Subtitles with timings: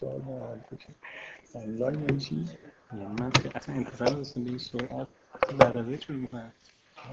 [0.00, 0.22] سوال
[1.54, 2.48] آنلاین یعنی چی؟
[2.92, 5.08] یعنی من اصلا انتظار داشتم به این سرعت
[5.60, 6.52] از شروع می‌کنم.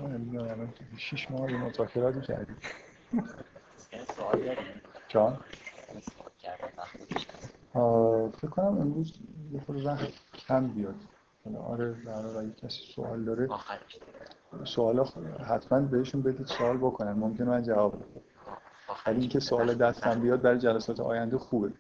[0.02, 1.48] نمی‌دونم شیش ماه
[2.22, 2.58] کردیم
[4.16, 5.40] سوال داریم جان؟
[8.38, 9.14] فکر کنم امروز
[9.52, 10.12] یه خود وقت
[10.48, 10.96] کم بیاد.
[11.68, 13.50] آره در اگه کسی سوال داره
[14.66, 15.04] سوالا
[15.48, 17.12] حتما بهشون بدید سوال بکنن.
[17.14, 18.22] ممکن من جواب بدم.
[19.08, 21.74] ولی اینکه سوال دستم بیاد برای جلسات آینده خوبه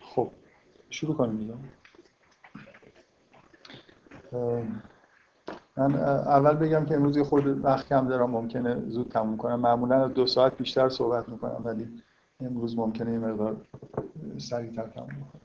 [0.00, 0.30] خب
[1.04, 1.54] شروع کنیم دیگه.
[5.76, 9.60] من اول بگم که امروز خود وقت کم دارم ممکنه زود تموم کنم.
[9.60, 12.02] معمولا دو ساعت بیشتر صحبت می‌کنم ولی
[12.40, 13.56] امروز ممکنه یه مقدار
[14.38, 15.40] سریعتر تموم کنم.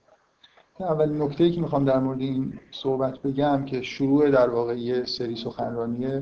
[0.90, 5.35] اولین نکته که می‌خوام در مورد این صحبت بگم که شروع در واقع یه سری
[5.35, 6.21] سخنرانیه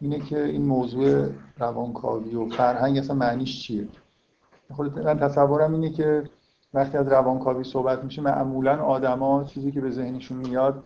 [0.00, 1.28] اینه که این موضوع
[1.58, 3.88] روانکاوی و فرهنگ اصلا معنیش چیه؟
[4.70, 6.24] خود من تصورم اینه که
[6.74, 10.84] وقتی از روانکاوی صحبت میشه معمولا آدما چیزی که به ذهنشون میاد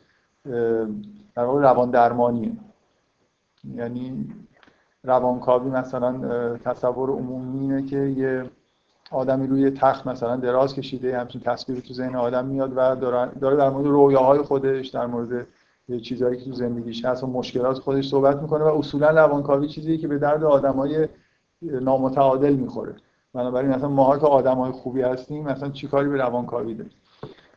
[1.35, 2.53] در واقع روان درمانیه.
[3.75, 4.29] یعنی
[5.05, 6.19] روانکاوی مثلا
[6.57, 8.51] تصور عمومی اینه که یه
[9.11, 12.95] آدمی روی تخت مثلا دراز کشیده همچین تصویری تو ذهن آدم میاد و
[13.41, 15.47] داره در مورد رویاهای خودش در مورد
[16.03, 20.09] چیزهایی که تو زندگیش هست و مشکلات خودش صحبت می‌کنه و اصولا روانکاوی چیزی که
[20.09, 21.09] به درد آدمای
[21.63, 22.95] نامتعادل می‌خوره.
[23.37, 26.93] بنابراین مثلا ماها که آدمای خوبی هستیم مثلا چیکاری به روانکاوی داریم؟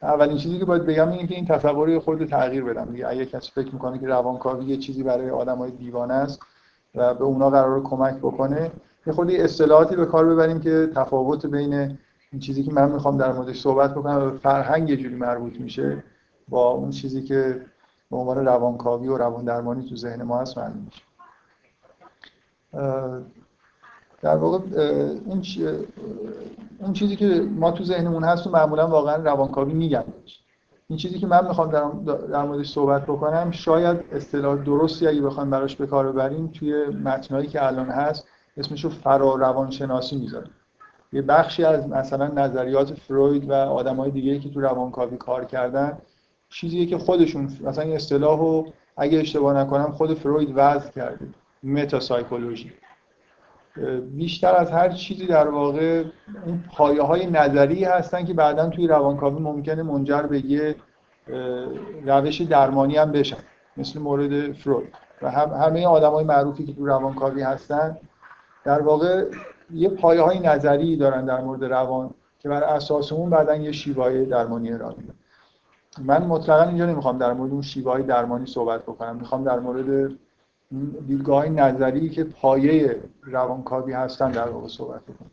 [0.01, 3.07] اولین چیزی که باید بگم اینه که این تصور خود تغییر بدم دیگه.
[3.07, 6.39] اگه کسی فکر می‌کنه که روانکاوی یه چیزی برای آدمای دیوانه است
[6.95, 8.71] و به اونا قرار کمک بکنه
[9.07, 11.73] یه خودی اصطلاحاتی به کار ببریم که تفاوت بین
[12.31, 16.03] این چیزی که من می‌خوام در موردش صحبت بکنم و فرهنگ یه جوری مربوط میشه
[16.49, 17.61] با اون چیزی که
[18.11, 21.03] به عنوان روانکاوی و روان درمانی تو ذهن ما هست معنی میشه.
[24.21, 24.57] در واقع
[25.25, 25.43] اون,
[26.79, 30.03] اون چیزی که ما تو ذهنمون هست و معمولا واقعا روانکاوی میگن
[30.87, 35.49] این چیزی که من می‌خوام در, در موردش صحبت بکنم شاید اصطلاح درستی اگه بخوام
[35.49, 38.27] براش به کار ببریم توی متنایی که الان هست
[38.57, 40.51] اسمش رو فرا روانشناسی می‌ذاریم.
[41.13, 45.97] یه بخشی از مثلا نظریات فروید و آدمای دیگه که تو روانکاوی کار کردن
[46.49, 48.67] چیزیه که خودشون مثلا این اصطلاح رو
[48.97, 51.27] اگه اشتباه نکنم خود فروید وضع کرده
[51.63, 52.71] متا سایکولوژی
[54.15, 56.03] بیشتر از هر چیزی در واقع
[56.45, 60.75] اون پایه های نظری هستن که بعدا توی روانکاوی ممکنه منجر به یه
[62.05, 63.37] روش درمانی هم بشن
[63.77, 64.93] مثل مورد فروید.
[65.21, 67.97] و هم همه آدم های معروفی که تو روانکاوی هستن
[68.63, 69.25] در واقع
[69.73, 72.09] یه پایه های نظری دارن در مورد روان
[72.39, 75.13] که بر اساس اون بعدا یه شیوای درمانی ارائه میدن.
[76.03, 80.11] من مطلقا اینجا نمی‌خوام در مورد اون شیوای درمانی صحبت بکنم می‌خوام در مورد
[81.07, 85.31] دیدگاه نظری که پایه روانکاوی هستن در واقع صحبت بکنم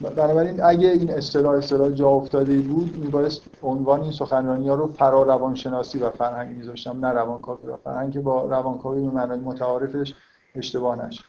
[0.00, 5.22] بنابراین اگه این اصطلاح اصطلاح جا افتاده بود میبایست عنوان این سخنرانی ها رو فرا
[5.22, 10.14] روانشناسی و فرهنگ میذاشتم نه روانکاوی و فرهنگ که با روانکاوی به معنای متعارفش
[10.54, 11.24] اشتباه نشه.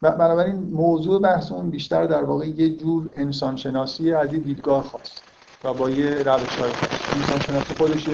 [0.00, 5.33] بنابراین موضوع بحثمون بیشتر در واقع یه جور انسانشناسی از این دیدگاه خواست.
[5.64, 6.70] و با یه روش های
[7.16, 8.08] انسان شناسی خودش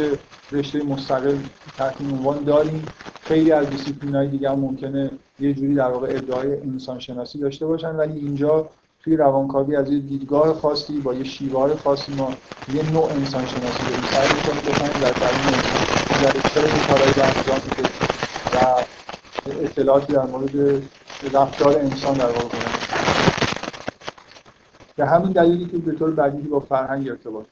[0.52, 1.36] رشته مستقل
[1.78, 2.84] تحت عنوان داریم.
[3.22, 7.96] خیلی از دیسیپلین های دیگه ممکنه یه جوری در واقع ادعای انسان شناسی داشته باشن
[7.96, 8.68] ولی اینجا
[9.04, 12.32] توی روانکاوی از یه دیدگاه خاصی با یه شیوار خاصی ما
[12.74, 15.90] یه نوع انسان شناسی داریم سعی می‌کنیم بفهمیم در درون انسان.
[16.20, 16.32] در
[17.66, 17.88] میده
[18.54, 18.80] و
[19.64, 20.82] اطلاعاتی در مورد
[21.32, 22.89] رفتار انسان در واقع
[25.00, 27.44] به همین دلیلی که به طور بدیهی با فرهنگ ارتباط.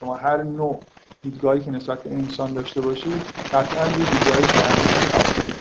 [0.00, 0.80] شما هر نوع
[1.22, 4.46] دیدگاهی که نسبت به انسان داشته باشید قطعا یه دیدگاهی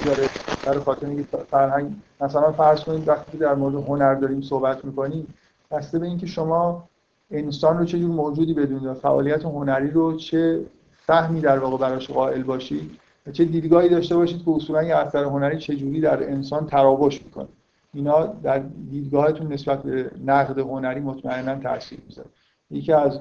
[0.05, 0.29] داره.
[0.65, 5.33] در خاطر اینکه فرهنگ مثلا فرض کنید وقتی در مورد هنر داریم صحبت می‌کنیم
[5.71, 6.83] بسته به اینکه شما
[7.31, 10.59] انسان رو چه جور موجودی بدونید فعالیت هنری رو چه
[11.05, 15.57] فهمی در واقع براش قائل باشید و چه دیدگاهی داشته باشید که اصولا اثر هنری
[15.57, 17.47] چه جوری در انسان تراوش می‌کنه.
[17.95, 18.59] اینا در
[18.89, 22.29] دیدگاهتون نسبت به نقد هنری مطمئنا تاثیر می‌ذاره.
[22.71, 23.19] یکی از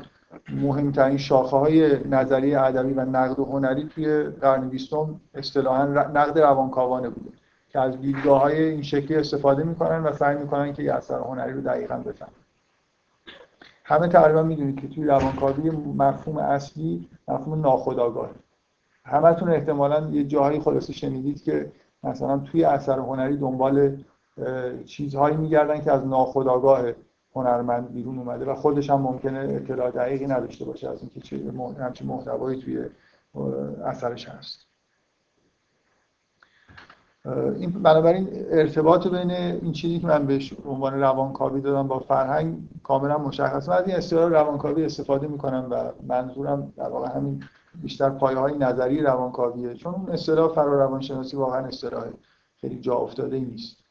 [0.48, 7.30] مهمترین شاخه های نظریه ادبی و نقد هنری توی قرن بیستم اصطلاحا نقد روانکاوانه بوده
[7.68, 11.52] که از دیدگاه های این شکلی استفاده می‌کنن و سعی می‌کنن که یه اثر هنری
[11.52, 12.32] رو دقیقا بفهمن.
[13.84, 18.30] همه تقریبا می‌دونید که توی روانکاوی مفهوم اصلی مفهوم ناخودآگاه
[19.04, 21.72] همتون احتمالا یه جاهایی خلاصه شنیدید که
[22.04, 23.96] مثلا توی اثر هنری دنبال
[24.86, 26.82] چیزهایی میگردن که از ناخودآگاه
[27.34, 32.06] هنرمند بیرون اومده و خودش هم ممکنه اطلاع دقیقی نداشته باشه از اینکه چه همچین
[32.06, 32.84] محتوایی توی
[33.84, 34.66] اثرش هست.
[37.58, 43.18] این بنابراین ارتباط بین این چیزی که من بهش عنوان روانکاوی دادم با فرهنگ کاملا
[43.18, 47.44] مشخصه من از این اصطلاح روانکاوی استفاده می‌کنم و منظورم در واقع همین
[47.82, 49.74] بیشتر پایه های نظری روانکاویه.
[49.74, 52.04] چون اون اصطلاح فرا روانشناسی واقعا اصطلاح
[52.60, 53.83] خیلی جا افتاده نیست.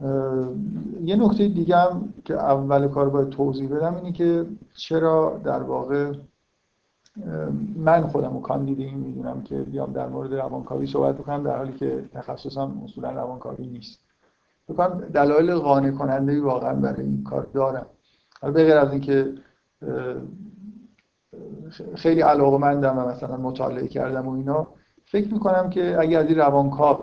[0.00, 6.12] یه نکته دیگه هم که اول کار باید توضیح بدم اینه که چرا در واقع
[7.76, 12.04] من خودم رو کاندیدی می‌دونم که بیام در مورد روانکاوی صحبت بکنم در حالی که
[12.12, 14.00] تخصصم اصولا روانکاوی نیست.
[14.68, 17.86] بکنم دلایل قانع کننده واقعا برای این کار دارم.
[18.42, 19.32] حالا غیر از اینکه
[21.94, 24.66] خیلی علاقه مندم و مثلا مطالعه کردم و اینا
[25.04, 26.98] فکر می‌کنم که اگر از این روانکاو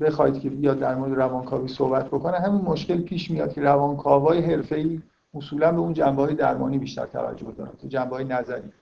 [0.00, 5.02] بخواید که بیاد در مورد روانکاوی صحبت بکنه همین مشکل پیش میاد که روانکاوای حرفه‌ای
[5.34, 8.72] اصولا به اون جنبه های درمانی بیشتر توجه دارن تو جنبه های نظری.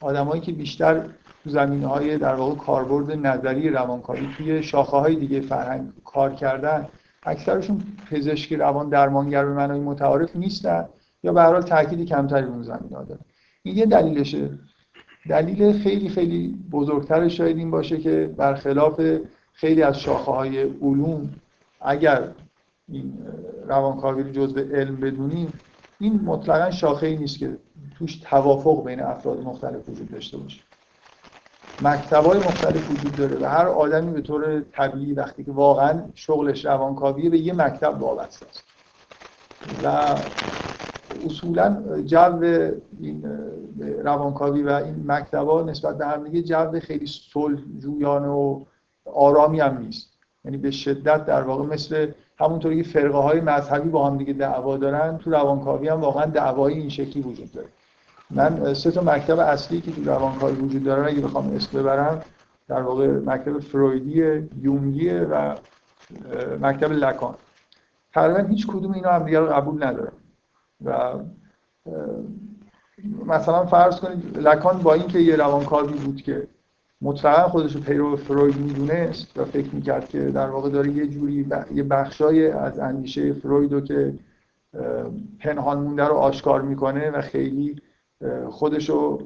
[0.00, 1.06] آدمایی که بیشتر
[1.44, 6.88] تو زمینه های در واقع کاربرد نظری روانکاوی توی شاخه های دیگه فرهنگ کار کردن
[7.22, 10.88] اکثرشون پزشکی روان درمانگر به معنای متعارف نیستن
[11.22, 13.20] یا به هر حال تأکید کمتری اون زمینه ها دارن.
[13.62, 14.50] این یه دلیلشه.
[15.28, 19.00] دلیل خیلی خیلی بزرگتر شاید این باشه که برخلاف
[19.60, 21.30] خیلی از شاخه های علوم
[21.80, 22.28] اگر
[22.88, 23.12] این
[23.68, 25.52] روانکاوی رو جزء علم بدونیم
[25.98, 27.56] این مطلقا شاخه ای نیست که
[27.98, 30.60] توش توافق بین افراد مختلف وجود داشته باشه.
[32.12, 37.30] های مختلف وجود داره و هر آدمی به طور طبیعی وقتی که واقعا شغلش روانکاویه
[37.30, 38.64] به یه مکتب وابسته است.
[39.84, 40.14] و
[41.26, 42.38] اصولا جو
[43.00, 43.24] این
[44.04, 48.64] روانکاوی و این مکتبا نسبت به هم دیگه جو خیلی صلح جویانه و
[49.14, 50.10] آرامی هم نیست.
[50.44, 54.76] یعنی به شدت در واقع مثل همونطوری که فرقه های مذهبی با هم دیگه دعوا
[54.76, 57.68] دارن تو روانکاوی هم واقعا دعوای این شکلی وجود داره.
[58.30, 62.22] من سه تا مکتب اصلی که تو روانکاوی وجود داره اگه بخوام اسم ببرم
[62.68, 65.54] در واقع مکتب فرویدی یونگی و
[66.60, 67.34] مکتب لکان.
[68.14, 70.12] تقریبا هیچ کدوم اینا هم دیگه قبول ندارن.
[70.84, 71.14] و
[73.26, 76.48] مثلا فرض کنید لکان با اینکه یه روانکاوی بود که
[77.02, 81.46] مطلقا خودش رو پیرو فروید می‌دونست و فکر می‌کرد که در واقع داره یه جوری
[81.74, 84.14] یه بخشای از اندیشه فروید رو که
[85.40, 87.76] پنهان مونده رو آشکار می‌کنه و خیلی
[88.50, 89.22] خودش رو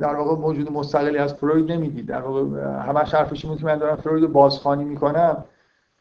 [0.00, 2.06] در واقع موجود مستقلی از فروید نمی‌دید.
[2.06, 5.44] در واقع همش حرفش بود که من دارم فروید رو بازخوانی می‌کنم.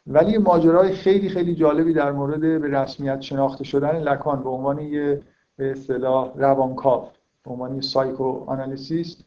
[0.07, 5.21] ولی ماجرای خیلی خیلی جالبی در مورد به رسمیت شناخته شدن لکان به عنوان یه
[5.57, 7.07] به اصطلاح روانکاو
[7.45, 9.25] به عنوان سایکو آنالیسیست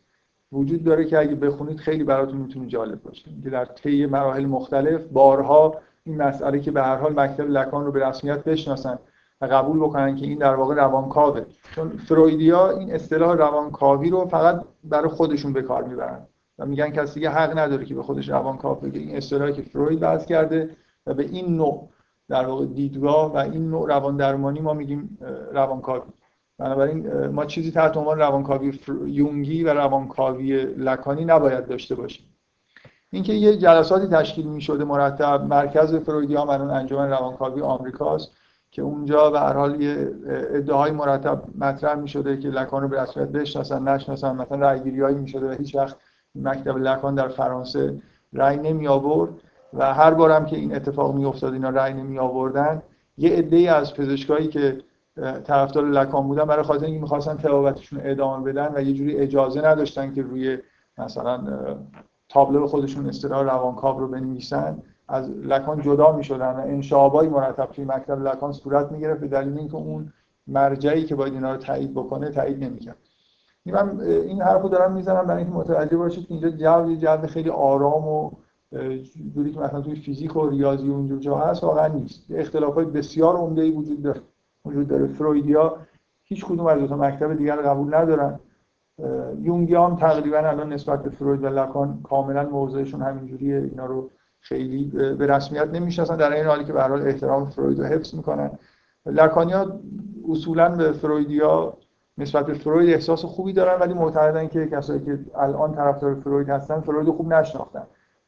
[0.52, 3.30] وجود داره که اگه بخونید خیلی براتون می‌تونه جالب باشه.
[3.42, 5.74] که در طی مراحل مختلف بارها
[6.04, 8.98] این مسئله که به هر حال مکتب لکان رو به رسمیت بشناسن
[9.40, 11.44] و قبول بکنن که این در واقع روانکاوه.
[11.74, 16.26] چون فرویدیا این اصطلاح روانکاوی رو فقط برای خودشون به کار می‌برن
[16.58, 19.00] و میگن کسی دیگه حق نداره که به خودش روانکاو بگه.
[19.00, 20.70] این اصطلاحی که فروید بحث کرده
[21.06, 21.88] و به این نوع
[22.28, 25.18] در واقع دیدگاه و این نوع روان درمانی ما میگیم
[25.52, 26.00] روانکاوی.
[26.58, 32.26] بنابراین ما چیزی تحت عنوان روانکاوی یونگی و روانکاوی لکانی نباید داشته باشیم.
[33.10, 38.32] اینکه یه جلساتی تشکیل می شده مرتب مرکز فرویدی من انجمن روانکاوی آمریکاست
[38.70, 40.10] که اونجا به هر حال یه
[40.54, 45.16] ادعای مرتب مطرح می شده که لکان رو به رسمیت بشناسن نشناسن مثلا رأیگیری هایی
[45.16, 45.96] می شده و هیچ وقت
[46.34, 48.02] مکتب لکان در فرانسه
[48.32, 49.30] رأی نمی آورد
[49.74, 52.82] و هر بارم که این اتفاق می افتاد اینا رأی نمی آوردن
[53.18, 54.78] یه عده از پزشکایی که
[55.44, 60.14] طرفدار لکان بودن برای خاطر اینکه می‌خواستن تلاوتشون ادامه بدن و یه جوری اجازه نداشتن
[60.14, 60.58] که روی
[60.98, 61.42] مثلا
[62.28, 68.22] تابلو خودشون اصطلاح روانکاو رو بنویسن از لکان جدا می‌شدن و انشابای مرتب توی مکتب
[68.22, 70.12] لکان صورت می‌گرفت به دلیل اینکه اون
[70.46, 72.96] مرجعی که باید اینا رو تایید بکنه تایید نمی‌کرد.
[73.66, 78.30] من این حرفو دارم می‌زنم برای اینکه متوجه باشید اینجا جو جو خیلی آرام و
[79.34, 82.26] جوری که مثلا توی فیزیک و ریاضی و اونجور جا هست واقعا نیست.
[82.30, 84.20] اختلافات بسیار عمده وجود داره.
[84.68, 85.06] وجود داره.
[85.06, 85.76] فرویدیا
[86.24, 88.40] هیچ کدوم از دو تا مکتب دیگر قبول ندارن.
[89.40, 93.56] یونگی هم تقریبا الان نسبت به فروید و لکان کاملا موضعشون همینجوریه.
[93.56, 94.10] اینا رو
[94.40, 94.84] خیلی
[95.18, 98.50] به رسمیت نمی‌شناسن در این حالی که به حال احترام فروید رو حفظ می‌کنن.
[99.06, 99.80] لکانیا
[100.30, 101.76] اصولا به فرویدیا
[102.18, 106.80] نسبت به فروید احساس خوبی دارن ولی معتقدن که کسایی که الان طرفدار فروید هستن
[106.80, 107.82] فروید خوب نشناختن.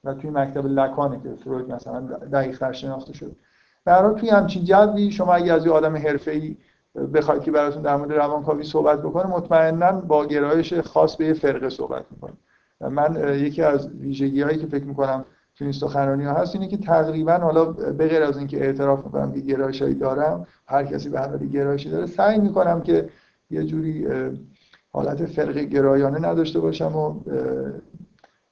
[0.05, 2.01] و توی مکتب لکانه که فروید مثلا
[2.33, 3.37] دقیق شناخته شده
[3.85, 6.57] برای توی همچین جوی شما اگه از یه آدم حرفه‌ای
[7.15, 11.69] بخواید که براتون در مورد روانکاوی صحبت بکنه مطمئنا با گرایش خاص به یه فرقه
[11.69, 12.33] صحبت می‌کنه.
[12.81, 15.25] من یکی از ویژگی هایی که فکر می‌کنم
[15.57, 19.41] تو این سخنرانی هست اینه که تقریبا حالا به غیر از اینکه اعتراف می‌کنم که
[19.41, 23.09] گرایشایی دارم هر کسی به هر گرایشی داره سعی می‌کنم که
[23.51, 24.07] یه جوری
[24.93, 27.15] حالت فرق گرایانه نداشته باشم و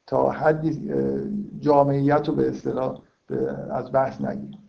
[0.07, 0.91] تا حدی
[1.61, 2.99] جامعیت رو به اصطلاح
[3.71, 4.68] از بحث نگیرم.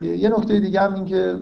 [0.00, 1.38] یه نکته دیگه هم این که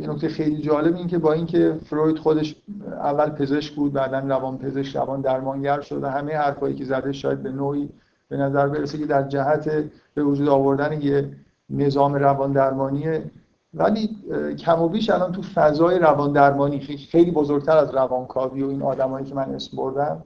[0.00, 2.56] یه نکته خیلی جالب این که با اینکه فروید خودش
[2.90, 7.42] اول پزشک بود بعدا روان پزشک روان درمانگر شد و همه حرفایی که زده شاید
[7.42, 7.88] به نوعی
[8.28, 11.30] به نظر برسه که در جهت به وجود آوردن یه
[11.70, 13.30] نظام روان درمانیه.
[13.74, 14.16] ولی
[14.58, 19.26] کم و بیش الان تو فضای روان درمانی خیلی بزرگتر از روانکاوی و این آدمایی
[19.26, 20.24] که من اسم بردم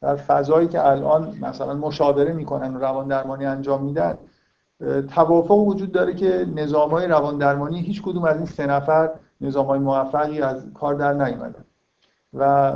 [0.00, 4.18] در فضایی که الان مثلا مشاوره می‌کنن و روان درمانی انجام میدن
[5.14, 9.66] توافق وجود داره که نظام های روان درمانی هیچ کدوم از این سه نفر نظام
[9.66, 11.64] های موفقی از کار در نیومدن.
[12.34, 12.72] و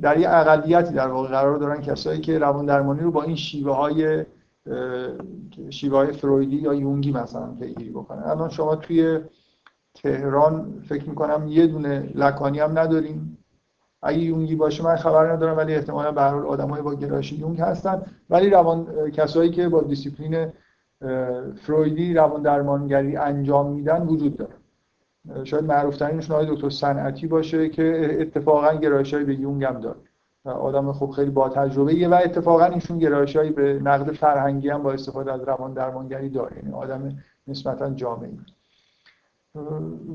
[0.00, 3.76] در یه اقلیتی در واقع قرار دارن کسایی که روان درمانی رو با این شیوه
[3.76, 4.24] های
[5.70, 8.22] شیوه های فرویدی یا یونگی مثلا پیگیری بکنن.
[8.22, 9.20] الان شما توی
[9.94, 13.38] تهران فکر می‌کنم یه دونه لکانی هم نداریم
[14.02, 17.60] اگه یونگی باشه من خبر ندارم ولی احتمالا به هر حال آدمای با گرایش یونگ
[17.60, 18.02] هستن.
[18.30, 20.52] ولی روان کسایی که با دیسیپلین
[21.62, 24.54] فرویدی روان درمانگری انجام میدن وجود داره.
[25.44, 29.98] شاید معروف ترینشون آقای دکتر صنعتی باشه که اتفاقا گرایش به یونگ هم داره.
[30.44, 35.32] آدم خوب خیلی با تجربه و اتفاقا ایشون گرایش به نقد فرهنگی هم با استفاده
[35.32, 36.56] از روان درمانگری داره.
[36.56, 38.38] یعنی آدم نسبتا جامعی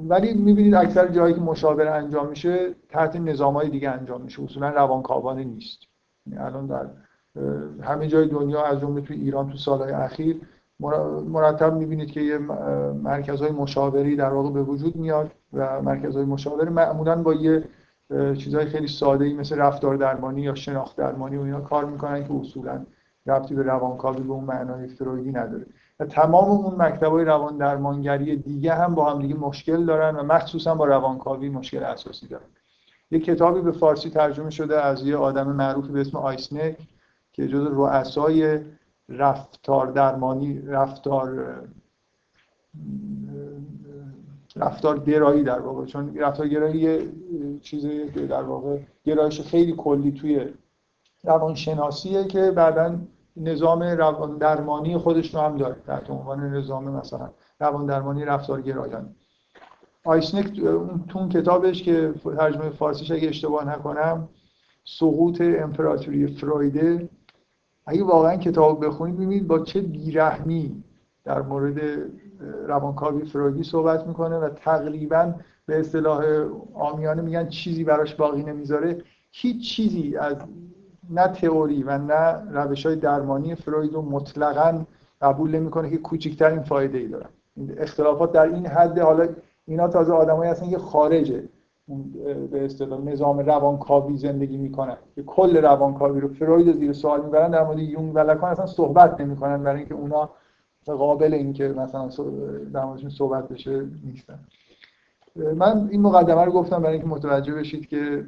[0.08, 4.44] ولی می‌بینید اکثر جایی که مشاوره انجام میشه تحت نظام های دیگه انجام میشه.
[4.44, 5.80] اصولا روانکاوانه نیست.
[6.28, 6.86] یعنی الان در
[7.82, 10.42] همه جای دنیا از جمله تو ایران تو سالهای اخیر
[10.80, 12.38] مرتب می‌بینید که یه
[13.04, 17.64] مرکزهای مشاوری در واقع به وجود میاد و مرکزهای مشاوره معمولا با یه
[18.38, 22.34] چیزهای خیلی ساده ای مثل رفتار درمانی یا شناخت درمانی و اینا کار می‌کنن که
[22.34, 22.86] اصولا
[23.26, 25.66] ربطی به روانکاوی به اون معنای فرویدی نداره.
[26.00, 30.76] و تمام اون مکتبای روان درمانگری دیگه هم با هم دیگه مشکل دارن و مخصوصا
[30.76, 32.46] با روانکاوی مشکل اساسی دارن.
[33.12, 36.78] یه کتابی به فارسی ترجمه شده از یه آدم معروفی به اسم آیسنک
[37.32, 38.60] که جز رؤسای
[39.10, 41.56] رفتار درمانی رفتار
[44.56, 45.86] رفتار گرایی در واقع.
[45.86, 47.12] چون رفتار گرایی یه
[47.62, 50.46] چیزی در واقع گرایش خیلی کلی توی
[51.24, 53.00] روانشناسیه که بعدا
[53.38, 55.76] نظام روان درمانی خودش رو هم داره.
[55.88, 59.16] تحت عنوان نظام مثلا روان درمانی رفتار گرایان.
[60.04, 60.62] آیسنک
[61.10, 64.30] تو اون کتابش که ترجمه فارسیش اگه اشتباه نکنم
[64.86, 67.10] سقوط امپراتوری فرویده
[67.90, 70.84] اگه واقعا کتاب بخونید ببینید با چه بیرحمی
[71.24, 71.80] در مورد
[72.68, 75.34] روانکاوی فرویدی صحبت می‌کنه و تقریبا
[75.66, 76.24] به اصطلاح
[76.74, 79.02] آمیانه میگن چیزی براش باقی نمی‌ذاره.
[79.32, 80.36] هیچ چیزی از
[81.10, 84.86] نه تئوری و نه روش های درمانی فروید رو مطلقا
[85.22, 87.30] قبول نمی‌کنه که کوچکترین فایده ای دارن
[87.78, 89.28] اختلافات در این حد حالا
[89.66, 91.44] اینا تازه آدمایی هستن که خارجه.
[92.52, 97.64] به اصطلاح نظام روانکاوی زندگی می‌کنن که کل روانکاوی رو فروید زیر سوال می‌برن در
[97.64, 100.30] مورد یونگ و لکان اصلا صحبت نمی‌کنن برای اینکه اونا
[100.86, 102.10] قابل اینکه مثلا
[102.74, 104.40] در موردشون صحبت بشه نیستن.
[105.56, 108.26] من این مقدمه رو گفتم برای اینکه متوجه بشید که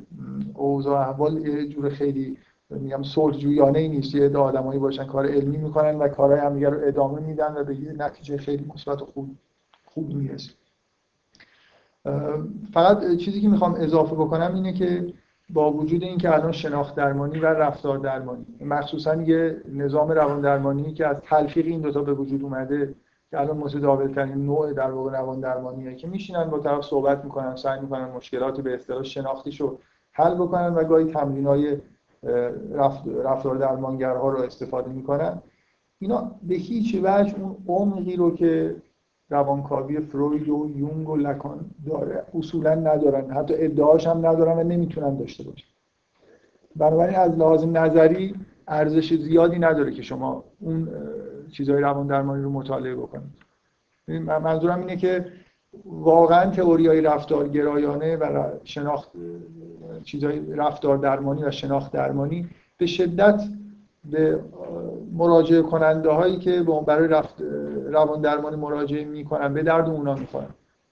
[0.54, 2.38] اوضاع احوال یه جور خیلی
[2.70, 4.16] میگم صلح ای نیست.
[4.16, 8.38] یه آدمایی باشن کار علمی می‌کنن و کارهای همدیگه رو ادامه میدن و به نتیجه
[8.38, 9.30] خیلی مثبت و خوب
[9.86, 10.52] خوب می‌رسن
[12.74, 15.14] فقط چیزی که می‌خوام اضافه بکنم اینه که
[15.50, 21.08] با وجود اینکه الان شناخت درمانی و رفتار درمانی مخصوصا یه نظام روان درمانی که
[21.08, 22.96] از تلفیق این دوتا به وجود اومده
[23.32, 27.56] که الان متداول ترین نوع در واقع روان درمانیه که میشینن با طرف صحبت می‌کنن
[27.56, 29.78] سعی می‌کنن مشکلات به اصطلاح شناختیشو
[30.12, 31.78] حل بکنن و گاهی تمرینای
[33.24, 35.42] رفتار درمانگرها رو استفاده می‌کنن.
[36.00, 38.76] اینا به هیچ وجه اون عمقی رو که
[39.32, 42.24] روانکاوی فروید و یونگ و لکان داره.
[42.34, 43.32] اصولا ندارن.
[43.32, 45.68] حتی ادعاش هم ندارن و نمی‌تونن داشته باشن.
[46.76, 48.36] بنابراین از لحاظ نظری
[48.68, 50.90] ارزش زیادی نداره که شما اون
[51.52, 53.42] چیزهای روان درمانی رو مطالعه بکنید.
[54.44, 55.26] منظورم اینه که
[55.86, 59.12] واقعا تئوری های رفتار گرایانه و شناخت
[60.04, 63.44] چیزهای رفتار درمانی و شناخت درمانی به شدت
[64.06, 64.40] به
[65.14, 67.42] مراجعه کننده هایی که برای رفت
[67.86, 70.48] روان درمانی مراجعه می‌کنن به درد اونا می‌خورن.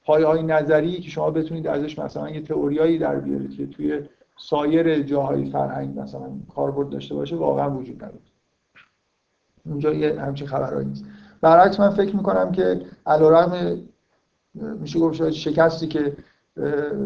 [0.06, 4.02] پایه های نظری که شما بتونید ازش مثلا یه تئوریایی در بیارید که توی
[4.38, 8.20] سایر جاهای فرهنگ مثلا کاربرد داشته باشه واقعا وجود نداره.
[9.66, 11.06] اونجا یه همچین خبرهایی نیست.
[11.42, 13.78] برعکس من فکر می‌کنم که علیرغم
[14.54, 16.18] میشه گفت شکستی که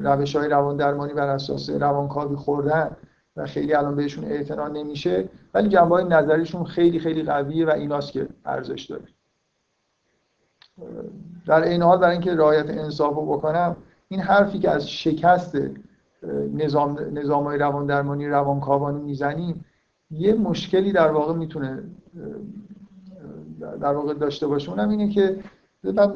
[0.02, 2.92] روش های روان درمانی بر اساس روانکاوی خوردن
[3.38, 5.30] و خیلی الان بهشون اعتنا نمیشه.
[5.54, 9.04] ولی جنبه نظریشون خیلی خیلی قویه و ایناست که ارزش داره.
[11.46, 13.76] در این حال برای اینکه رعایت انصاف رو بکنم
[14.10, 15.58] این حرفی که از شکست
[16.54, 19.66] نظام نظام های روان درمانی روانکاوانی می‌زنیم
[20.12, 21.84] یه مشکلی در واقع می‌تونه
[23.60, 24.70] در واقع داشته باشه.
[24.70, 25.40] اونم اینه که
[25.84, 26.14] من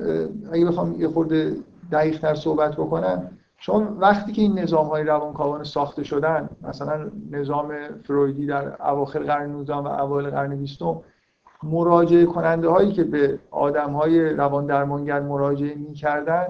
[0.52, 1.56] اگه بخوام یه خورده
[1.92, 7.74] دقیق تر صحبت بکنم چون وقتی که این نظام های روانکاوانه ساخته شدن مثلا نظام
[8.04, 10.82] فرویدی در اواخر قرن 19 و اوایل قرن 20
[11.64, 16.46] مراجعه کننده هایی که به آدم های روان درمانگر مراجعه می‌کردن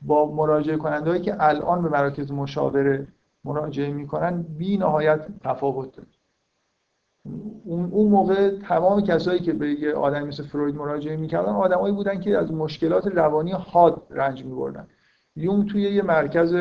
[0.00, 3.06] با مراجعه کننده هایی که الان به مراکز مشاوره
[3.44, 6.08] مراجعه می‌کنن بی نهایت تفاوت داره.
[7.64, 12.38] اون موقع تمام کسایی که به یه آدمی مثل فروید مراجعه می‌کردن آدمایی بودن که
[12.38, 14.86] از مشکلات روانی حاد رنج میبردن.
[15.36, 16.56] یون توی یه مرکز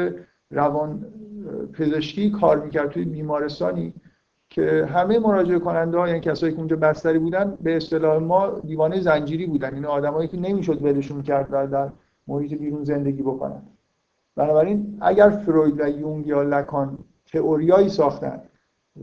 [0.51, 1.05] روان
[1.73, 3.93] پزشکی کار می‌کرد توی بیمارستانی
[4.49, 8.99] که همه مراجعه کننده ها یعنی کسایی که اونجا بستری بودن به اصطلاح ما دیوانه
[8.99, 9.73] زنجیری بودن.
[9.73, 11.89] این آدمایی که نمی‌شد ولشون کرد و در
[12.27, 13.61] محیط بیرون زندگی بکنن.
[14.35, 16.97] بنابراین اگر فروید و یونگ یا لکان
[17.31, 18.41] تئوریایی ساختن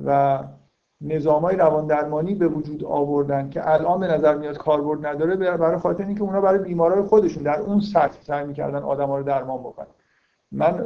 [0.04, 0.38] و
[1.00, 5.78] نظام های روان درمانی به وجود آوردن که الان به نظر میاد کاربرد نداره برای
[5.78, 9.58] خاطر اینکه اونا برای بیمارای خودشون در اون سطح سعی می‌کردن آدم ها رو درمان
[9.60, 9.86] بکنن.
[10.52, 10.84] من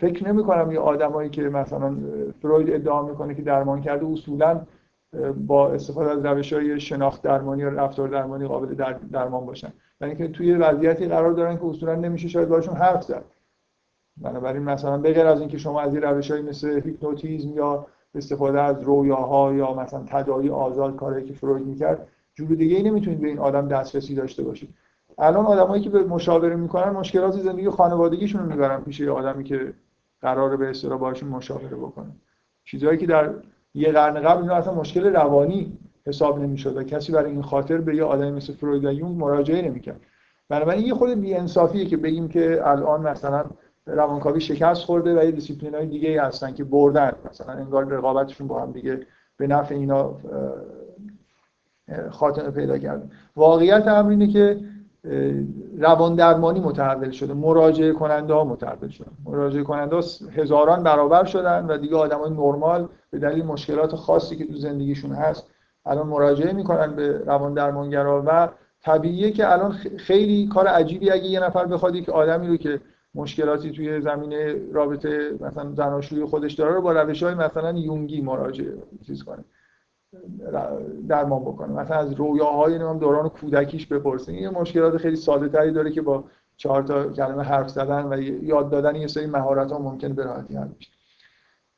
[0.00, 1.96] فکر نمی کنم یه آدمایی که مثلا
[2.42, 4.60] فروید ادعا می‌کنه که درمان کرده اصولا
[5.46, 9.72] با استفاده از روش های شناخت درمانی یا رفتار درمانی قابل در درمان باشن.
[10.00, 13.24] یعنی که توی وضعیتی قرار دارن که اصولا نمیشه شاید باشون حرف زد.
[14.16, 19.54] بنابراین مثلا بغیر از اینکه شما از این روش مثل هیپنوتیزم یا استفاده از رویاها
[19.54, 23.68] یا مثلا تداعی آزاد کاری که فروید می‌کرد جور دیگه ای نمی‌تونید به این آدم
[23.68, 24.74] دسترسی داشته باشید.
[25.18, 29.72] الان آدمایی که به مشاوره می‌کنن مشکلات زندگی خانوادگیشون رو می‌برن پیش آدمی که
[30.20, 32.10] قراره به اصطلاح باشون مشاوره بکنه.
[32.64, 33.30] چیزهایی که در
[33.74, 37.96] یه قرن قبل اینا اصلا مشکل روانی حساب نمی‌شد و کسی برای این خاطر به
[37.96, 40.00] یه آدمی مثل فروید و یونگ مراجعه نمی‌کرد.
[40.48, 43.44] بنابراین یه خورده بی‌انصافیه که بگیم که الان مثلا
[43.86, 47.12] روانکاوی شکست خورده و یه دیسیپلین های دیگه هستن که بردن.
[47.30, 50.14] مثلا انگار رقابتشون با هم دیگه به نفع اینا
[52.10, 54.60] خاتمه پیدا کرد واقعیت امر اینه که
[55.78, 57.34] روان درمانی متحول شده.
[57.34, 59.96] مراجعه کننده ها متحول شدن مراجعه کننده
[60.36, 65.12] هزاران برابر شدن و دیگه آدم های نرمال به دلیل مشکلات خاصی که تو زندگیشون
[65.12, 65.50] هست
[65.86, 68.22] الان مراجعه می‌کنن به روان درمانگرا.
[68.26, 68.48] و
[68.82, 72.80] طبیعیه که الان خیلی کار عجیبی اگه یه نفر بخواد که آدمی رو که
[73.14, 78.82] مشکلاتی توی زمینه رابطه مثلا زناشویی خودش داره رو با روش های مثلا یونگی مراجعه
[79.06, 79.44] چیز کنه
[81.08, 81.72] درمان بکنه.
[81.72, 84.32] مثلا از رویاهای نمیم دوران کودکیش بپرسه.
[84.32, 86.24] یه مشکلات خیلی ساده تری داره که با
[86.56, 90.56] چهار تا کلمه حرف زدن و یاد دادن یه سری مهارت ها ممکن به راحتی
[90.56, 90.90] حل بشه.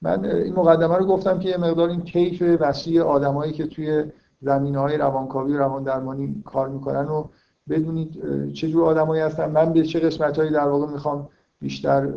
[0.02, 4.04] من این مقدمه رو گفتم که یه مقدار این کیف وسیع آدمایی که توی
[4.40, 7.28] زمینه های روانکاوی و روان درمانی کار می‌کنن و
[7.68, 9.50] بدونید چه جور آدمایی هستن.
[9.50, 11.28] من به چه قسمتهایی در واقع می‌خوام
[11.60, 12.08] بیشتر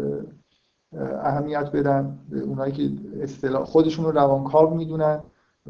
[1.23, 2.17] اهمیت بدم.
[2.29, 2.89] به اونایی که
[3.21, 5.19] اصطلاح خودشون رو روانکاو می‌دونن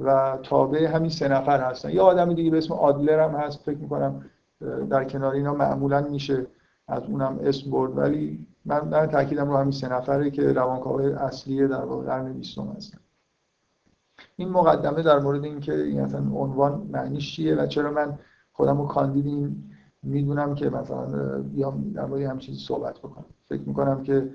[0.03, 1.89] و تابع همین سه نفر هستن.
[1.89, 4.25] یه آدم دیگه به اسم آدلر هم هست فکر می‌کنم
[4.89, 6.47] در کنار اینا معمولا میشه
[6.87, 7.97] از اونم اسم برد.
[7.97, 12.57] ولی من من تاکیدم رو همین سه نفره که روانکاو اصلی در واقع قرن 20
[12.77, 12.97] هستن.
[14.35, 18.17] این مقدمه در مورد اینکه این اصلا عنوان معنیش چیه و چرا من
[18.55, 19.55] خودم رو کاندید
[20.03, 21.05] می‌دونم که مثلا
[21.41, 23.25] بیام در مورد هم چیزی صحبت بکنم.
[23.49, 24.29] فکر می‌کنم که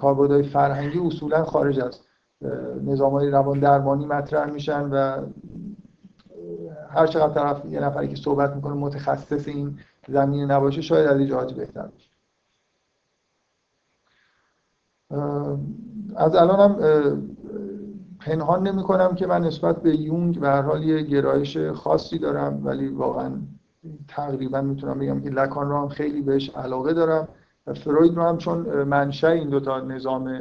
[0.00, 2.00] کاربردهای فرهنگی اصولا خارج از
[2.84, 5.26] نظام های روان درمانی مطرح میشن و
[6.90, 11.54] هر چقدر طرف یه نفری که صحبت می‌کنه متخصص این زمینه نباشه شاید از جهاتی
[11.54, 12.08] بهتر باشه
[16.16, 16.76] از الانم
[18.28, 22.60] پنهان نمی کنم که من نسبت به یونگ به هر حال یه گرایش خاصی دارم
[22.64, 23.32] ولی واقعا
[24.08, 27.28] تقریبا می‌تونم بگم که لکان رو هم خیلی بهش علاقه دارم
[27.66, 30.40] و فروید رو هم چون منشأ این دوتا نظام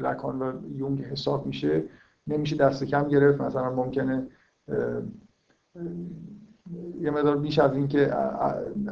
[0.00, 1.82] لکان و یونگ حساب میشه
[2.26, 3.40] نمیشه دست کم گرفت.
[3.40, 4.26] مثلا ممکنه
[7.00, 8.12] یه مدار بیش از اینکه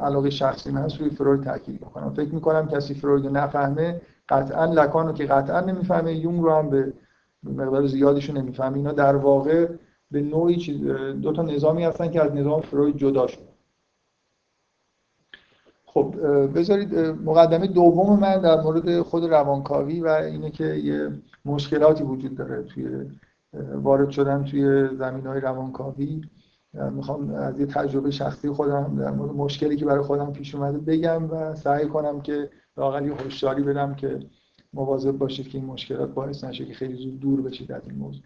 [0.01, 2.13] علاقه شخصی من هست روی فروید تاکید بکنم.
[2.13, 6.69] فکر می‌کنم کسی فروید رو نفهمه قطعا لکان رو که قطعا نمی‌فهمه یونگ رو هم
[6.69, 6.93] به
[7.43, 9.67] مقدار زیادیش رو نمی‌فهمه اینا در واقع
[10.11, 10.57] به نوعی
[11.21, 13.53] دو تا نظامی هستن که از نظام فروید جدا شد.
[15.85, 16.15] خب
[16.55, 21.09] بذارید مقدمه دوم من در مورد خود روانکاوی و اینه که یه
[21.45, 23.11] مشکلاتی وجود داره توی
[23.73, 26.21] وارد شدن توی زمین های روانکاوی.
[26.73, 31.31] می‌خوام از یه تجربه شخصی خودم در مورد مشکلی که برای خودم پیش اومده بگم
[31.31, 34.19] و سعی کنم که لاقل یه بدم که
[34.73, 38.23] مواظب باشید که این مشکلات باعث نشه که خیلی زود دور بشید از این موضوع.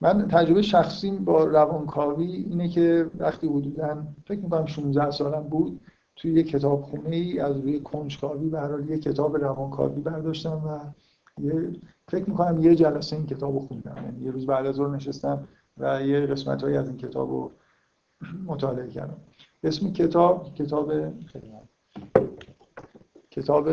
[0.00, 5.80] من تجربه شخصیم با روانکاوی اینه که وقتی حدودا فکر می‌کنم 16 سالم بود
[6.16, 10.78] توی یه کتابخونه ای از روی کنجکاوی به هر یه کتاب روانکاوی برداشتم و
[11.42, 11.72] یه
[12.08, 13.96] فکر می‌کنم یه جلسه این کتاب خوندم.
[14.04, 17.50] یعنی یه روز بعد از ظهر نشستم و یه قسمت از این کتاب رو
[18.46, 19.16] مطالعه کردم.
[19.64, 20.92] اسم کتاب کتاب
[23.32, 23.68] کتاب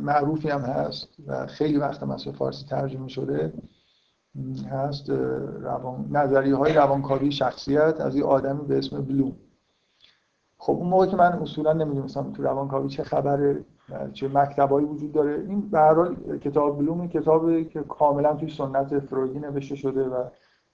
[0.00, 3.52] معروفی هم هست و خیلی وقت از فارسی ترجمه شده
[4.70, 5.10] هست
[5.60, 6.08] روان...
[6.10, 9.36] نظریه های روانکاوی شخصیت از یه آدمی به اسم بلوم.
[10.58, 13.64] خب اون موقع که من اصولا نمی‌دونستم تو روانکاوی چه خبره
[14.12, 19.74] چه مکتبایی وجود داره این به کتاب بلوم کتابی که کاملا توی سنت فرویدی نوشته
[19.74, 20.24] شده و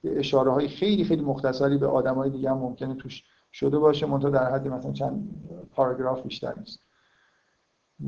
[0.05, 4.53] اشاره های خیلی خیلی مختصری به آدمای دیگه هم ممکنه توش شده باشه منتها در
[4.53, 5.29] حد مثلا چند
[5.73, 6.88] پاراگراف بیشتر نیست.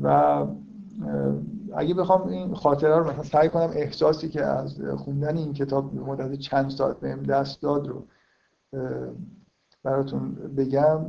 [0.03, 0.45] و
[1.75, 6.01] اگه بخوام این خاطره رو مثلا سعی کنم احساسی که از خوندن این کتاب به
[6.01, 8.03] مدت چند ساعت بهم دست داد رو
[9.83, 11.05] براتون بگم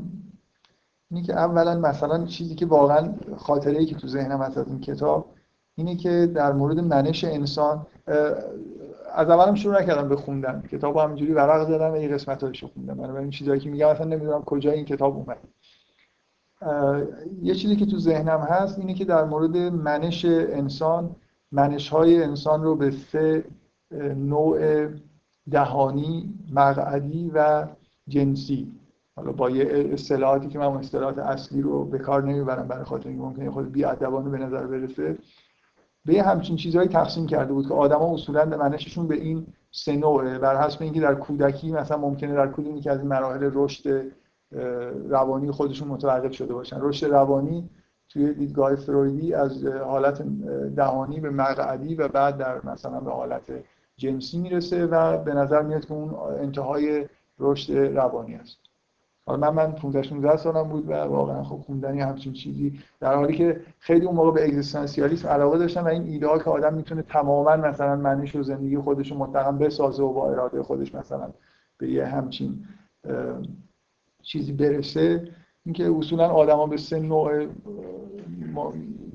[1.11, 5.27] اینه که اولا مثلا چیزی که واقعا خاطره ای که تو ذهنم از این کتاب
[5.75, 7.87] اینه که در مورد منش انسان
[9.15, 10.63] از اولم شروع نکردم به خوندن.
[10.73, 12.95] کتاب همینجوری ورق زدم و یه قسمت رو خوندم.
[12.95, 15.39] بنابراین چیزایی که میگم اصلا نمی‌دونم کجا این کتاب اومد.
[17.43, 21.17] یه چیزی که تو ذهنم هست اینه که در مورد منش انسان
[21.53, 23.45] منش های انسان رو به سه
[24.17, 24.87] نوع
[25.51, 27.67] دهانی مقعدی و
[28.09, 28.73] جنسی.
[29.17, 33.25] حالا با یه اصطلاحاتی که من اصطلاحات اصلی رو به کار نمی‌برم برای خاطر اینکه
[33.25, 35.19] ممکنه خود بی‌ادبانه به نظر برسه.
[36.05, 40.39] به همچین چیزهایی تقسیم کرده بود که آدما اصولا منششون به این سه نوعه.
[40.39, 44.13] بر حسب اینکه در کودکی مثلا ممکنه در کدومی که از این مراحل رشد
[45.09, 46.77] روانی خودشون متوقف شده باشن.
[46.81, 47.71] رشد روانی
[48.09, 50.23] توی دیدگاه فرویدی از حالت
[50.77, 53.43] دهانی به مقعدی و بعد در مثلا به حالت
[53.97, 58.59] جنسی می‌رسه و به نظر میاد که اون انتهای رشد روانی است.
[59.27, 63.37] حالا من من 15 16 سالم بود و واقعا خب خوندنی همچین چیزی در حالی
[63.37, 67.57] که خیلی اون موقع به اگزیستانسیالیسم علاقه داشتم و این ایده که آدم می‌تونه تماما
[67.57, 71.31] مثلا معنیش و زندگی خودش رو مطلقا بسازه و با اراده خودش مثلا
[71.79, 72.65] به یه همچین
[74.23, 75.29] چیزی برسه
[75.65, 77.47] اینکه اصولا آدما به سه نوع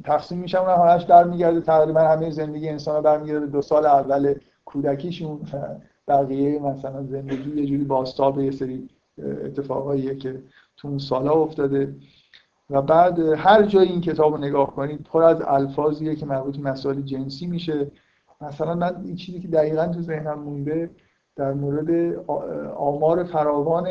[0.03, 0.59] تقسیم میشن.
[0.59, 4.33] و همش برمیگرده تقریبا همه زندگی انسان برمیگرده به دو سال اول
[4.65, 5.39] کودکیشون.
[6.07, 8.89] بقیه مثلا زندگی یه جوری باستاب یه سری
[9.45, 10.41] اتفاقاییه که
[10.77, 11.95] تو اون سالا افتاده.
[12.69, 17.01] و بعد هر جای این کتاب رو نگاه کنید پر از الفاظیه که مربوط مسائل
[17.01, 17.91] جنسی میشه.
[18.41, 20.89] مثلا من این چیزی که دقیقا تو ذهنم مونده
[21.35, 22.15] در مورد
[22.75, 23.87] آمار فراوان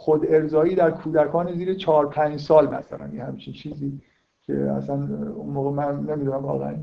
[0.00, 3.08] خود ارزایی در کودکان زیر 4 5 سال مثلا.
[3.14, 4.00] یه همچین چیزی
[4.42, 4.94] که اصلا
[5.34, 6.74] اون موقع من نمی‌دونم واقعا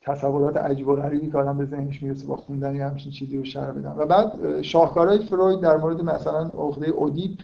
[0.00, 3.70] تصورات عجیب و غریبی که آدم به ذهنش می‌رسه با خوندن همچین چیزی رو شرح
[3.70, 3.94] بدم.
[3.98, 7.40] و بعد شاهکارهای فروید در مورد مثلا عقده اودیپ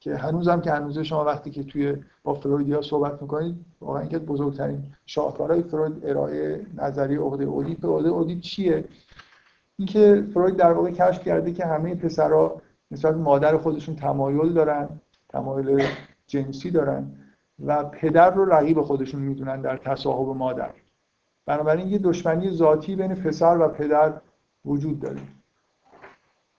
[0.00, 4.82] که هنوزم که هنوز شما وقتی که توی با فرویدیا صحبت می‌کنید واقعا اینکه بزرگترین
[5.06, 7.86] شاهکارهای فروید ارائه نظریه عقده اودیپ.
[7.86, 8.84] عقده اودیپ چیه؟
[9.78, 14.88] اینکه فروید در واقع کشف کرده که همه پسرها نسبت مادر خودشون تمایل دارن
[15.28, 15.86] تمایل
[16.26, 17.12] جنسی دارن
[17.66, 20.70] و پدر رو رقیب خودشون می‌دونن در تصاحب مادر.
[21.46, 24.12] بنابراین یه دشمنی ذاتی بین پسر و پدر
[24.64, 25.20] وجود داره.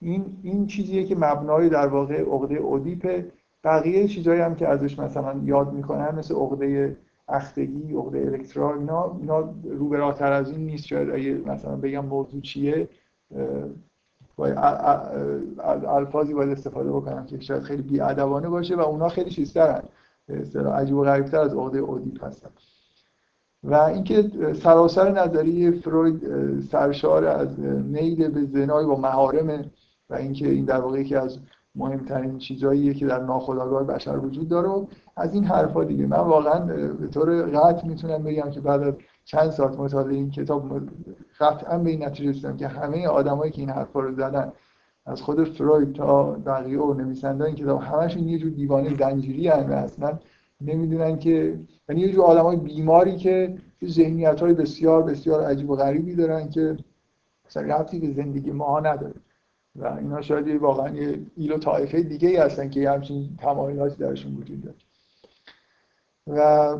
[0.01, 3.25] این این چیزیه که مبنای در واقع عقده اودیپ.
[3.63, 9.53] بقیه چیزایی هم که ازش مثلا یاد می‌کنن مثل عقده اختگی عقده الکترا اینا اینا
[9.63, 10.85] روبراتر از این نیست.
[10.85, 12.89] شاید اگه مثلا بگم موضوع چیه
[14.39, 14.57] باید
[15.87, 19.83] الفاظی باید استفاده بکنم که شاید خیلی بیادبانه باشه و اونا خیلی چیزترن.
[20.73, 22.49] عجیب و غریبتر از عقده اودیپ هستن.
[23.63, 24.31] و اینکه
[24.63, 26.21] سراسر نظریه فروید
[26.71, 29.65] سرشار از میل به زنای با محارم
[30.09, 31.37] و اینکه این در واقع یکی از
[31.75, 36.05] مهمترین چیزهاییه که در ناخودآگاه بشر وجود داره از این حرفا دیگه.
[36.05, 36.59] من واقعا
[36.91, 38.93] به طور قطع می‌تونم بگم که بعد از
[39.29, 40.89] چند ساعت مطالعه این کتاب
[41.39, 44.51] قطعا به این نتیجه رسیدم که همه آدمایی که این حرفا رو زدن
[45.05, 49.53] از خود فروید تا بقیه و نویسنده این کتاب همشون یه جور دیوانه زنجیری و
[49.53, 50.19] اصلا
[50.61, 56.15] نمی‌دونن که یعنی یه جور آدمای بیماری که ذهنیت های بسیار بسیار عجیب و غریبی
[56.15, 56.77] دارن که
[57.47, 59.13] مثلا رفتی به زندگی ما نداره.
[59.75, 64.61] و اینا شاید واقعا یه ایلو طایفه دیگه ای هستن که همچین تمایلاتی درشون وجود
[64.61, 64.77] داره.
[66.27, 66.77] و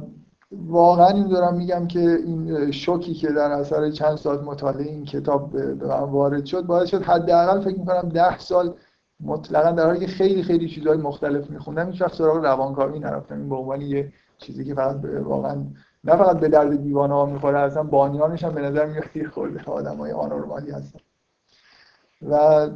[0.52, 5.52] واقعا این دارم میگم که این شوکی که در اثر چند ساعت مطالعه این کتاب
[5.52, 8.74] به من وارد شد باید شد حداقل فکر می‌کنم ده سال
[9.20, 13.36] مطلقا در حالی که خیلی خیلی چیزهای مختلف میخوندم هیچ وقت سراغ روانکاوی نرفتم.
[13.36, 15.64] این به عنوان یه چیزی که فقط واقعا
[16.04, 19.64] نه فقط به درد دیوانه ها می‌خوره اصلا بانیانش هم به نظر میاد یه خورده.
[19.66, 21.00] آدم های آنورمالی هستن.
[22.30, 22.68] و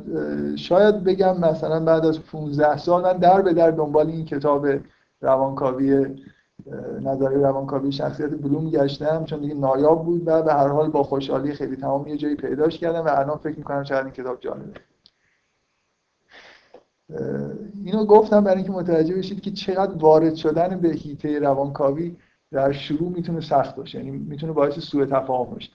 [0.56, 4.68] شاید بگم مثلا بعد از 15 سال من در به در دنبال این کتاب
[5.22, 6.16] روانکاوی
[7.02, 11.54] نظری روانکاوی شخصیت بلوم گشتم چون دیگه نایاب بود و به هر حال با خوشحالی
[11.54, 14.74] خیلی تمام یه جایی پیداش کردم و الان فکر می‌کنم چقدر این کتاب جالبه.
[17.84, 22.16] اینو گفتم برای اینکه متوجه بشید که چقدر وارد شدن به هیته روانکاوی
[22.52, 25.70] در شروع می‌تونه سخت باشه یعنی می‌تونه باعث سوء تفاهم باشه.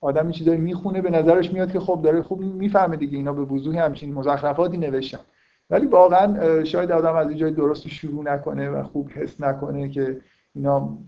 [0.00, 3.42] آدم این چیزایی می‌خونه به نظرش میاد که خب داره خوب می‌فهمه دیگه اینا به
[3.42, 5.20] وضوح همچین مزخرفاتی نوشتن.
[5.70, 10.20] ولی واقعا شاید آدم از جای درست شروع نکنه و خوب حس نکنه که
[10.54, 10.98] اینا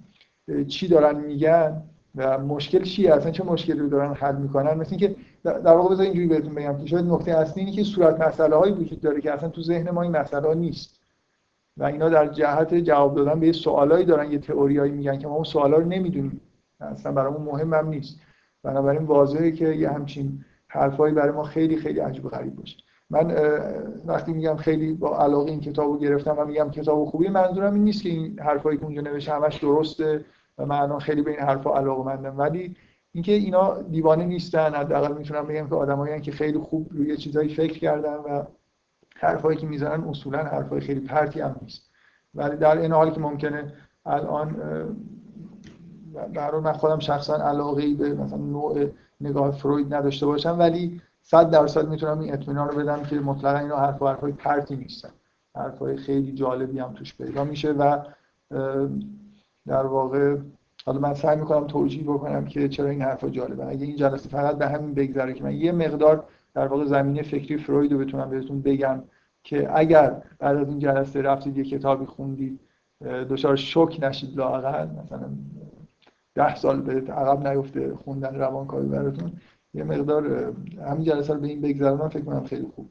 [0.69, 1.83] چی دارن میگن
[2.15, 6.05] و مشکل چیه؟ اصلا چه مشکلی رو دارن حل می‌کنن؟ مثل اینکه در واقع بذار
[6.05, 9.33] اینجوری بهتون بگم که شاید نکته اصلی اینه که صورت مسئله هایی وجود داره که
[9.33, 11.01] اصلا تو ذهن ما این مسئله ها نیست.
[11.77, 15.45] و اینا در جهت جواب دادن به سوالایی دارن یه تئوریایی میگن که ما اون
[15.45, 16.41] سوالا رو نمی‌دونیم.
[16.81, 18.21] اصلا برامون مهم هم نیست.
[18.63, 22.77] بنابراین واضحه که یه همچین حرفایی برای ما خیلی خیلی عجیب غریب باشه.
[23.11, 23.37] من
[24.07, 28.03] وقتی میگم خیلی با علاقه این کتابو گرفتم و میگم کتاب خوبی منظورم این نیست
[28.03, 30.25] که این حرفایی که اونجا نوشته همش درسته
[30.59, 32.77] و من الان خیلی به این حرفا علاقه مندم ولی
[33.13, 37.79] اینکه اینا دیوانه نیستن حداقل می‌تونم بگم که آدمایی که خیلی خوب روی چیزایی فکر
[37.79, 38.43] کردن و
[39.17, 41.91] حرفایی که می‌زنن اصولا حرفای خیلی پرتی هم نیست.
[42.35, 43.73] ولی در این حالی که ممکنه
[44.07, 44.57] الان
[46.35, 48.87] برای من خودم شخصا علاقه به مثلا نوع
[49.21, 53.77] نگاه فروید نداشته باشم ولی صد درصد می‌تونم این اطمینان رو بدم که مطلقا اینا
[53.77, 55.09] حرف حرفای پرتی نیستن.
[55.55, 57.99] حرفای خیلی جالبی هم توش پیدا میشه و
[59.67, 60.37] در واقع
[60.87, 63.67] حالا من سعی می‌کنم توجیه بکنم که چرا این حرفا جالبه.
[63.67, 67.57] اگه این جلسه فقط به همین بگذره که من یه مقدار در واقع زمینه فکری
[67.57, 69.03] فروید رو بتونم بهتون بگم
[69.43, 72.61] که اگر بعد از این جلسه رفتید یه کتابی خوندید
[73.31, 75.29] دچار شوک نشید لااقل مثلا
[76.35, 79.33] ده سال به عقب نیفته خوندن روانکاوی براتون
[79.75, 80.53] یه مقدار
[80.87, 82.89] همین جلسه رو به این بگذرونم فکر کنم خیلی خوب.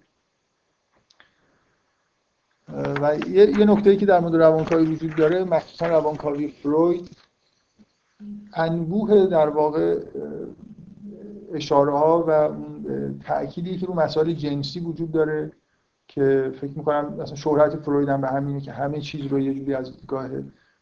[3.01, 7.09] و یه, نکته ای که در مورد روانکاوی وجود داره مخصوصا روانکاوی فروید
[8.53, 9.99] انبوه در واقع
[11.53, 12.49] اشاره ها و
[13.23, 15.51] تأکیدی که رو مسائل جنسی وجود داره
[16.07, 19.73] که فکر می‌کنم مثلا شهرت فروید هم به همینه که همه چیز رو یه جوری
[19.73, 20.29] از دیدگاه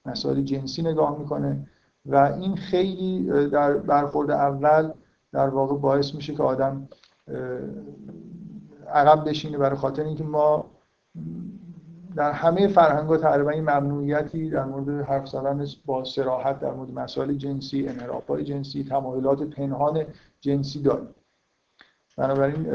[0.05, 1.67] مسائل جنسی نگاه می‌کنه.
[2.05, 4.91] و این خیلی در برخورد اول
[5.37, 6.87] در واقع باعث میشه که آدم
[8.93, 9.57] عقب بشینه.
[9.57, 10.65] برای خاطر اینکه ما
[12.15, 16.91] در همه فرهنگ ها تقریبا این ممنوعیتی در مورد حرف زدن با سراحت در مورد
[16.91, 20.05] مسائل جنسی انحراف های جنسی تمایلات پنهان
[20.41, 21.07] جنسی داریم.
[22.17, 22.67] بنابراین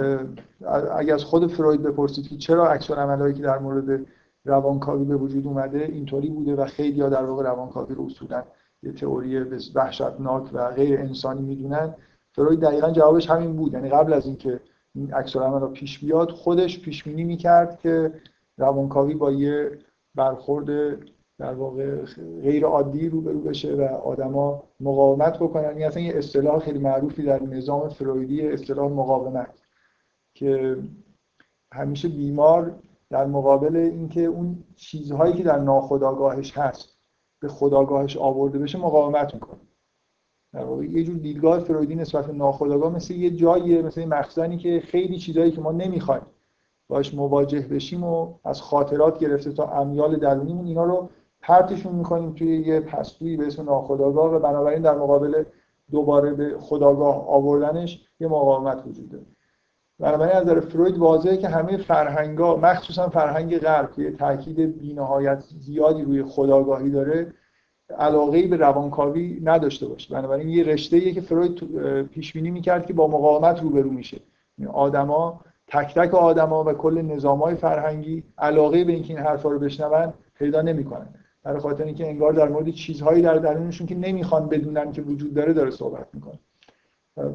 [0.96, 4.06] اگر از خود فروید بپرسید که چرا عکس هایی که در مورد
[4.44, 8.42] روانکاوی به وجود اومده اینطوری بوده و خیلی ها در واقع روانکاوی رو اصولا
[8.82, 9.38] یه تئوری
[9.74, 11.94] وحشتناک و غیر انسانی می‌دونن
[12.32, 13.72] فروید دقیقا جوابش همین بود.
[13.72, 14.60] یعنی قبل از اینکه
[14.94, 18.12] این عکس رو پیش بیاد خودش پیش بینی می‌کرد که
[18.58, 19.78] روانکاوی با یه
[20.14, 20.98] برخورد
[21.38, 21.96] در واقع
[22.42, 25.64] غیر عادی روبرو بشه و آدما مقاومت بکنن.
[25.68, 29.58] این اصلا یه اصطلاح خیلی معروفی در نظام فرویدی اصطلاح مقاومت
[30.34, 30.76] که
[31.72, 32.74] همیشه بیمار
[33.10, 36.98] در مقابل اینکه اون چیزهایی که در ناخودآگاهش هست
[37.40, 39.60] به خداگاهش آورده بشه مقاومت می‌کنه.
[40.52, 44.82] در واقع یه جور دیدگاه فرویدی نسبت به ناخودآگاه مثل یه جایی مثل مخزنی که
[44.84, 46.22] خیلی چیزهایی که ما نمی‌خوایم
[46.88, 51.08] باش مواجه بشیم و از خاطرات گرفته تا امیال درونیمون اینا رو
[51.40, 55.44] پرتشون می‌کنیم توی یه پستویی به اسم ناخودآگاه و بنابراین در مقابل
[55.90, 59.26] دوباره به خداگاه آوردنش یه مقاومت وجود داره.
[59.98, 66.02] بنابراین از نظر فروید واضحه که همه فرهنگا مخصوصا فرهنگ غرب که تاکید بی‌نهایت زیادی
[66.02, 67.34] روی خداگاهی داره
[67.98, 70.14] علاقه به روانکاوی نداشته باشه.
[70.14, 71.64] بنابراین یه رشته که فروید
[72.02, 74.20] پیش بینی می‌کرد که با مقاومت روبرو میشه.
[74.72, 80.12] آدما تک تک آدما و کل نظامای فرهنگی علاقه به اینکه این حرفا رو بشنون
[80.34, 81.08] پیدا نمی‌کنن.
[81.42, 85.52] برای خاطر اینکه انگار در مورد چیزهایی در درونشون که نمی‌خوان بدونن که وجود داره
[85.52, 86.38] داره صحبت می‌کنه.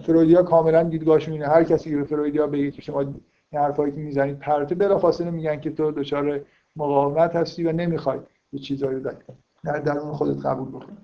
[0.02, 1.48] فرویدیا کاملا دیدگاهشون اینه.
[1.48, 3.16] هر کسی که به فرویدیا بگه که شما این
[3.54, 6.42] حرفایی که می‌زنید پرته بلافاصله میگن که تو دچار
[6.76, 8.20] مقاومت هستی و نمی‌خوای
[8.54, 9.14] یه چیزایی در
[9.68, 10.98] در درون خودت قبول بکنی.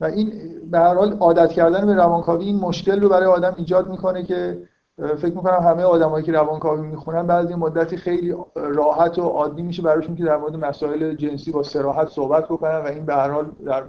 [0.00, 0.32] و این
[0.70, 4.68] به هر حال عادت کردن به روانکاوی این مشکل رو برای آدم ایجاد می‌کنه که
[4.98, 9.82] فکر می‌کنم همه آدمایی که روانکاوی می‌خونن بعد این مدتی خیلی راحت و عادی میشه
[9.82, 13.50] براشون که در مورد مسائل جنسی با سراحت صحبت بکنن و این به هر حال
[13.66, 13.84] در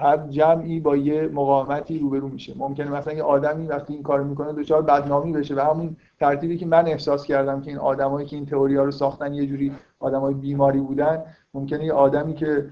[0.00, 2.54] هر جمعی با یه مقاومتی روبرو میشه.
[2.58, 6.66] ممکنه مثلا یه آدمی وقتی این کار می‌کنه دچار بدنامی بشه و همون ترتیبی که
[6.66, 10.80] من احساس کردم که این آدمایی که این تئوریا رو ساختن یه جوری آدمای بیماری
[10.80, 11.22] بودن
[11.54, 12.66] ممکنه یه آدمی که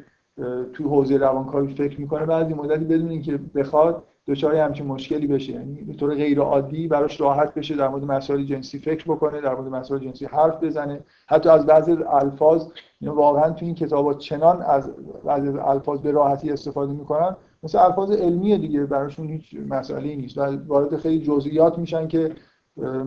[0.73, 5.53] توی حوزه روانکاوی فکر می‌کنه بعضی مدتی بدون اینکه بخواد دچار همچین مشکلی بشه.
[5.53, 9.55] یعنی به طور غیر عادی براش راحت بشه در مورد مسائل جنسی فکر بکنه در
[9.55, 11.01] مورد مسائل جنسی حرف بزنه.
[11.27, 12.67] حتی از بعضی الفاظ
[13.01, 14.91] یعنی واقعا تو این کتابا چنان از
[15.25, 17.37] بعضی الفاظ به راحتی استفاده می‌کنن.
[17.63, 20.39] مثل الفاظ علمی دیگه براشون هیچ مسئله نیست.
[20.39, 22.33] و وارد خیلی جزئیات میشن که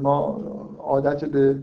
[0.01, 0.41] ما
[0.79, 1.59] عادت به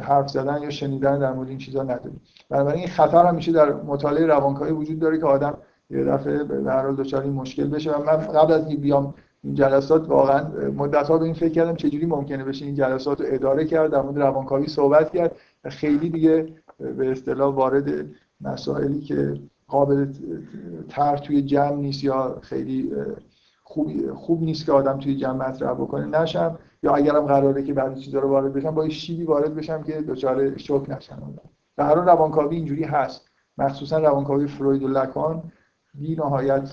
[0.00, 2.20] حرف زدن یا شنیدن در مورد این چیزا نداریم.
[2.50, 5.58] بنابراین این خطر همیشه در مطالعه روانکاوی وجود داره که آدم
[5.92, 9.14] یه دفعه به هر حال دچار این مشکل بشه و من قبل از اینکه بیام
[9.44, 13.26] این جلسات واقعا مدت ها به این فکر کردم چجوری ممکنه بشه این جلسات رو
[13.28, 16.46] اداره کرد در مورد روانکاوی صحبت کرد خیلی دیگه
[16.78, 18.06] به اصطلاح وارد
[18.40, 20.06] مسائلی که قابل
[20.88, 22.92] تر توی جمع نیست یا خیلی
[23.62, 26.58] خوب, خوب نیست که آدم توی جمع مطرح بکنه نشم.
[26.82, 30.58] یا اگرم قراره که بعضی چیزا رو وارد بشم با شیبی وارد بشم که دچار
[30.58, 31.34] شوک نشم.
[31.76, 33.28] در هر روانکاوی اینجوری هست.
[33.58, 35.42] مخصوصا روانکاوی فروید و لکان
[35.94, 36.72] بی نهایت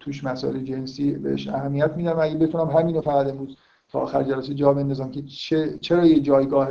[0.00, 3.56] توش مسائل جنسی بهش اهمیت میدم اگه بتونم همین رو فقط امروز
[3.88, 5.22] تا آخر جلسه جا بندازم که
[5.80, 6.68] چرا یه جایگاه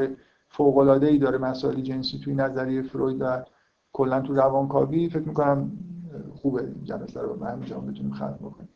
[0.49, 3.43] فوق العاده ای داره مسائل جنسی توی نظریه فروید و
[3.93, 5.71] کلا تو روانکاوی؟ فکر می‌کنم
[6.35, 8.69] خوبه این جلسه رو به همینجا بتونیم ختم بکنیم.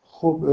[0.00, 0.48] خب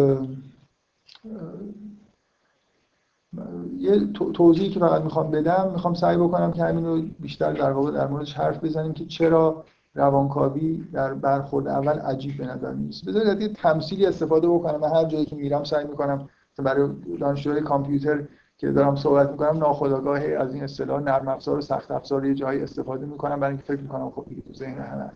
[3.78, 7.92] یه توضیحی که فقط می‌خوام بدم می‌خوام سعی بکنم که همین رو بیشتر در واقع
[7.92, 13.12] در موردش حرف بزنیم که چرا روانکاوی در برخورد اول عجیب به نظر می‌رسه.
[13.12, 14.80] بذارید یه تمثیلی استفاده بکنم.
[14.80, 18.24] من هر جایی که میرم سعی می‌کنم برای دانشجوهای کامپیوتر
[18.58, 22.62] که دارم صحبت می‌کنم ناخودآگاه از این اصطلاح نرم افزار و سخت افزار یه جایی
[22.62, 23.40] استفاده می‌کنم.
[23.40, 25.12] برای اینکه فکر می‌کنم خب تو ذهن همه.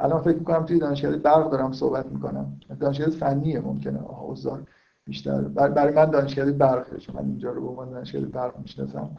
[0.00, 2.60] الان فکر می‌کنم توی دانشگاه برق دارم صحبت می‌کنم.
[2.80, 4.10] دانشگاه فنیه ممکنه.
[4.20, 4.62] اوزار
[5.04, 5.40] بیشتر.
[5.40, 9.10] برای من دانشگاه برق چون من اینجا رو به عنوان دانشگاه برق می‌شناسم.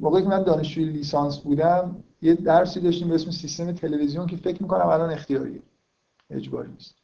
[0.00, 4.62] موقعی که من دانشجوی لیسانس بودم یه درسی داشتیم به اسم سیستم تلویزیون که فکر
[4.62, 5.62] می‌کنم الان اختیاریه.
[6.30, 6.94] اجباری نیست.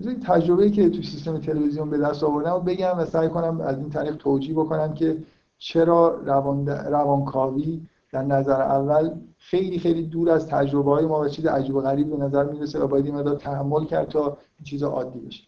[0.00, 3.78] این تجربه که تو سیستم تلویزیون به دست آوردم و بگم و سعی کنم از
[3.78, 5.16] این طریق توجیه بکنم که
[5.58, 7.80] چرا روان روانکاوی
[8.12, 12.10] در نظر اول خیلی خیلی دور از تجربه های ما و چیز عجیب و غریب
[12.10, 15.42] به نظر می‌رسه و باید این مدار تحمل کرد تا این چیز عادی بشه.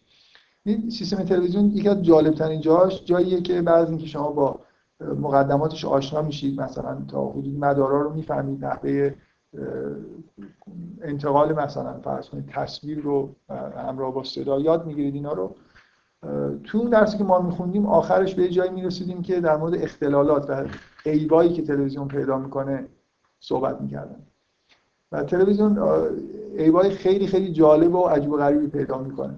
[0.63, 4.59] این سیستم تلویزیون یکی از جالب ترین جاش جاییه که بعد اینکه شما با
[5.01, 9.15] مقدماتش آشنا میشید مثلا تا حدود مدارا رو می‌فهمید نحوه
[11.01, 13.29] انتقال مثلا فرض کنید تصویر رو
[13.87, 15.55] همراه با صدا یاد می‌گیرید اینا رو.
[16.63, 20.65] تو اون درسی که ما میخوندیم آخرش به جایی می‌رسیدیم که در مورد اختلالات و
[21.05, 22.85] عیبایی که تلویزیون پیدا می‌کنه
[23.39, 24.19] صحبت می‌کردن.
[25.11, 25.79] و تلویزیون
[26.57, 29.35] عیبای خیلی خیلی جالب و عجیب و غریبی پیدا می‌کنه.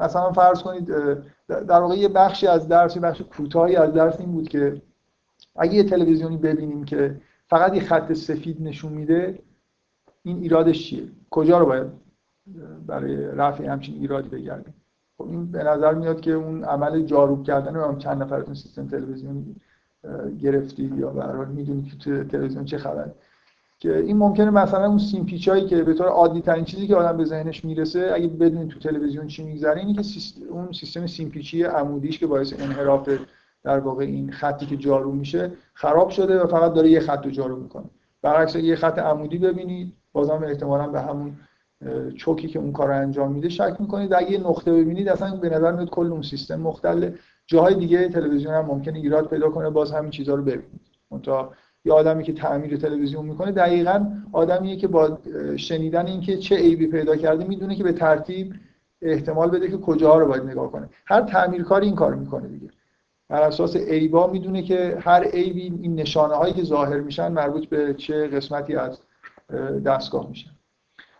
[0.00, 0.86] مثلا فرض کنید
[1.48, 4.82] در واقع یه بخشی از درس بخش کوتاهی از درس این بود که
[5.58, 9.38] اگه یه تلویزیونی ببینیم که فقط یه خط سفید نشون میده
[10.22, 11.86] این ایرادش چیه؟ کجا رو باید
[12.86, 14.74] برای رفع همچین ایرادی بگردیم؟
[15.18, 19.56] خب این به نظر میاد که اون عمل جاروب کردن رو چند نفرتون سیستم تلویزیون
[20.40, 23.14] گرفتید یا به هر می‌دونید که تلویزیون چه خبره.
[23.78, 27.24] که این ممکنه مثلا اون سیمپیچایی که به طور عادی ترین چیزی که آدم به
[27.24, 30.42] ذهنش می‌رسه اگه بدونید تو تلویزیون چی میگذره اینه که سیست...
[30.50, 33.10] اون سیستم سیمپیچی عمودیش که باعث انحراف
[33.66, 37.30] در واقع این خطی که جارو میشه خراب شده و فقط داره یه خط رو
[37.30, 37.84] جارو می‌کنه.
[38.22, 41.36] برعکس یه خط عمودی ببینید بازم احتمالا به همون
[42.16, 44.14] چوکی که اون کار رو انجام میده شک می‌کنید.
[44.14, 47.10] اگه یه نقطه ببینید اصلا به نظر میاد کل اون سیستم مختل
[47.46, 50.80] جاهای دیگه تلویزیون هم ممکنه ایراد پیدا کنه باز همین چیزها رو ببینید.
[51.10, 51.52] منتها
[51.84, 55.18] یه آدمی که تعمیر تلویزیون می‌کنه دقیقا آدمیه که با
[55.56, 58.54] شنیدن اینکه چه عیبی پیدا کرده می‌دونه که به ترتیب
[59.02, 60.88] احتمال بده که کجاها رو باید نگاه کنه.
[61.06, 62.68] هر تعمیرکاری این کار می‌کنه دیگه.
[63.28, 67.94] بر اساس عیبا می‌دونه که هر عیبی این نشانه هایی که ظاهر میشن مربوط به
[67.94, 68.98] چه قسمتی از
[69.84, 70.50] دستگاه میشن.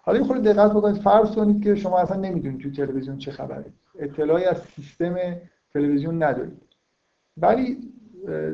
[0.03, 3.65] حالا خورده دقت بکنید فرض کنید که شما اصلا نمی‌دونید تو تلویزیون چه خبره.
[3.99, 5.17] اطلاعی از سیستم
[5.75, 6.63] تلویزیون ندارید.
[7.37, 7.79] ولی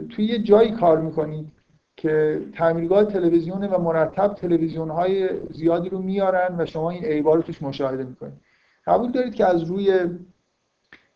[0.09, 1.53] توی یه جایی کار می‌کنید
[1.97, 7.43] که تعمیرگاه تلویزیونه و مرتب تلویزیون های زیادی رو میارن و شما این عیبا رو
[7.43, 8.41] توش مشاهده می‌کنید.
[8.87, 10.01] قبول دارید که از روی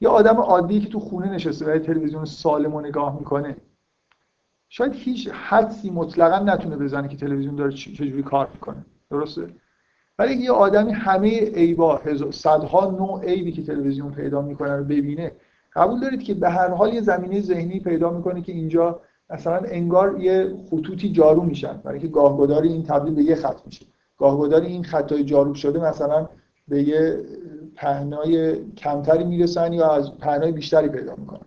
[0.00, 3.56] یه آدم عادی که تو خونه نشسته و تلویزیون سالم و نگاه می‌کنه.
[4.68, 8.84] شاید هیچ حدسی مطلقا نتونه بزنه که تلویزیون داره چجوری کار می‌کنه.
[9.10, 9.48] درسته؟
[10.18, 15.32] ولی یه آدمی همه عیبا صدها نوع عیبی که تلویزیون پیدا می‌کنه رو ببینه
[15.74, 20.20] قبول دارید که به هر حال یه زمینه ذهنی پیدا می‌کنه که اینجا مثلا انگار
[20.20, 21.76] یه خطوطی جارو میشن.
[21.84, 23.86] برای اینکه گاهگداری این تبدیل به یه خط میشه.
[24.18, 26.28] گاهگداری این خطای جارو شده مثلا
[26.68, 27.24] به یه
[27.76, 31.46] پهنای کمتری می‌رسن یا از پهنای بیشتری پیدا می‌کنن؟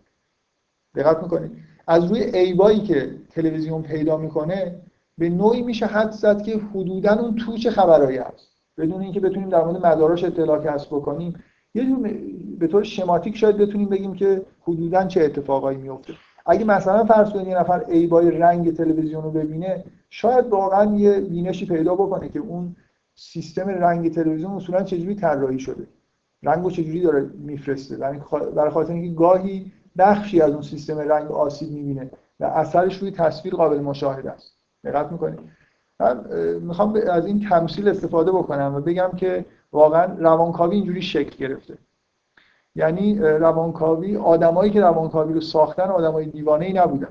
[0.95, 1.51] دقت می‌کنید.
[1.87, 4.81] از روی عیبایی که تلویزیون پیدا می‌کنه
[5.17, 8.49] به نوعی میشه حد زد که حدودا اون تو چه خبرایی هست.
[8.77, 12.17] بدون اینکه بتونیم در مورد مداراش اطلاع کسب بکنیم یه جور
[12.59, 16.13] به طور شماتیک شاید بتونیم بگیم که حدودا چه اتفاقایی میفته
[16.45, 21.65] اگه مثلا فرض کنید یه نفر ایبای رنگ تلویزیون رو ببینه شاید واقعا یه بینشی
[21.65, 22.75] پیدا بکنه که اون
[23.15, 25.87] سیستم رنگ تلویزیون اصولا چجوری طراحی شده.
[26.43, 27.97] رنگو چجوری داره میفرسته؟
[28.55, 33.55] برای خاطر اینکه گاهی بخشی از اون سیستم رنگ آسیب می‌بینه و اثرش روی تصویر
[33.55, 34.53] قابل مشاهده است.
[34.83, 35.39] دقت می‌کنید.
[35.99, 36.25] من
[36.61, 41.77] می‌خوام از این تمثیل استفاده بکنم و بگم که واقعا روانکاوی اینجوری شکل گرفته.
[42.75, 47.07] یعنی روانکاوی آدمایی که روانکاوی رو ساختن آدمای دیوانه ای نبودن.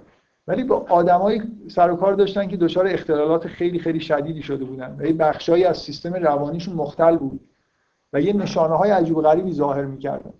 [0.47, 4.97] ولی با آدمایی سر و کار داشتن که دچار اختلالات خیلی خیلی شدیدی شده بودن
[4.99, 7.41] و بخشایی از سیستم روانیشون مختل بود.
[8.13, 10.33] و یه نشانه های عجیب غریبی ظاهر می‌کردن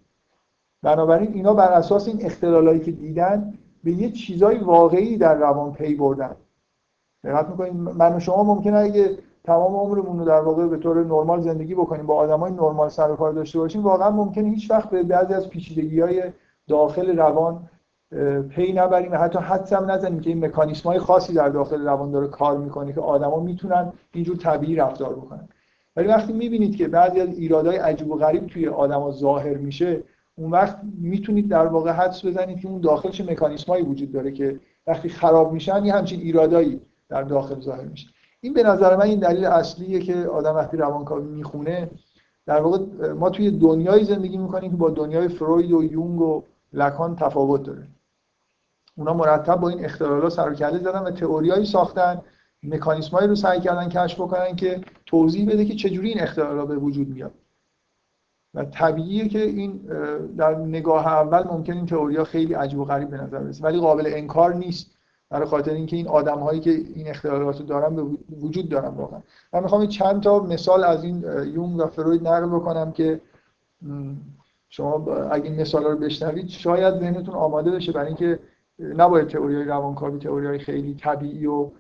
[0.83, 3.55] بنابراین اینا بر اساس این اختلالایی که دیدن
[3.85, 6.37] به یه چیزای واقعی در روان پی بردن.
[7.25, 11.41] دقت می‌کنید من و شما ممکنه اگه تمام عمرمون رو در واقع به طور نرمال
[11.41, 15.03] زندگی بکنیم با آدمای نرمال سر و کار داشته باشیم واقعا ممکنه هیچ وقت به
[15.03, 16.23] بعضی از پیچیدگی های
[16.69, 17.69] داخل روان
[18.49, 22.27] پی نبریم حتی حدس هم نزنیم که این مکانیسم های خاصی در داخل روان داره
[22.27, 25.49] کار می‌کنه که آدما می‌تونن اینجور طبیعی رفتار بکنن.
[25.99, 30.03] ولی وقتی می‌بینید که بعضی از ایرادهای عجیب و غریب توی آدما ظاهر میشه
[30.37, 34.61] اون وقت می‌تونید در واقع حدس بزنید که اون داخل چه مکانیسمایی وجود داره که
[34.87, 38.09] وقتی خراب میشن یه همچین ایرادایی در داخل ظاهر میشه.
[38.41, 41.91] این به نظر من این دلیل اصلیه که آدم وقتی روانکاوی می‌خونه
[42.47, 42.79] در واقع
[43.13, 46.43] ما توی دنیای زندگی می‌کنیم که با دنیای فروید و یونگ و
[46.73, 47.87] لکان تفاوت داره.
[48.97, 52.21] اونا مرتب با این اختلالات سر و کله زدن و تئوریایی ساختن
[52.63, 57.09] مکانیسمایی رو سعی کردن کشف بکنن که توضیح بده که چجوری این اختلالات به وجود
[57.09, 57.33] میاد.
[58.55, 59.81] و طبیعیه که این
[60.37, 64.07] در نگاه اول ممکن این تئوریا خیلی عجیب و غریب به نظر برسه ولی قابل
[64.07, 64.91] انکار نیست
[65.31, 68.03] برای خاطر اینکه این آدم هایی که این اختلالات رو دارن به
[68.41, 69.21] وجود دارن واقعا.
[69.53, 73.21] من می‌خوام چند تا مثال از این یونگ و فروید نقل بکنم که
[74.69, 78.39] شما اگه این مثال رو بشنوید شاید ذهنتون آماده بشه برای اینکه
[78.79, 81.71] نباید تئوری روانکاوی تئوری خیلی طبیعی و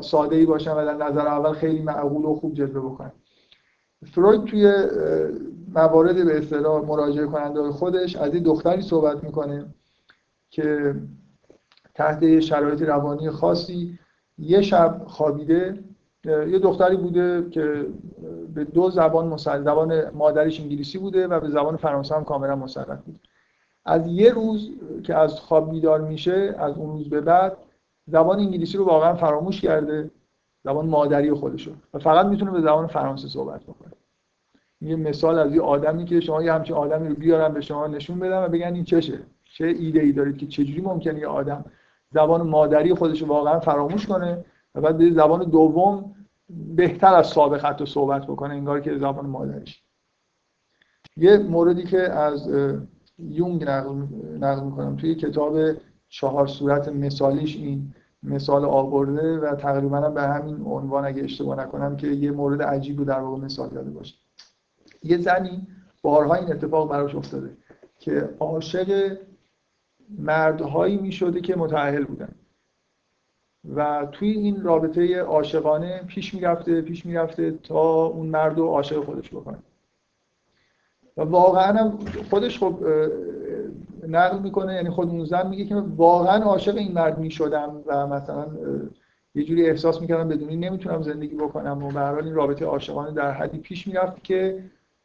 [0.00, 3.12] ساده ای باشن و در نظر اول خیلی معقول و خوب جلوه بکنن.
[4.12, 4.72] فروید توی
[5.74, 9.66] موارد به اصطلاح مراجعه کننده خودش از این دختری صحبت می‌کنه
[10.50, 10.94] که
[11.94, 13.98] تحت شرایط روانی خاصی
[14.38, 15.78] یه شب خوابیده
[16.24, 17.86] یه دختری بوده که
[18.54, 22.98] به دو زبان مسلط زبان مادرش انگلیسی بوده و به زبان فرانسه هم کاملا مسلط
[22.98, 23.20] بود
[23.84, 24.70] از یه روز
[25.02, 27.56] که از خواب بیدار میشه از اون روز به بعد
[28.10, 30.10] زبان انگلیسی رو واقعا فراموش کرده
[30.64, 31.72] زبان مادری خودشو.
[31.94, 33.92] و فقط می‌تونه به زبان فرانسه صحبت بکنه.
[34.80, 38.18] یه مثال از یه آدمی که شما یه همچین آدمی رو بیارن به شما نشون
[38.18, 39.18] بدن و بگن این چشه.
[39.44, 41.64] چه ایده ای دارید که چجوری ممکنه یه آدم
[42.14, 44.44] زبان مادری خودش واقعا فراموش کنه
[44.74, 46.14] و بعد به زبان دوم
[46.76, 49.82] بهتر از سابق حتی صحبت بکنه انگار که زبان مادریش.
[51.16, 52.50] یه موردی که از
[53.18, 53.92] یونگ نقل,
[54.40, 54.96] نقل می‌کنم.
[54.96, 55.56] توی کتاب
[56.10, 62.06] چهار صورت مثالیش این مثال آورده و تقریبا به همین عنوان اگه اشتباه نکنم که
[62.06, 64.14] یه مورد عجیب رو در واقع مثال داده باشه.
[65.02, 65.66] یه زنی
[66.02, 67.56] بارها این اتفاق براش افتاده
[67.98, 69.18] که عاشق
[70.18, 72.34] مردهایی می شده که متعهل بودن.
[73.74, 79.30] و توی این رابطه عاشقانه پیش می‌رفته پیش می‌رفته تا اون مرد رو عاشق خودش
[79.30, 79.58] بکنه.
[81.16, 81.98] و واقعا هم
[82.30, 82.84] خودش خب
[84.10, 88.46] نقل می‌کنه یعنی خود اون زن میگه که واقعا عاشق این مرد می‌شدم و مثلا
[89.34, 93.58] یه جوری احساس می‌کردم بدونی نمی‌تونم زندگی بکنم و به این رابطه عاشقانه در حدی
[93.58, 94.64] پیش می‌رفت که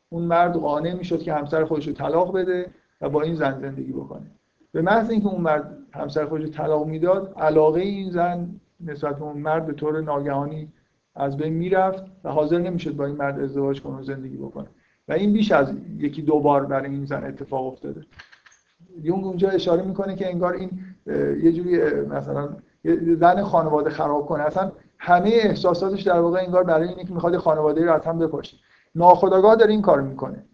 [0.09, 2.65] اون مرد قانع می‌شد که همسر خودش رو طلاق بده
[3.01, 4.31] و با این زن زندگی بکنه.
[4.71, 8.49] به محض اینکه اون مرد همسر خودش طلاق می‌داد علاقه این زن
[8.79, 10.67] نسبت به اون مرد به طور ناگهانی
[11.15, 14.67] از بین می‌رفت و حاضر نمی‌شد با این مرد ازدواج کنه و زندگی بکنه.
[15.07, 18.01] و این بیش از یکی دو بار برای این زن اتفاق افتاده.
[19.03, 20.69] یونگ اونجا اشاره می‌کنه که انگار این
[21.43, 22.49] یه جوری مثلا
[23.19, 24.43] زن خانواده خراب کنه.
[24.43, 28.57] اصلا همه احساساتش در واقع انگار برای اینه که می‌خواد خانواده رو از هم بپاشه
[28.95, 30.45] ناخداگاه داره این کار می‌کنه.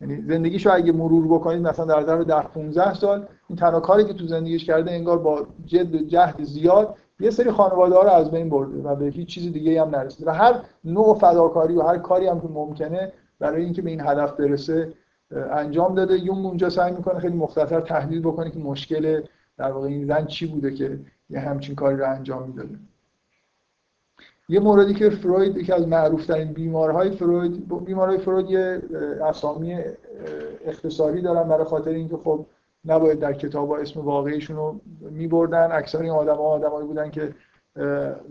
[0.00, 4.12] یعنی زندگیشو اگه مرور بکنید مثلا در ظرف 10 15 سال این تنها کاری که
[4.12, 8.30] تو زندگیش کرده انگار با جد و جهد زیاد یه سری خانواده ها رو از
[8.30, 10.30] بین برده و به هیچ چیز دیگه هم نرسیده.
[10.30, 14.32] و هر نوع فداکاری و هر کاری هم که ممکنه برای اینکه به این هدف
[14.32, 14.92] برسه
[15.30, 16.18] انجام داده.
[16.18, 19.22] یونگ اونجا سعی می‌کنه خیلی مختصر تحلیل بکنه که مشکل
[19.58, 20.98] در واقع این زن چی بوده که
[21.30, 22.74] یه همچین کاری رو انجام می‌داده.
[24.48, 28.82] یه موردی که فروید یکی از معروفترین بیمارهای فروید بیمارهای فروید یه
[29.24, 29.78] اسامی
[30.66, 32.46] اختصاری دارن برای خاطر اینکه خب
[32.84, 35.68] نباید در کتاب اسم واقعیشون رو میبردن.
[35.72, 37.34] اکثر این آدم ها آدمایی بودن که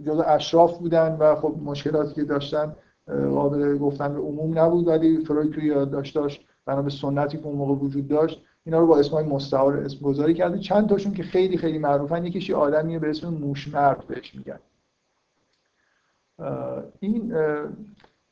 [0.06, 2.76] جز اشراف بودن و خب مشکلاتی که داشتن
[3.08, 4.88] قابل گفتن به عموم نبود.
[4.88, 9.00] ولی فروید توی داشت بنا به سنتی که اون موقع وجود داشت اینا رو با
[9.00, 10.60] اسمای مستعار اسم گذاری کرده.
[10.60, 14.60] چند تاشون که خیلی خیلی معروفن یکیش آدمیه به اسم موشمرد بهش میگن.
[17.00, 17.34] این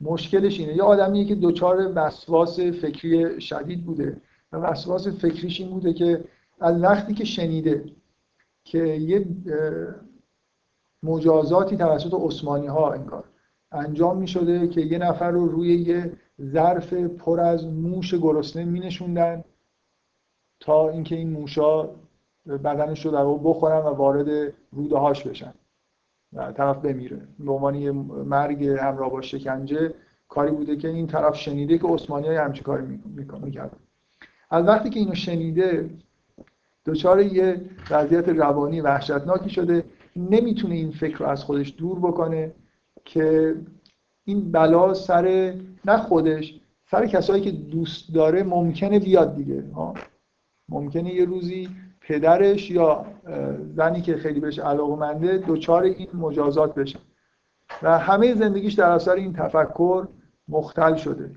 [0.01, 0.75] مشکلش اینه.
[0.75, 4.21] یه آدمیه که دچار وسواس فکری شدید بوده.
[4.51, 6.23] و وسواس فکریش این بوده که
[6.59, 7.85] از وقتی که شنیده
[8.63, 9.25] که یه
[11.03, 13.23] مجازاتی توسط عثمانی ها انگار
[13.71, 16.11] انجام می شده که یه نفر رو روی یه
[16.41, 19.43] ظرف پر از موش گرسنه می نشوندن
[20.59, 21.89] تا اینکه این موشا
[22.47, 25.53] بدنش رو در بخورن و وارد روده هاش بشن.
[26.33, 27.21] و طرف بمیره.
[27.39, 27.77] به عنوان
[28.25, 29.93] مرگ همراه با شکنجه
[30.29, 33.69] کاری بوده که این طرف شنیده که عثمانی های همچی کاری می‌کنه
[34.49, 35.89] از وقتی که اینو شنیده
[36.85, 39.83] دچار یه وضعیت روانی وحشتناکی شده.
[40.15, 42.51] نمی‌تونه این فکر رو از خودش دور بکنه
[43.05, 43.55] که
[44.25, 45.53] این بلا سر
[45.85, 46.59] نه خودش
[46.91, 49.63] سر کسایی که دوست داره ممکنه بیاد دیگه.
[49.75, 49.93] ها.
[50.69, 51.69] ممکنه یه روزی
[52.01, 53.05] پدرش یا
[53.75, 56.99] زنی که خیلی بهش علاقمنده دوچار این مجازات بشه.
[57.83, 60.07] و همه زندگیش در اثر این تفکر
[60.47, 61.31] مختل شده.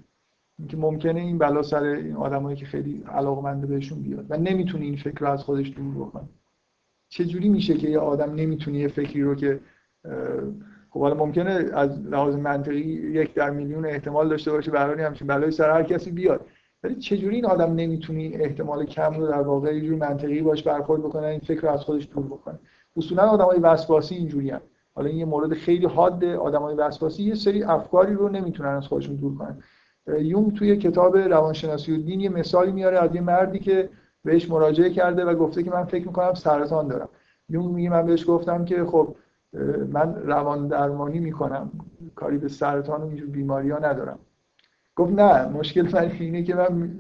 [0.58, 4.96] اینکه ممکنه این بلا سر این آدمایی که خیلی علاقمنده بهشون بیاد و نمی‌تونه این
[4.96, 6.28] فکر رو از خودش دور بکنه
[7.08, 9.60] چجوری میشه که یه آدم نمی‌تونه یه فکری رو که
[10.96, 12.80] خب حالا ممکنه از لحاظ منطقی
[13.14, 16.40] یک در میلیون احتمال داشته باشه برای همچین بلایی سر هر کسی بیاد.
[16.84, 21.02] ولی چجوری این آدم نمی‌تونی احتمال کم رو در واقع یه جوری منطقی باش برخورد
[21.02, 22.58] بکنه این فکر رو از خودش دور بکنه؟
[22.96, 24.60] اصولا آدمای وسواسی اینجوری هم.
[24.94, 29.16] حالا این یه مورد خیلی حاده آدمای وسواسی یه سری افکاری رو نمی‌تونن از خودشون
[29.16, 29.62] دور کنن.
[30.20, 33.88] یونگ توی کتاب روانشناسی و دین یه مثالی میاره از یه مردی که
[34.24, 37.08] بهش مراجعه کرده و گفته که من فکر می‌کنم سرطان دارم.
[37.48, 39.16] یونگ میگه من بهش گفتم که خب
[39.92, 41.70] من روان درمانی می‌کنم
[42.14, 44.18] کاری به سرطان و اینجور بیماری ها ندارم.
[44.96, 46.92] گفت نه مشکل من اینه که من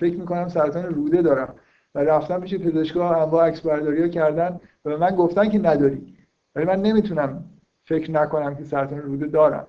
[0.00, 1.54] فکر می‌کنم سرطان روده دارم.
[1.94, 6.14] و رفتم پیش پزشکا انواع عکس برداری ها کردن و من گفتن که نداری.
[6.54, 7.44] ولی من نمی‌تونم
[7.84, 9.66] فکر نکنم که سرطان روده دارم.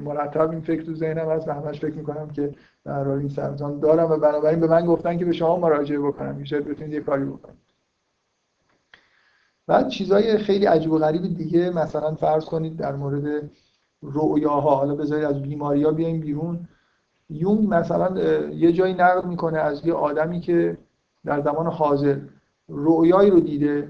[0.00, 2.52] مرتب این فکر تو ذهنم هست و همش فکر می‌کنم که
[2.84, 6.44] در این سرطان دارم و بنابراین به من گفتن که به شما مراجعه بکنم.
[6.44, 7.58] شاید بتونید یه کاری بکنید.
[9.66, 13.50] بعد چیزای خیلی عجیب و غریب دیگه مثلا فرض کنید در مورد
[14.02, 16.68] رؤیاها حالا بذارید از بیماری ها بیایم بیرون.
[17.30, 20.78] یونگ مثلا یه جایی نقل می‌کنه از یه آدمی که
[21.24, 22.18] در زمان حاضر
[22.68, 23.88] رؤیایی رو دیده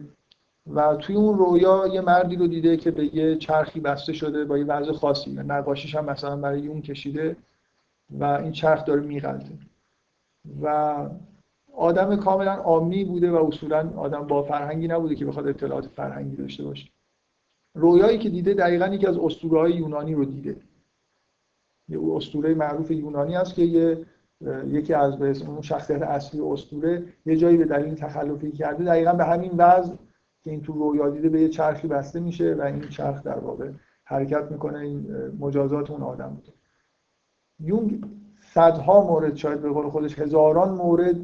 [0.73, 4.59] و توی اون رویا یه مردی رو دیده که به یه چرخی بسته شده با
[4.59, 7.37] یه وضع خاصی و نقاشیش هم مثلا برای یون کشیده
[8.11, 9.59] و این چرخ داره میغلطه.
[10.63, 10.95] و
[11.77, 16.65] آدم کاملا عامی بوده و اصولا آدم با فرهنگی نبوده که بخواد اطلاعات فرهنگی داشته
[16.65, 16.89] باشه.
[17.75, 20.57] رویایی که دیده دقیقا یکی از اسطوره های یونانی رو دیده.
[21.89, 24.07] یه اسطوره معروف یونانی است که یه
[24.67, 29.25] یکی از به اون شخصیت اصلی اسطوره یه جایی به دلیل تخلفی کرده دقیقا به
[29.25, 29.95] همین وضع
[30.45, 33.71] که این تو رویا دیده به یه چرخی بسته میشه و این چرخ در واقع
[34.05, 35.07] حرکت می‌کنه این
[35.41, 36.53] مجازات اون آدم بوده.
[37.61, 38.05] یونگ
[38.41, 41.17] صدها مورد شاید به قول خودش هزاران مورد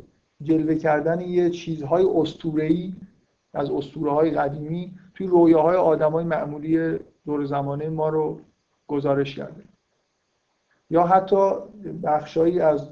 [0.42, 2.94] جلوه کردن یه چیزهای اسطوره‌ای
[3.54, 8.40] از اسطوره های قدیمی توی رویاهای آدمای معمولی دور زمانه ما رو
[8.86, 9.64] گزارش کرده.
[10.90, 11.50] یا حتی
[12.02, 12.90] بخشایی از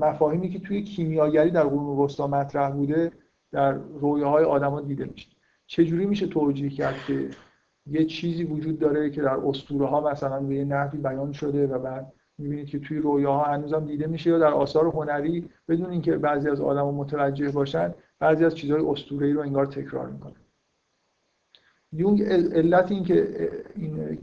[0.00, 3.12] مفاهیمی که توی کیمیاگری در قرون وسطا مطرح بوده
[3.52, 5.28] در رویاهای آدما دیده میشه.
[5.66, 7.30] چجوری میشه توجیه کرد که
[7.86, 11.78] یه چیزی وجود داره که در اسطوره ها مثلا به یه نحوی بیان شده و
[11.78, 16.48] بعد می‌بینید که توی رویاها هنوزم دیده میشه یا در آثار هنری بدون اینکه بعضی
[16.48, 20.34] از آدما متوجه باشن بعضی از چیزهای اسطوره‌ای رو انگار تکرار می‌کنه
[21.92, 24.18] یونگ علت این که این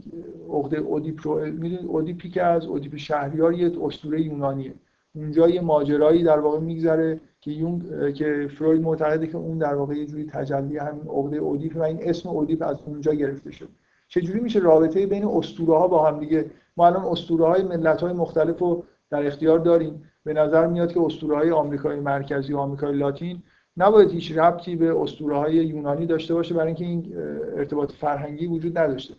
[0.50, 4.74] عقده اودیپ رو می‌دونید اودیپی که از اودیپ شهریار یه اسطوره یونانیه.
[5.14, 9.94] اونجا یه ماجرایی در واقع میگذره که یونگ که فروید معتقده که اون در واقع
[9.94, 13.68] یه جوری تجلی همین عقده اودیپ و این اسم اودیپ از اونجا گرفته شد
[14.08, 18.12] چجوری میشه رابطه بین اسطوره ها با هم دیگه ما الان اسطوره های ملت های
[18.12, 20.02] مختلف رو در اختیار داریم.
[20.24, 23.42] به نظر میاد که اسطوره های آمریکای مرکزی و آمریکای لاتین
[23.76, 27.12] نباید هیچ ربطی به اسطوره های یونانی داشته باشه برای اینکه این
[27.56, 29.14] ارتباط فرهنگی وجود نداشته.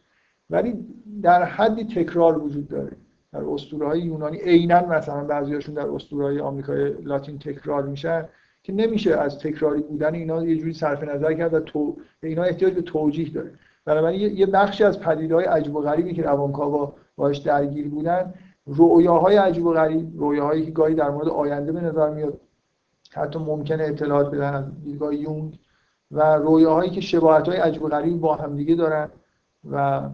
[0.49, 0.85] ولی
[1.21, 2.91] در حدی تکرار وجود داره.
[3.31, 8.25] در اسطوره های یونانی عینا مثلا بعضیاشون در اسطوره های آمریکای لاتین تکرار میشن
[8.63, 12.73] که نمیشه از تکراری بودن اینا یه جوری صرف نظر کرد و تو اینا احتیاج
[12.73, 13.51] به توجیه داره.
[13.85, 18.33] بنابراین یه بخشی از پدیدهای عجیب و غریبی که روانکاوا باش درگیر بودن.
[18.67, 22.39] رؤیاهای عجیب و غریب رؤیاهایی که گاهی در مورد آینده به نظر میاد
[23.11, 25.59] حتی ممکنه اطلاعات بدن از دیدگاه یونگ
[26.11, 29.09] و رویاهایی که شباهت های عجیب و غریب با هم دیگه دارن
[29.71, 30.09] و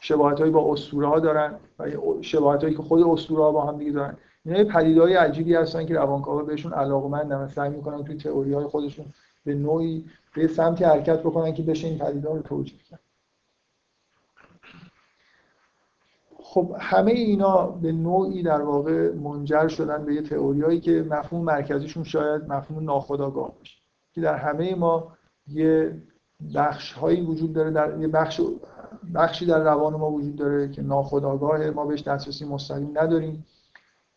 [0.00, 1.86] شباهت با اسطوره ها دارن و
[2.20, 4.16] شباهت هایی که خود اسطوره ها با هم دیگه دارن.
[4.44, 9.06] اینا پدیده های عجیبی هستن که روانکاوا بهشون علاقمندن سعی می‌کنن توی تئوری های خودشون
[9.44, 13.00] به نوعی به سمتی حرکت بکنن که بشه این پدیده رو توجیه کرد.
[16.50, 22.04] خب همه اینا به نوعی در واقع منجر شدن به یه تئوریایی که مفهوم مرکزیشون
[22.04, 23.78] شاید مفهوم ناخودآگاه باشه
[24.12, 25.12] که در همه ما
[25.46, 26.02] یه
[26.54, 28.40] بخش هایی وجود داره در یه بخش
[29.14, 33.46] بخشی در روان ما وجود داره که ناخودآگاه ما بهش دسترسی مستقیم نداریم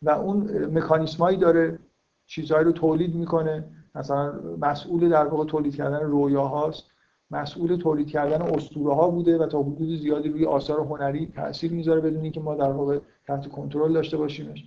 [0.02, 1.78] و اون مکانیسمایی داره
[2.26, 3.64] چیزهایی رو تولید می‌کنه.
[3.94, 6.84] مثلا مسئول در واقع تولید کردن رویاهاست.
[7.32, 12.00] مسئول تولید کردن اسطوره ها بوده و تا حدود زیادی روی آثار هنری تاثیر می‌ذاره
[12.00, 14.64] بدون اینکه ما در واقع تحت کنترل داشته باشیمش.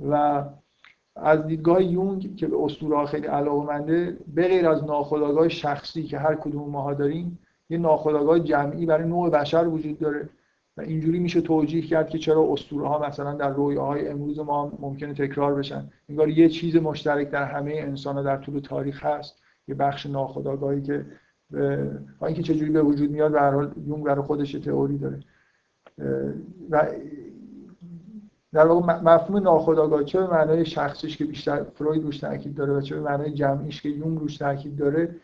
[0.00, 0.44] و
[1.16, 6.18] از دیدگاه یونگ که به اسطوره ها خیلی علاقه‌منده به غیر از ناخودآگاه شخصی که
[6.18, 7.38] هر کدوم ماها داریم
[7.70, 10.28] یه ناخودآگاه جمعی برای نوع بشر وجود داره
[10.76, 15.14] و اینجوری میشه توجیه کرد که چرا اسطوره ها مثلا در رویاهای امروز ما ممکنه
[15.14, 15.90] تکرار بشن.
[16.08, 19.42] انگار یه چیز مشترک در همه انسان ها در طول تاریخ هست.
[19.68, 21.06] یه بخش ناخودآگاهی که
[22.18, 25.20] با اینکه چجوری به وجود میاد به حال یونگ برای خودش تئوری داره.
[26.70, 26.88] و
[28.52, 32.80] در واقع مفهوم ناخودآگاه چه به معنای شخصیش که بیشتر فروید روش تاکید داره و
[32.80, 35.16] چه به معنای جمعیش که یونگ روش تاکید داره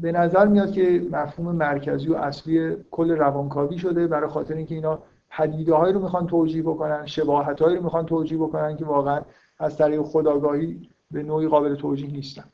[0.00, 4.98] به نظر میاد که مفهوم مرکزی و اصلی کل روانکاوی شده برای خاطر اینکه اینا
[5.30, 9.20] پدیده هایی رو می‌خوان توجیه بکنن شباهت هایی رو می‌خوان توجیه بکنن که واقعا
[9.58, 12.44] از طریق خداگاهی به نوعی قابل توجیه نیستن.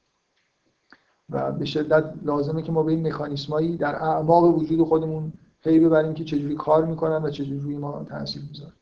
[1.33, 5.33] و به شدت لازمه که ما به این مکانیسمایی در اعماق وجود خودمون
[5.65, 8.73] پی ببریم که چجوری کار می‌کنن و چجوری روی ما تاثیر می‌ذارن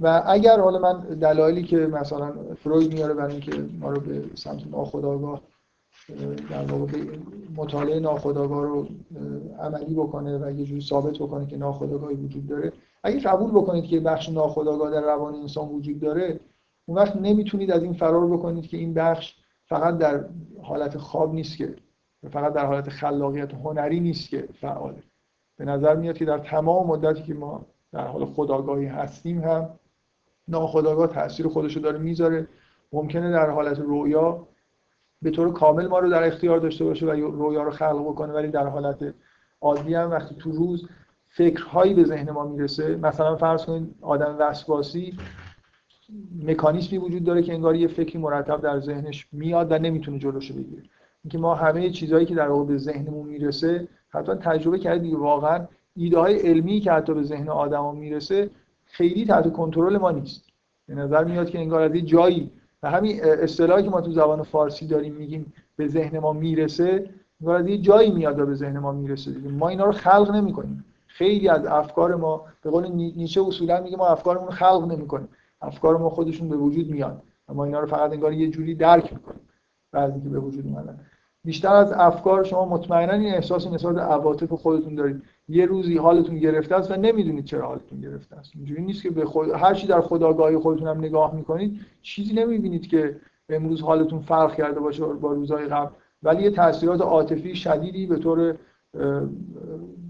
[0.00, 2.32] و اگر حالا من دلایلی که مثلا
[2.62, 5.40] فروید میاره برای اینکه ما رو به سمت ناخودآگاه
[6.50, 6.98] در واقع
[7.56, 8.86] مطالعه ناخودآگاه رو
[9.60, 12.72] عملی بکنه و یه جوری ثابت بکنه که ناخودآگاهی وجود داره.
[13.02, 16.40] اگه قبول بکنید که بخش ناخودآگاه در روان انسان وجود داره
[16.86, 19.34] اون وقت نمی‌تونید از این فرار بکنید که این بخش
[19.74, 20.24] فقط در
[20.62, 21.76] حالت خواب نیست که
[22.30, 25.02] فقط در حالت خلاقیت هنری نیست که فعاله.
[25.56, 29.70] به نظر میاد که در تمام مدتی که ما در حال خداگاهی هستیم هم
[30.48, 32.48] ناخداگاه تاثیر خودشو داره می‌ذاره.
[32.92, 34.46] ممکنه در حالت رویا
[35.22, 38.48] به طور کامل ما رو در اختیار داشته باشه و رویا رو خلق بکنه ولی
[38.48, 39.14] در حالت
[39.60, 40.88] عادی هم وقتی تو روز
[41.28, 45.18] فکرهایی به ذهن ما می‌رسه مثلا فرض کنید آدم وسواسی
[46.46, 50.82] مکانیزمی وجود داره که انگار یه فکری مرتب در ذهنش میاد و نمی‌تونه جلوشو بگیره.
[51.24, 56.18] اینکه ما همه چیزهایی که در واقع به ذهنمون می‌رسه حتما تجربه کردید واقعا ایده
[56.18, 58.50] های علمی که حتی به ذهن آدما می‌رسه
[58.86, 60.44] خیلی تحت کنترل ما نیست.
[60.88, 62.50] به نظر میاد که انگار از جایی
[62.82, 67.56] و همین اصطلاحی که ما تو زبان فارسی داریم میگیم به ذهن ما می‌رسه انگار
[67.56, 70.84] از جایی میاد و به ذهن ما می‌رسه ما اینا رو خلق نمی‌کنیم.
[71.06, 75.28] خیلی از افکار ما به قول نیچه اصولا میگه ما افکارمون خلق نمی‌کنیم.
[75.66, 79.12] افکار ما خودشون به وجود میاد و ما اینا رو فقط انگار یه جوری درک
[79.12, 79.40] می‌کنیم.
[79.92, 81.00] بعد که به وجود اومدن.
[81.44, 85.22] بیشتر از افکار شما مطمئنا این احساس نسبت عواطف خودتون دارید.
[85.48, 88.52] یه روزی حالتون گرفته است و نمی‌دونید چرا حالتون گرفته است.
[88.54, 92.86] اینجوری نیست که به خود هر چی در خداگاهی خودتون هم نگاه می‌کنید چیزی نمی‌بینید
[92.86, 93.16] که
[93.48, 95.90] امروز حالتون فرق کرده باشه با روزهای قبل.
[96.22, 98.54] ولی یه تاثیرات عاطفی شدیدی به طور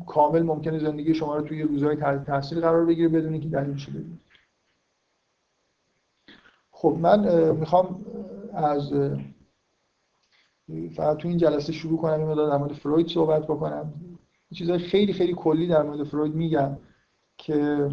[0.06, 1.96] کامل ممکنه زندگی شما رو توی روزهای
[2.26, 4.23] تاثیر قرار بگیره بدون اینکه دلیلش بدونید
[6.84, 8.04] خب من می‌خوام
[8.54, 8.92] از
[10.96, 13.92] فقط تو این جلسه شروع کنم این در مورد فروید صحبت بکنم.
[14.54, 16.76] چیزهای خیلی خیلی کلی در مورد فروید میگم
[17.38, 17.88] که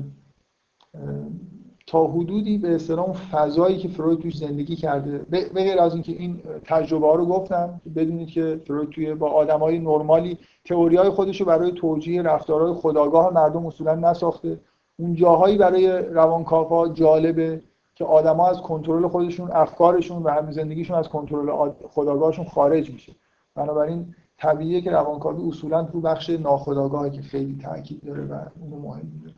[1.87, 6.41] تا حدودی به اصطلاح فضایی که فروید توش زندگی کرده به غیر از اینکه این
[6.63, 11.47] تجربه ها رو گفتم بدونید که فروید توی با آدمای نرمالی تئوری های خودش رو
[11.47, 14.59] برای توجیه رفتارهای خداگاه مردم اصولا نساخته.
[14.99, 17.61] اون جاهایی برای روانکاوا جالبه.
[17.95, 23.15] که آدما از کنترل خودشون افکارشون و همین زندگیشون از کنترل خداگاهشون خارج میشه.
[23.55, 29.05] بنابراین طبیعیه که روانکاوی اصولا تو بخش ناخداگاهی که خیلی تاکید داره و اونو مهم
[29.05, 29.33] میده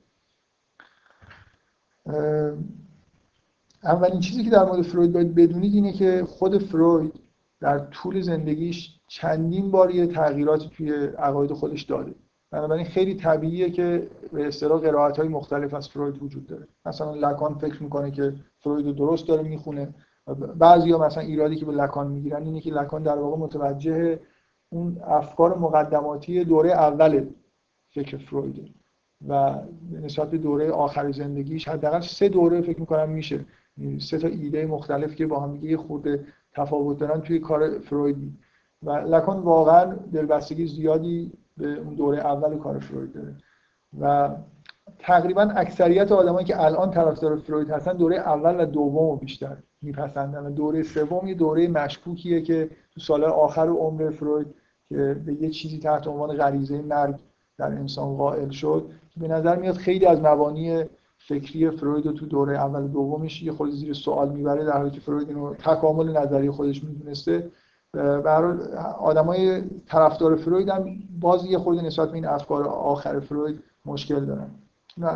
[3.83, 7.13] اولین چیزی که در مورد فروید باید بدونید اینه که خود فروید
[7.59, 12.15] در طول زندگیش چندین بار یه تغییراتی توی عقاید خودش داده.
[12.53, 16.67] بنابراین خیلی طبیعیه که به اصطلاح قرائت های مختلف از فروید وجود داره.
[16.85, 19.93] مثلا لکان فکر می‌کنه که فروید درست داره می‌خونه.
[20.55, 24.19] بعضی مثلا ایرادی که به لکان می‌گیرن اینه که لکان در واقع متوجه
[24.69, 27.25] اون افکار مقدماتی دوره اول
[27.89, 28.65] فکر فرویده
[29.27, 29.55] و
[29.91, 33.45] نسبت به دوره آخر زندگیش حداقل سه دوره فکر می‌کنم میشه.
[33.99, 38.17] سه تا ایده مختلف که با هم یه خورده تفاوت دارن توی کار فروید.
[38.83, 43.35] و لکان واقعا دلبستگی زیادی به اون دوره اول کار فروید داره.
[44.01, 44.29] و
[44.99, 50.51] تقریبا اکثریت آدمایی که الان طرفدار فروید هستن دوره اول و دوم رو بیشتر میپسندن
[50.51, 54.47] دوره سوم یه دوره مشکوکیه که تو سال آخر عمر فروید
[54.89, 57.15] که به یه چیزی تحت عنوان غریزه مرگ
[57.57, 60.83] در انسان قائل شد به نظر میاد خیلی از مبانی
[61.17, 64.99] فکری فروید رو تو دوره اول دومش یه خود زیر سوال می‌بره در حالی که
[64.99, 67.51] فروید اینو تکامل نظری خودش می‌دونسته.
[67.93, 68.57] برای
[68.99, 70.85] آدمای طرفدار فروید هم
[71.19, 74.49] باز یه خود نسبت به این افکار آخر فروید مشکل دارن.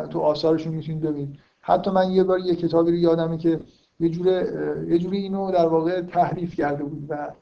[0.06, 1.38] تو آثارشون می‌تونید ببینید.
[1.60, 3.60] حتی من یه بار یه کتابی رو یادمه که
[4.00, 4.52] یه جوره
[4.88, 7.32] یه جوری اینو در واقع تحریف کرده بود و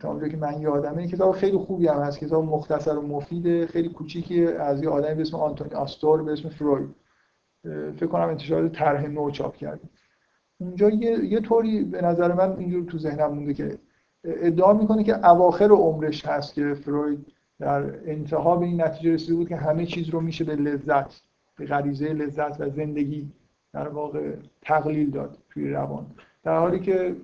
[0.00, 2.18] تا اونجا که من یادمه این کتاب خیلی خوبی هم هست.
[2.18, 6.48] کتاب مختصر و مفید خیلی کوچیکی از یه آدمی به اسم آنتونی آستور به اسم
[6.48, 6.94] فروید.
[7.96, 9.88] فکر کنم انتشار طرح نو چاپ کرده.
[10.58, 13.78] اونجا یه،, یه طوری به نظر من اینجور تو ذهنم مونده که
[14.24, 17.26] ادعا می‌کنه که اواخر عمرش هست که فروید
[17.58, 21.20] در انتها به این نتیجه رسیده بود که همه چیز رو میشه به لذت
[21.58, 23.28] به غریزه لذت و زندگی
[23.72, 24.32] در واقع
[24.62, 26.06] تقلیل داد توی روان.
[26.44, 27.16] در حالی که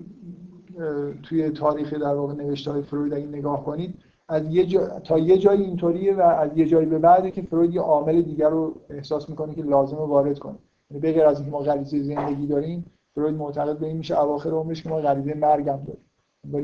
[1.23, 3.95] توی تاریخ در واقع نوشته های فروید اگه نگاه کنید
[4.29, 4.99] از یه جا...
[4.99, 8.49] تا یه جایی اینطوریه و از یه جایی به بعده که فروید یه عامل دیگر
[8.49, 10.55] رو احساس می‌کنه که لازمه وارد کنه.
[10.91, 12.85] یعنی به غیر از اینکه ما غریزه زندگی داریم
[13.15, 16.03] فروید معتقد به این میشه اواخر عمرش که ما غریزه مرگ هم داریم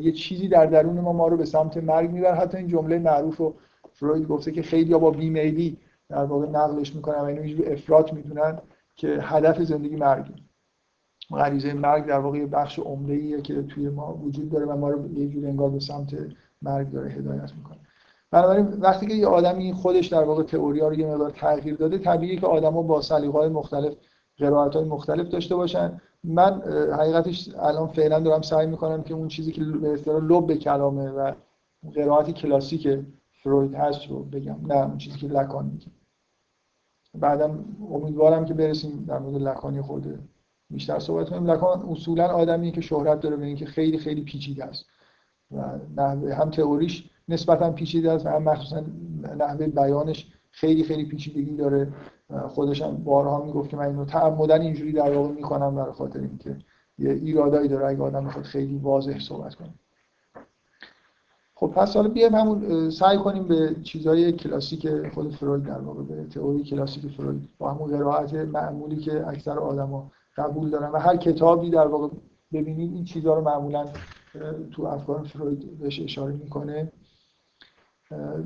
[0.02, 2.36] یه چیزی در درون ما ما رو به سمت مرگ می‌بره.
[2.36, 3.54] حتی این جمله معروف رو
[3.94, 5.78] فروید گفته که خیلی با بیمیلی
[6.10, 8.60] در واقع نقلش می‌کنن و اینو افراط می‌دونن
[8.96, 10.34] که هدف زندگی مرگه.
[11.32, 15.28] غریزه مرگ در واقع بخش عمده که توی ما وجود داره و ما رو یه
[15.28, 16.18] جور انگار به سمت
[16.62, 17.78] مرگ داره هدایت می‌کنه.
[18.32, 22.40] بنابراین وقتی که یه آدمی خودش در واقع تئوری رو یه مقدار تغییر داده طبیعیه
[22.40, 23.94] که آدما با سلیقه‌های مختلف
[24.40, 26.02] قرائت های مختلف داشته باشن.
[26.24, 26.62] من
[26.94, 31.34] حقیقتش الان فعلا دارم سعی می‌کنم که اون چیزی که به اصطلاح لب کلامه و
[31.96, 33.00] قرائت کلاسیک
[33.44, 34.60] فروید هست رو بگم.
[34.68, 35.88] نه اون چیزی که لکان میگه
[37.14, 40.20] بعدم امیدوارم که برسیم در مورد لکانی خود.
[40.70, 41.52] بیشتر صحبت کنیم.
[41.52, 44.86] لکان اصولا آدمی که شهرت داره به اینکه خیلی خیلی پیچیده است.
[45.52, 45.62] و
[45.98, 48.84] نحوه هم تئوریش نسبتا پیچیده است و هم مخصوصا
[49.38, 51.94] نحوه بیانش خیلی خیلی پیچیدگی داره.
[52.50, 56.56] خودش هم بارها می‌گفت که من اینو تعمدن اینجوری در واقع می‌کنم برای خاطر اینکه
[57.00, 59.70] یه ایرادایی داره اگه آدم بخواد خیلی واضح صحبت کنه.
[61.56, 66.24] خب پس حالا بیایم همون سعی کنیم به چیزهای کلاسیک خود فروید در واقع به
[66.24, 71.70] تئوری کلاسیک فروید با همون قرائت معمولی که اکثر آدما قبول دارن و هر کتابی
[71.70, 72.08] در واقع
[72.54, 73.86] ببینید این چیزها رو معمولا
[74.72, 76.92] تو افکار فروید بهش اشاره می‌کنه.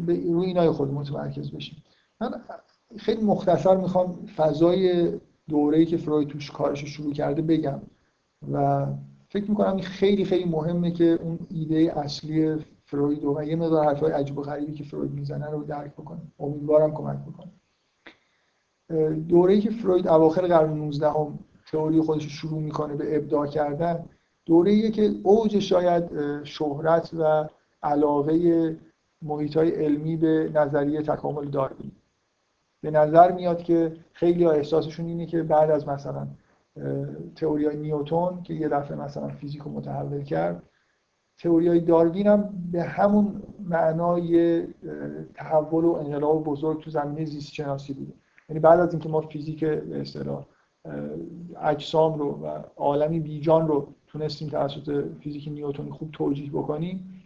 [0.06, 1.84] به روی اینای خود متمرکز بشیم.
[2.22, 2.32] من
[2.98, 5.12] خیلی مختصر می‌خوام فضای
[5.50, 7.82] دوره‌ای که فروید توش کارش شروع کرده بگم.
[8.52, 8.86] و
[9.30, 14.12] فکر می‌کنم این خیلی خیلی مهمه که اون ایده اصلی فروید و یه مقدار حرفای
[14.12, 17.52] عجیب و غریبی که فروید می‌زنه رو درک بکنیم امیدوارم کمک بکنه.
[19.14, 21.40] دوره‌ای که فروید اواخر قرن 19 هم
[21.72, 24.06] تئوری خودش شروع می‌کنه به ابداع کردن
[24.46, 26.04] دوره‌ایه که اوج شاید
[26.44, 27.50] شهرت و
[27.84, 28.78] علاقه
[29.22, 31.92] محیط های علمی به نظریه تکامل داروین.
[32.84, 36.28] به نظر میاد که خیلی ها احساسشون اینه که بعد از مثلا
[37.36, 40.64] تئوری های نیوتون که یه دفعه مثلا فیزیک رو متحول کرد
[41.38, 44.64] تئوری های داروین هم به همون معنای
[45.34, 48.14] تحول و انقلاب بزرگ تو زمینه زیست شناسی بوده.
[48.50, 50.46] یعنی بعد از اینکه ما فیزیک به اصطلاح
[51.62, 57.24] اجسام رو و عالمی بیجان رو تونستیم توسط فیزیک نیوتونی خوب توجیه بکنیم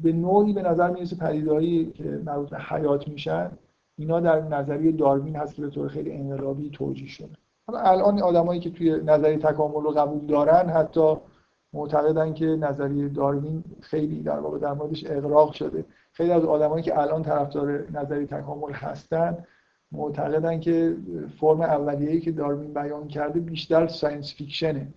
[0.00, 3.50] به نوعی به نظر می‌رسه پدیدهایی که مربوط به حیات میشن
[4.00, 7.28] اینا در نظریه داروین هست که به طور خیلی انقلابی توجیه شده.
[7.66, 11.16] حالا الان آدمایی که توی نظریه تکامل رو قبول دارن حتی
[11.72, 15.84] معتقدن که نظریه داروین خیلی در واقع در موردش اغراق شده.
[16.12, 19.44] خیلی از آدمایی که الان طرفدار نظریه تکامل هستن
[19.92, 20.96] معتقدن که
[21.40, 24.88] فرم اولیه‌ای که داروین بیان کرده بیشتر science fiction ه.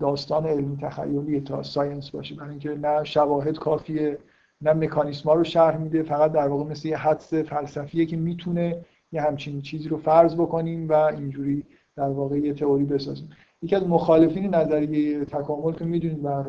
[0.00, 2.34] داستان علمی تخیلی تا science باشه.
[2.34, 4.18] برای اینکه نه شواهد کافیه
[4.60, 9.22] نه مکانیسما رو شرح میده فقط در واقع مثل یه حدس فلسفیه که می‌تونه یه
[9.22, 11.64] همچین چیزی رو فرض بکنیم و اینجوری
[11.96, 13.30] در واقع یه تئوری بسازیم.
[13.62, 16.44] یکی از مخالفین نظریه تکامل که می‌دونید به هر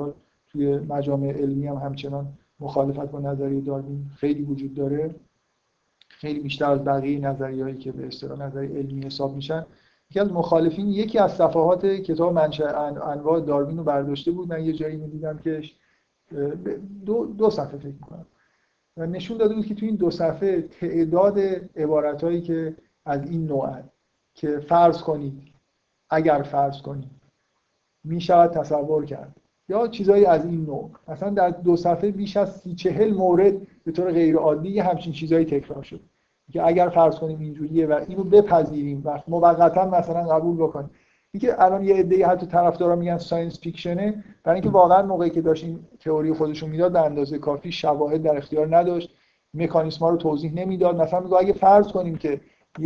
[0.52, 2.28] توی مجامع علمی هم همچنان
[2.60, 5.16] مخالفت با نظریه داروین خیلی وجود داره.
[6.08, 9.66] خیلی بیشتر از بقیه نظریه‌ای که به اصطلاح نظریه علمی حساب میشن.
[10.12, 14.50] یکی از مخالفین یکی از صفحات کتاب منشأ انواع داروین رو برداشته بود.
[14.50, 15.62] من یه جایی می‌دیدم که
[17.06, 18.26] دو, دو صفحه فکر می‌کنم.
[18.98, 21.40] و نشون داده بود که تو این دو صفحه تعداد
[21.76, 22.76] عبارتهایی که
[23.06, 23.78] از این نوع
[24.34, 25.42] که فرض کنید
[26.10, 27.12] اگر فرض کنید
[28.04, 29.36] می شود تصور کرد
[29.70, 30.92] یا چیزایی از این نوع.
[31.08, 35.46] مثلا در دو صفحه بیش از سی چهل مورد به طور غیر عادی همچین چیزایی
[35.46, 36.00] تکرار شد
[36.52, 40.90] که اگر فرض کنیم اینجوریه و اینو بپذیریم و موقتا مثلا قبول بکنیم.
[41.42, 45.42] اینکه الان یه عده‌ای حتی طرفدارا میگن science fiction ه برای اینکه واقعا موقعی که
[45.42, 49.18] داشت این تئوری خودشون می‌داد به اندازه کافی شواهد در اختیار نداشت.
[49.54, 51.02] مکانیسما رو توضیح نمی‌داد.
[51.02, 52.42] مثلا میگه اگه فرض کنیم که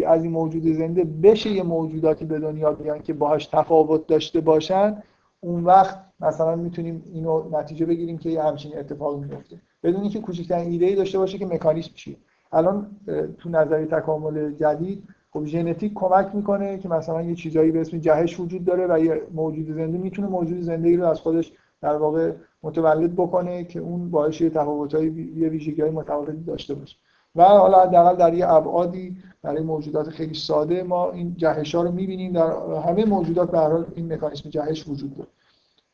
[0.08, 5.04] از این موجود زنده بشه یه موجوداتی به دنیا بیان که باهاش تفاوت داشته باشن
[5.40, 9.62] اون وقت مثلا می‌تونیم اینو نتیجه بگیریم که یه همچین اتفاقی میفته.
[9.84, 12.16] بدون اینکه کوچکترین ایده ای داشته باشه که مکانیسم چیه.
[12.52, 12.92] الان
[13.38, 15.04] تو نظریه تکامل جدید
[15.34, 19.22] خب ژنتیک کمک می‌کنه که مثلا یه چیزایی به اسم جهش وجود داره و یه
[19.34, 22.32] موجود زنده می‌تونه موجود زنده ای رو از خودش در واقع
[22.64, 26.96] متولد بکنه که اون باعث یه تفاوت‌های یه ویژگی‌های متفاوتی داشته باشه.
[27.36, 31.92] و حالا حداقل در یه ابعادی برای موجودات خیلی ساده ما این جهش ها رو
[31.92, 32.34] می‌بینیم.
[32.34, 32.52] در
[32.88, 35.30] همه موجودات به حال این مکانیسم جهش وجود داره.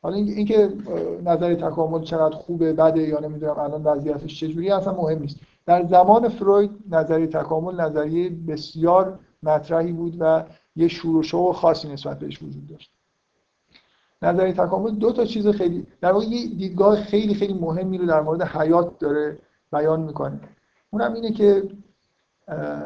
[0.02, 0.68] حالا اینکه
[1.24, 5.36] نظر تکامل چقدر خوبه بده یا نمی‌دونم الان وضعیتش چجوری اصلا مهم نیست.
[5.66, 10.44] در زمان فروید نظریه تکامل نظریه بسیار مطرحی بود و
[10.76, 12.90] یه شور و خاصی نسبت بهش وجود داشت.
[14.22, 18.20] نظریه تکامل دو تا چیز خیلی در واقع یه دیدگاه خیلی خیلی مهمی رو در
[18.20, 19.38] مورد حیات داره
[19.72, 20.40] بیان می‌کنه.
[20.90, 21.62] اونم اینه که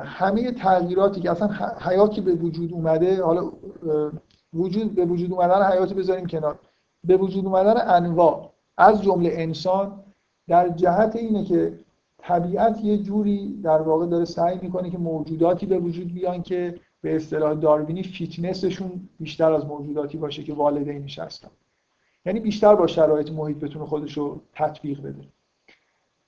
[0.04, 1.48] همه تغییراتی که اصلا
[1.80, 3.52] حیاتی به وجود اومده حالا
[4.52, 6.58] وجود به وجود اومدن حیات بذاریم کنار.
[7.04, 8.50] به وجود اومدن انواع.
[8.76, 10.02] از جمله انسان
[10.48, 11.78] در جهت اینه که
[12.22, 17.16] طبیعت یه جوری در واقع داره سعی می‌کنه که موجوداتی به وجود بیان که به
[17.16, 21.50] اصطلاح داروینی فیتنسشون بیشتر از موجوداتی باشه که والدینش هستن.
[22.26, 25.24] یعنی بیشتر با شرایط محیط بتونه خودش رو تطبیق بده.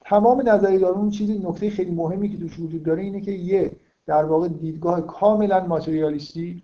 [0.00, 3.76] تمام نظری دارون چیزی نکته خیلی مهمی که توش وجود داره اینه که یه
[4.06, 6.62] در واقع دیدگاه کاملا ماتریالیستی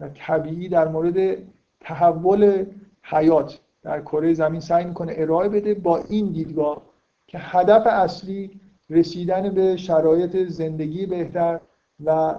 [0.00, 1.38] و طبیعی در مورد
[1.80, 2.64] تحول
[3.02, 6.82] حیات در کره زمین سعی می‌کنه ارائه بده با این دیدگاه
[7.26, 8.60] که هدف اصلی
[8.90, 11.60] رسیدن به شرایط زندگی بهتر
[12.04, 12.34] و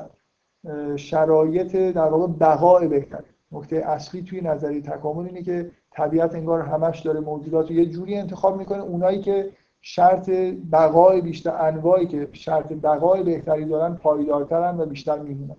[0.96, 3.24] شرایط در واقع بقای بهتر.
[3.52, 8.16] نکته اصلی توی نظری تکامل اینه که طبیعت انگار همش داره موجودات رو یه جوری
[8.16, 8.84] انتخاب می‌کنه.
[8.84, 10.30] اونایی که شرط
[10.72, 15.56] بقای بیشتر انواعی که شرط بقای بهتری دارن پایدارترن و بیشتر میمونن.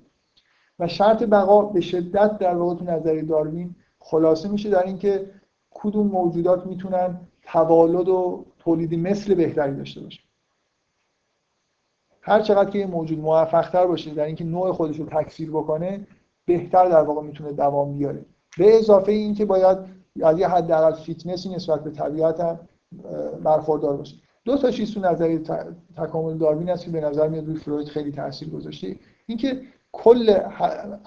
[0.79, 5.31] و شرط بقا به شدت در واقع تو نظری داروین خلاصه میشه در اینکه
[5.71, 10.21] کدوم موجودات می‌تونن توالد و تولید مثل بهتری داشته باشه
[12.23, 16.07] هر چقدر که یه موجود موفق باشه در اینکه نوع خودش رو تکثیر بکنه
[16.47, 18.25] بهتر در واقع می‌تونه دوام بیاره.
[18.59, 19.79] به اضافه اینکه باید
[20.23, 22.59] از یه حداقل فیتنسی نسبت به طبیعت هم
[23.45, 24.17] برخوردار باشه.
[24.45, 25.41] دو تا چیز تو نظریه
[25.97, 28.97] تکامل داروین هست که به نظر میاد روی فروید خیلی تاثیر گذاشته.
[29.27, 29.61] اینکه
[29.93, 30.39] کل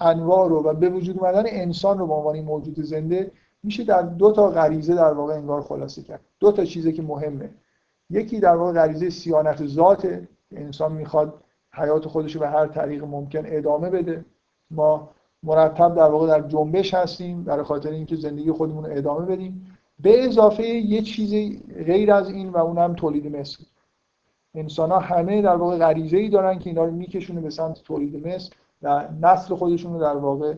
[0.00, 3.30] انواع رو و به وجود اومدن انسان رو به عنوان موجود زنده
[3.62, 6.20] میشه در دو تا غریزه در واقع انگار خلاصه کرد.
[6.40, 7.50] دو تا چیزی که مهمه.
[8.10, 10.20] یکی در واقع غریزه سیانت ذات
[10.52, 11.34] انسان می‌خواد
[11.72, 14.24] حیات خودش رو به هر طریق ممکن ادامه بده.
[14.70, 15.10] ما
[15.42, 19.78] مرتب در واقع در جنبش هستیم برای خاطر اینکه زندگی خودمون رو ادامه بدیم.
[20.00, 23.64] به اضافه یه چیزی غیر از این و اونم تولید مثل.
[24.54, 28.26] انسان ها همه در واقع غریزه ای دارن که اینا رو میکشونه به سمت تولید
[28.26, 28.50] مثل
[28.82, 30.54] و نسل خودشون رو در واقع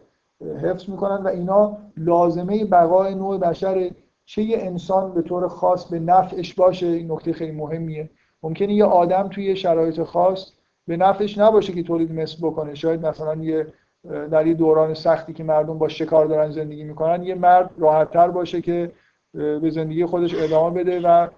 [0.62, 3.90] حفظ می‌کنن و اینا لازمه بقای نوع بشر.
[4.24, 8.10] چه یه انسان به طور خاص به نفعش باشه این نکته خیلی مهمیه.
[8.42, 10.52] ممکنه یه آدم توی شرایط خاص
[10.86, 12.74] به نفعش نباشه که تولید مثل بکنه.
[12.74, 13.66] شاید مثلا یه
[14.30, 18.60] در یه دوران سختی که مردم با شکار دارن زندگی می‌کنن یه مرد راحتتر باشه
[18.60, 18.92] که
[19.34, 21.28] به زندگی خودش ادامه بده و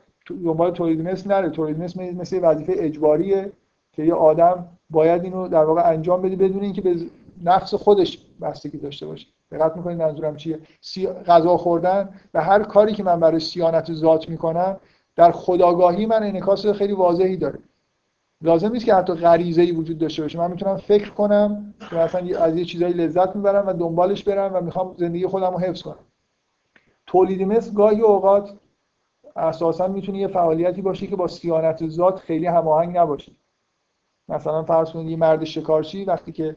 [0.45, 1.51] دنبال تولید مثل نره.
[1.51, 3.53] تولید مثل مثل وظیفه اجباریه
[3.93, 6.97] که یه آدم باید اینو در واقع انجام بده بدون اینکه به
[7.45, 9.27] نفس خودش بستگی داشته باشه.
[9.53, 11.07] دقت می‌کنید منظورم چیه؟ سی...
[11.07, 14.77] غذا خوردن و هر کاری که من برای سیانت ذات می‌کنم
[15.17, 17.59] در خداگاهی من انعکاس خیلی واضحی داره.
[18.43, 20.39] لازم نیست که حتی غریزه ای وجود داشته باشه.
[20.39, 24.61] من می‌تونم فکر کنم که مثلا از یه چیزایی لذت می‌برم و دنبالش برم و
[24.61, 26.05] می‌خوام زندگی خودم رو حفظ کنم.
[27.07, 28.55] تولید مثل گاهی اوقات
[29.37, 33.33] اساسا می‌تونه یه فعالیتی باشه که با سیانت ذات خیلی هماهنگ نباشه.
[34.29, 36.57] مثلا فرض کنید یه مرد شکارچی وقتی که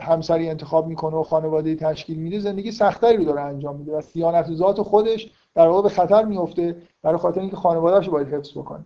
[0.00, 4.52] همسری انتخاب می‌کنه و خانواده تشکیل میده زندگی سختری رو داره انجام میده و سیانت
[4.52, 8.84] ذات خودش در واقع به خطر میفته برای خاطر اینکه خانواده‌اش باید حفظ بکنه.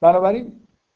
[0.00, 0.52] بنابراین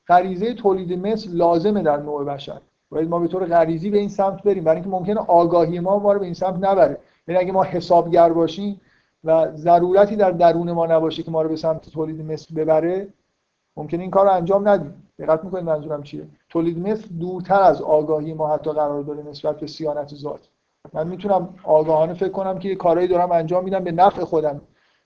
[0.09, 2.61] غریزه تولید مثل لازمه در نوع بشر.
[2.91, 4.65] باید ما به طور غریزی به این سمت بریم.
[4.65, 6.99] برای اینکه ممکنه آگاهی ما ما به این سمت نبره.
[7.29, 8.81] یعنی اگه ما حسابگر باشیم
[9.25, 13.09] و ضرورتی در درون ما نباشه که ما رو به سمت تولید مثل ببره
[13.77, 15.07] ممکنه این کار رو انجام ندیم.
[15.19, 19.67] دقت می‌کنید منظورم چیه؟ تولید مثل دورتر از آگاهی ما حتی قرار داره نسبت به
[19.67, 20.49] سیانت ذات.
[20.93, 24.61] من می‌تونم آگاهانه فکر کنم که یه کارایی دارم انجام میدم به نفع خودم.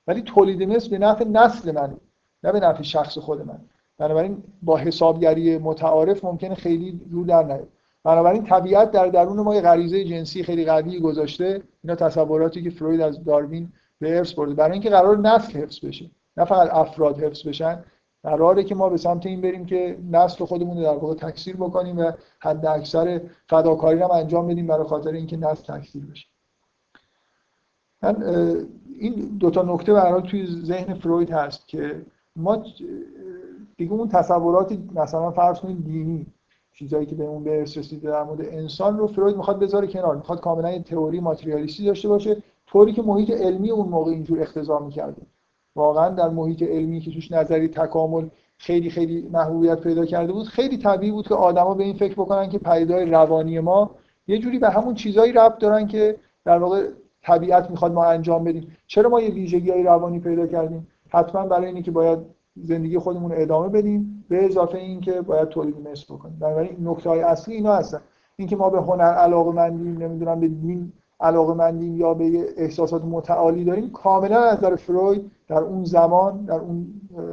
[0.06, 1.96] ولی تولید مثل به نفع نسل من
[2.42, 3.58] نه به نفع شخص خود من.
[3.98, 7.68] بنابراین با حسابگری متعارف ممکنه خیلی رو در نیاد.
[8.04, 11.62] بنابراین طبیعت در درون ما یه غریزه جنسی خیلی قوی گذاشته.
[11.84, 14.54] اینا تصوراتی که فروید از داروین به ارث برده.
[14.54, 16.10] برای اینکه قرار نسل حفظ بشه.
[16.36, 17.84] نه فقط افراد حفظ بشن.
[18.22, 21.98] قراره که ما به سمت این بریم که نسل خودمون رو در واقع تکثیر بکنیم
[21.98, 26.26] و حد اکثر فداکاری رو انجام بدیم برای خاطر اینکه نسل تکثیر بشه.
[28.04, 28.22] من
[29.00, 32.02] این دو تا نکته به توی ذهن فروید هست که
[32.36, 32.64] ما
[33.76, 36.26] دیگه اون تصوراتی مثلا فرض کنید دینی
[36.72, 40.16] چیزایی که به اون به رسیده در مورد انسان رو فروید می‌خواد بذاره کنار.
[40.16, 42.36] می‌خواد کاملا یه تئوری ماتریالیستی داشته باشه
[42.66, 45.22] طوری که محیط علمی اون موقع اینجور اختزا می‌کرده.
[45.76, 48.28] واقعا در محیط علمی که توش نظری تکامل
[48.58, 52.48] خیلی خیلی محبوبیت پیدا کرده بود خیلی طبیعی بود که آدما به این فکر بکنن
[52.48, 53.90] که پیدای روانی ما
[54.26, 56.88] یه جوری به همون چیزایی ربط دارن که در واقع
[57.24, 58.76] طبیعت می‌خواد ما انجام بدیم.
[58.86, 62.18] چرا ما یه ویژگی های روانی پیدا کردیم؟ حتما برای اینکه باید
[62.56, 66.38] زندگی خودمون رو ادامه بدیم به اضافه اینکه باید تولید مثل بکنیم.
[66.40, 68.00] بنابراین نکته های اصلی اینا هستن.
[68.36, 73.64] اینکه ما به هنر علاقه مندیم نمی‌دونم به دین علاقه مندیم یا به احساسات متعالی
[73.64, 76.86] داریم کاملا از نظر فروید در اون زمان در اون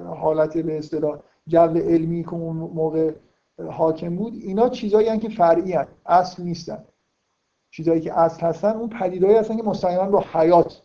[0.07, 1.17] حالت به اصطلاح
[1.47, 3.11] جو علمی که اون موقع
[3.69, 5.87] حاکم بود اینا چیزایی که فرعی هن.
[6.05, 6.83] اصل نیستن.
[7.71, 10.81] چیزایی که اصل هستن اون پدیدهایی هستن که مستقیما با حیات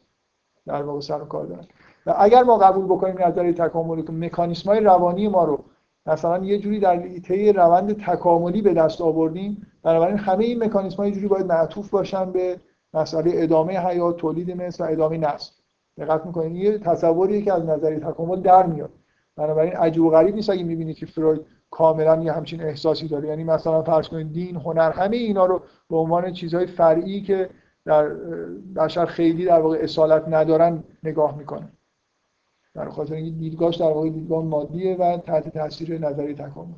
[0.67, 1.67] در واقع سر و کار دارن.
[2.07, 5.65] و اگر ما قبول بکنیم نظریه تکاملی که مکانیسم های روانی ما رو
[6.07, 11.07] مثلا یه جوری در طی روند تکاملی به دست آوردیم بنابراین همه این مکانیسم ها
[11.07, 12.61] یه جوری باید معطوف باشن به
[12.95, 15.53] مسئله ادامه حیات تولید مثل و ادامه نسل.
[15.99, 18.91] دقت می‌کنید یه تصوریه که از نظریه تکامل در میاد.
[19.37, 23.29] بنابراین عجیب و غریب نیست اگه می‌بینید که فروید کاملا یه همچین احساسی داره.
[23.29, 27.51] یعنی مثلا فرض کنید دین هنر همه اینا رو به عنوان چیزهای فرعی که
[27.85, 28.09] در
[28.77, 31.69] بشر خیلی در واقع اصالت ندارن نگاه می‌کنه.
[32.75, 36.75] در خاطر اینکه دیدگاهش در واقع دیدگاه مادیه و تحت تاثیر نظری تکامل.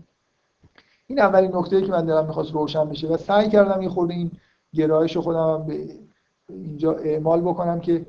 [1.07, 4.31] این اولین نکته که من دلم می‌خواست روشن بشه و سعی کردم یه خورده این
[4.75, 5.75] گرایش خودم به
[6.49, 8.07] اینجا اعمال بکنم که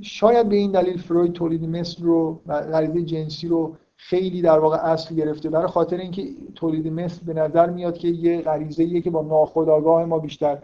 [0.00, 5.14] شاید به این دلیل فروید تولید مثل رو غریزه جنسی رو خیلی در واقع اصل
[5.14, 5.50] گرفته.
[5.50, 6.22] برای خاطر اینکه
[6.54, 10.62] تولید مثل به نظر میاد که یه غریزه که با ناخودآگاه ما بیشتر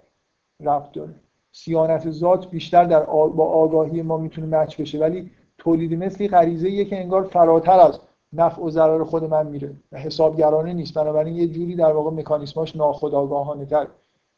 [0.61, 1.14] رفت داره.
[1.53, 4.99] سیانت ذات بیشتر در با آگاهی ما می‌تونه مچ بشه.
[4.99, 8.01] ولی تولید مثلی غریزه که انگار فراتر از
[8.33, 10.95] نفع و ضرر خود من میره و حسابگرانه نیست.
[10.95, 13.87] بنابراین یه جوری در واقع مکانیسماش ناخودآگاهانه تر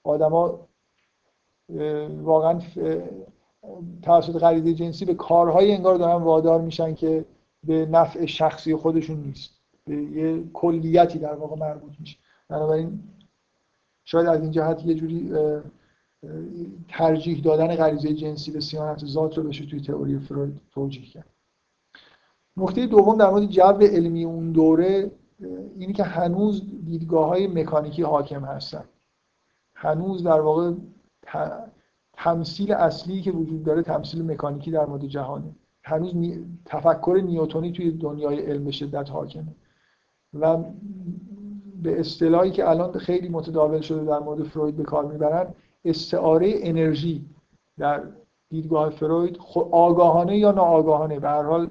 [0.05, 0.59] آدما
[2.23, 2.61] واقعا
[4.03, 7.25] توسط غریزه جنسی به کارهای انگار دارن وادار میشن که
[7.65, 9.51] به نفع شخصی خودشون نیست.
[9.85, 12.17] به یه کلیتی در واقع مربوط میشه.
[12.49, 13.01] بنابراین
[14.05, 15.33] شاید از این جهت یه جوری
[16.89, 21.27] ترجیح دادن غریزه جنسی به سیانت ذات رو بشه توی تئوری فروید توجیه کرد.
[22.57, 25.11] نکته دوم در مورد جو علمی اون دوره
[25.79, 28.85] اینی که هنوز دیدگاه های مکانیکی حاکم هستن.
[29.75, 30.73] هنوز در واقع
[32.19, 35.55] تمثیل اصلی که وجود داره تمثیل مکانیکی در مورد جهانه.
[35.83, 36.15] هنوز
[36.65, 39.55] تفکر نیوتونی توی دنیای علم شدت حاکمه.
[40.35, 40.57] و
[41.83, 45.55] به اصطلاحی که الان خیلی متداول شده در مورد فروید به کار می‌برن
[45.85, 47.25] استعاره انرژی
[47.79, 48.03] در
[48.51, 49.39] دیدگاه فروید
[49.71, 51.21] آگاهانه یا ناآگاهانه.
[51.21, 51.71] به هر حال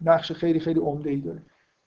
[0.00, 1.42] نقش خیلی خیلی عمده ای داره.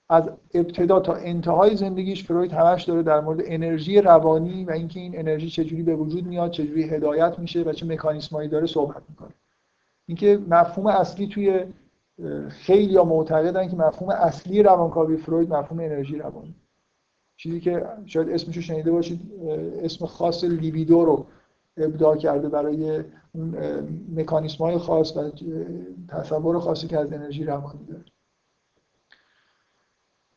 [0.10, 5.20] از ابتدا تا انتهای زندگیش فروید همش داره در مورد انرژی روانی و اینکه این
[5.20, 9.34] انرژی چجوری به وجود میاد چجوری هدایت میشه و چه مکانیسمایی داره صحبت می‌کنه.
[10.06, 11.64] اینکه مفهوم اصلی توی
[12.50, 16.56] خیلی یا معتقدن که مفهوم اصلی روانکاوی فروید مفهوم انرژی روانی.
[17.38, 19.22] چیزی که شاید اسمشو شنیده باشید
[19.84, 21.26] اسم خاص لیبیدو رو
[21.78, 23.04] ابداع کرده برای
[24.16, 25.32] مکانیسم های خاص و
[26.08, 28.04] تصور خاصی که از انرژی روانی داره.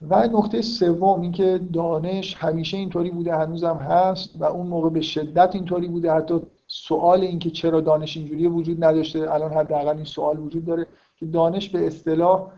[0.00, 5.54] و نکته سوم اینکه دانش همیشه اینطوری بوده هنوزم هست و اون موقع به شدت
[5.54, 6.12] اینطوری بوده.
[6.12, 10.86] حتی سوال اینکه چرا دانش اینجوری وجود نداشته الان حداقل این سوال وجود داره
[11.16, 12.50] که دانش به اصطلاح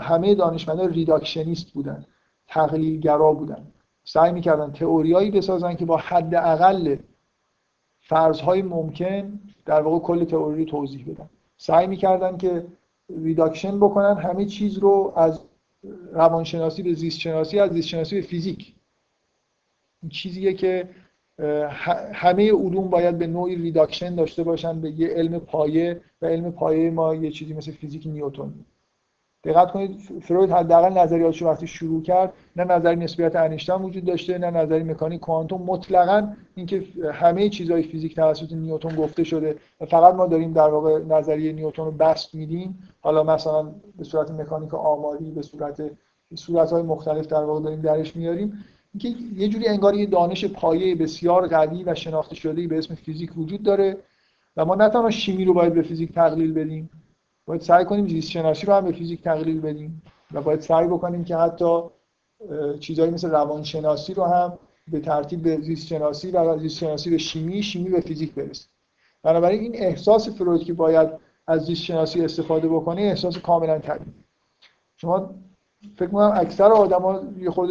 [0.00, 2.04] همه دانشمندان ریداکشنیست بودن
[2.46, 3.66] تقلیلگرا بودن.
[4.04, 6.96] سعی می‌کردن تئوریایی بسازن که با حد اقل
[8.00, 11.30] فرضهای ممکن در واقع کل تئوری توضیح بدن.
[11.56, 12.66] سعی می‌کردن که
[13.22, 15.40] reduction بکنن همه چیز رو از
[16.12, 18.74] روانشناسی به زیست شناسی از زیست شناسی به فیزیک.
[20.02, 20.88] این چیزیه که
[22.12, 26.90] همه علوم باید به نوعی reduction داشته باشن به یه علم پایه و علم پایه
[26.90, 28.54] ما یه چیزی مثل فیزیک نیوتن.
[29.44, 34.50] دقت کنید فروید حداقل نظریاتش وقتی شروع کرد نه نظریه نسبیت انیشتین وجود داشته نه
[34.50, 35.62] نظریه مکانیک کوانتوم.
[35.62, 39.56] مطلقا اینکه همه چیزهای فیزیک توسط نیوتن گفته شده
[39.88, 42.78] فقط ما داریم در واقع نظریه نیوتن رو بست میدیم.
[43.00, 43.62] حالا مثلا
[43.98, 45.82] به صورت مکانیک آماری به صورت
[46.34, 48.64] صورت‌های مختلف در واقع داریم درش میاریم.
[48.94, 53.38] اینکه یه جوری انگار یه دانش پایه بسیار قوی و شناخته شده به اسم فیزیک
[53.38, 53.96] وجود داره
[54.56, 56.90] و ما نه تنها شیمی رو باید به فیزیک تقلیل بدیم
[57.46, 61.24] باید سعی کنیم زیست شناسی رو هم به فیزیک تقلیل بدیم و باید سعی بکنیم
[61.24, 61.80] که حتی
[62.80, 67.62] چیزهایی مثل روانشناسی رو هم به ترتیب به زیست شناسی و زیست شناسی به شیمی
[67.62, 68.68] شیمی به فیزیک برسیم.
[69.22, 71.08] بنابراین این احساس فروید که باید
[71.46, 74.12] از زیست شناسی استفاده بکنه احساس کاملا طبیعی
[74.96, 75.30] شما
[75.96, 77.70] فکر می‌کنم اکثر آدما یه خود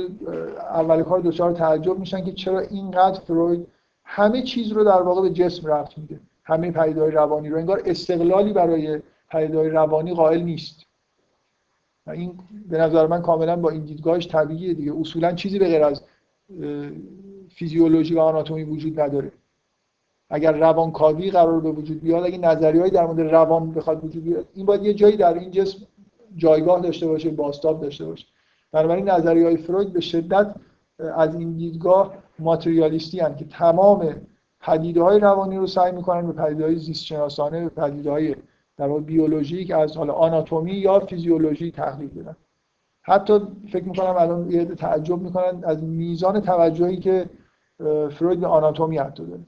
[0.59, 3.67] اول کار دچار تعجب میشن که چرا اینقدر فروید
[4.05, 6.19] همه چیز رو در واقع به جسم رفت میده.
[6.43, 7.57] همه پدیده‌های روانی رو.
[7.57, 9.01] انگار استقلالی برای
[9.33, 10.85] پدیده‌های روانی قائل نیست.
[12.07, 12.33] و این
[12.69, 14.93] به نظر من کاملا با این دیدگاهش طبیعیه دیگه.
[14.99, 16.01] اصولا چیزی به غیر از
[17.49, 19.31] فیزیولوژی و آناتومی وجود نداره.
[20.29, 24.65] اگر روانکاوی قرار به وجود بیاد اگه نظریه‌ای در مورد روان بخواد وجود بیاد این
[24.65, 25.87] باید یه جایی در این جسم
[26.35, 28.27] جایگاه داشته باشه باستاب داشته باشه.
[28.71, 30.55] بنابراین نظریه های فروید به شدت
[31.15, 34.15] از این دیدگاه ماتریالیستی هستند که تمام
[34.59, 38.35] پدیده های روانی رو سعی می‌کنن به پدیده های زیست شناسانه به پدیده های
[38.77, 42.35] در واقع بیولوژیک از حالا آناتومی یا فیزیولوژی تحلیل بدن.
[43.01, 43.39] حتی
[43.71, 47.29] فکر می‌کنم الان یه تعجب می‌کنن از میزان توجهی که
[48.09, 49.41] فروید به آناتومی حتی داره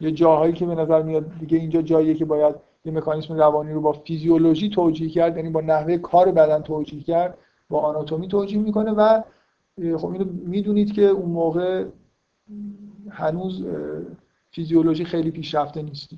[0.00, 3.80] یه جاهایی که به نظر میاد دیگه اینجا جاییه که باید یه مکانیسم روانی رو
[3.80, 7.38] با فیزیولوژی توجیه کرد یعنی با نحوه کار بدن توجیه کرد
[7.68, 9.22] با آناتومی توجیه می‌کنه و
[9.98, 11.84] خب اینو می‌دونید که اون موقع
[13.10, 13.66] هنوز
[14.50, 16.10] فیزیولوژی خیلی پیشرفته نیست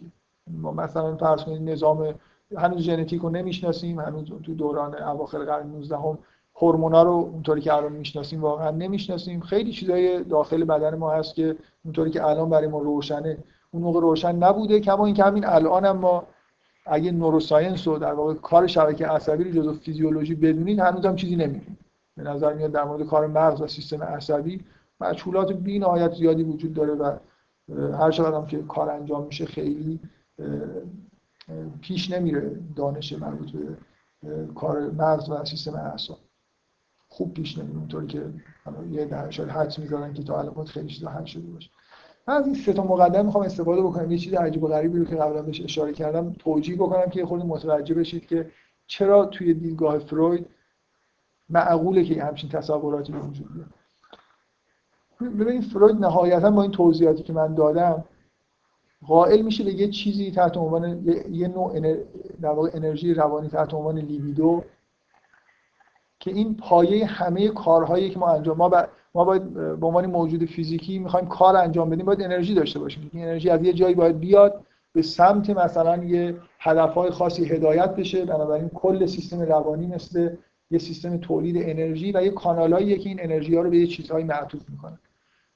[0.50, 2.14] ما مثلا فرض کنید نظام
[2.56, 6.18] هنوز ژنتیک رو نمی‌شناسیم هنوز تو دوران اواخر قرن 19 هم
[6.56, 9.40] هورمونا رو اونطوری که الان می‌شناسیم واقعا نمی‌شناسیم.
[9.40, 13.38] خیلی چیزای داخل بدن ما هست که اونطوری که الان برای ما روشنه.
[13.70, 14.80] اون موقع روشن نبوده.
[14.80, 16.26] کما اینکه همین الان هم ما
[16.86, 21.36] اگه نوروساینس و در واقع کار شبکه عصبی رو جزو فیزیولوژی بدونید هنوز هم چیزی
[21.36, 21.78] نمی‌دونید
[22.16, 24.64] به نظر میاد در مورد کار مغز و سیستم عصبی
[25.00, 27.16] مجهولات بی نهایت زیادی وجود داره و
[27.98, 30.00] هر چقدر هم که کار انجام میشه خیلی
[31.80, 36.18] پیش نمیره دانش مربوط به کار مغز و سیستم اعصاب.
[37.08, 38.32] خوب پیش نمیره اونطوری که
[38.90, 41.70] یه ده شاید حدس می‌ذارن که تا الان خیلی چیزا حل شده باشه.
[42.28, 44.10] من از این سه تا مقدمه می‌خوام استفاده بکنم.
[44.10, 47.46] یه چیز عجیب و غریبی رو که قبلا بهش اشاره کردم توجیه بکنم که خود
[47.46, 48.50] متوجه بشید که
[48.86, 50.46] چرا توی دیدگاه فروید
[51.48, 53.70] معقوله که همچین تصوراتی وجود بیاد.
[55.20, 58.04] ببینید فروید نهایتا با این توضیحاتی که من دادم
[59.06, 61.80] قائل میشه به یه چیزی تحت عنوان یه نوع
[62.42, 64.64] در واقع انرژی روانی تحت عنوان لیبیدو
[66.20, 68.70] که این پایه همه کارهایی که ما انجام ما
[69.14, 73.10] ما باید به عنوان موجود فیزیکی می‌خوایم کار انجام بدیم باید انرژی داشته باشیم.
[73.12, 78.24] این انرژی از یه جایی باید بیاد به سمت مثلا یه هدفهای خاصی هدایت بشه
[78.24, 80.36] بنابراین کل سیستم روانی مثل
[80.70, 84.24] یه سیستم تولید انرژی و یه کانالاییه که این انرژی ها رو به یه چیزهایی
[84.24, 84.98] معطوف می‌کنه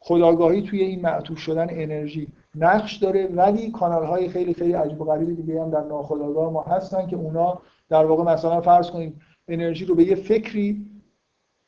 [0.01, 2.29] خداگاهی توی این معطوف شدن انرژی.
[2.55, 6.63] نقش داره ولی کانال های خیلی خیلی عجیب و غریبی دیگه هم در ناخودآگاه ما
[6.63, 10.87] هستن که اونا در واقع مثلا فرض کنیم انرژی رو به یه فکری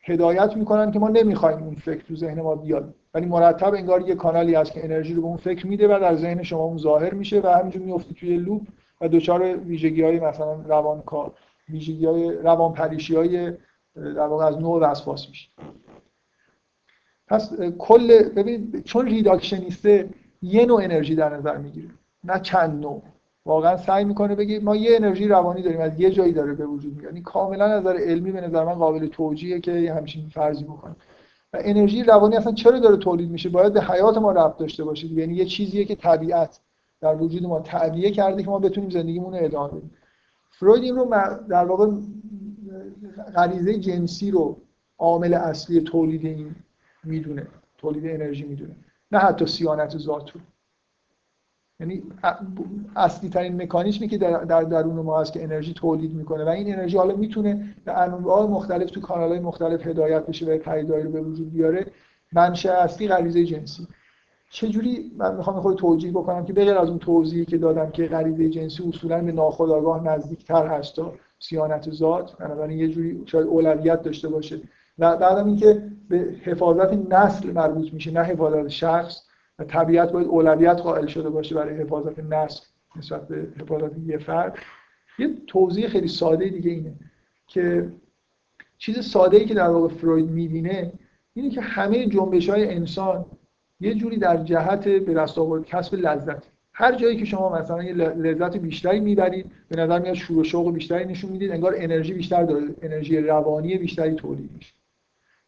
[0.02, 2.94] هدایت می‌کنن که ما نمی‌خوایم اون فکر تو ذهن ما بیاد.
[3.14, 6.16] ولی مرتب انگار یه کانالی هست که انرژی رو به اون فکر میده و در
[6.16, 8.62] ذهن شما اون ظاهر میشه و همینجور میفته توی لوپ
[9.00, 11.32] و دچار ویژگی های مثلا روانکار
[11.68, 13.52] ویژگی های روان پریشی های
[13.96, 15.48] در واقع از نوع وسواس میشه.
[17.26, 20.08] پس کل ببینید چون ریداکشنیسته
[20.42, 21.88] یه نوع انرژی در نظر می‌گیره
[22.24, 23.02] نه چند نوع.
[23.46, 26.92] واقعا سعی می‌کنه بگه ما یه انرژی روانی داریم از یه جایی داره به وجود
[26.92, 27.04] میاد.
[27.04, 30.96] یعنی کاملا نظر علمی به نظر من قابل توجیهه که همچین فرضی بکنیم
[31.52, 35.06] و انرژی روانی اصلا چرا داره تولید میشه؟ باید به حیات ما ربط داشته باشه
[35.06, 36.60] یعنی یه چیزیه که طبیعت
[37.00, 39.90] در وجود ما تعبیه کرده که ما بتونیم زندگیمون رو ادامه بدیم.
[40.50, 41.14] فروید این رو
[41.48, 41.90] در واقع
[43.34, 44.56] غریزه جنسی رو
[44.98, 46.54] عامل اصلی تولید این
[47.04, 47.46] می‌دونه
[47.78, 48.76] تولید انرژی می‌دونه.
[49.12, 50.40] نه حتی سیانت ذات رو
[51.80, 52.02] یعنی
[52.96, 56.74] اصلی ترین مکانیزمی که در, در درون ما هست که انرژی تولید می‌کنه و این
[56.74, 61.10] انرژی حالا می‌تونه به انواع مختلف تو کانال های مختلف هدایت بشه و پیدایی رو
[61.10, 61.86] به وجود بیاره.
[62.32, 63.86] منشأ اصلی غریزه جنسی.
[64.50, 68.48] چجوری من می‌خوام خود توجیه بکنم که بغیر از اون توضیحی که دادم که غریزه
[68.48, 74.28] جنسی اصولا به ناخودآگاه نزدیکتر هست تا سیانت ذات بنابراین یه جوری شاید اولویت داشته
[74.28, 74.60] باشه.
[75.08, 79.22] بعدم اینکه به حفاظت نسل مربوط میشه نه حفاظت شخص.
[79.58, 82.64] و طبیعت باید اولویت قائل شده باشه برای حفاظت نسل
[82.96, 84.58] نسبت به حفاظت یه فرد.
[85.18, 86.92] یه توضیح خیلی ساده دیگه اینه
[87.46, 87.92] که
[88.78, 90.92] چیز ساده ای که در واقع فروید می‌بینه
[91.34, 93.24] اینه که همه جنبش های انسان
[93.80, 96.42] یه جوری در جهت به دست آورد کسب لذت.
[96.72, 100.72] هر جایی که شما مثلا یه لذت بیشتری می‌برید به نظر میاد شور و شوق
[100.72, 104.74] بیشتری نشون می‌دید انگار انرژی بیشتر داره انرژی روانی بیشتری تولید میشه.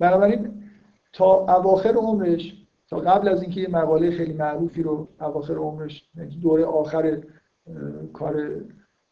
[0.02, 0.62] بنابراین
[1.12, 2.54] تا اواخر عمرش
[2.88, 7.18] تا قبل از اینکه یه مقاله خیلی معروفی رو اواخر عمرش یعنی دوره آخر
[8.12, 8.50] کار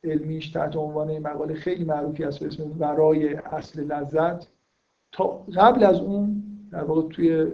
[0.04, 4.46] علمیش تحت عنوان مقاله خیلی معروفی است به اسم ورای اصل لذت
[5.12, 5.26] تا
[5.56, 6.42] قبل از اون
[6.72, 7.46] در واقع توی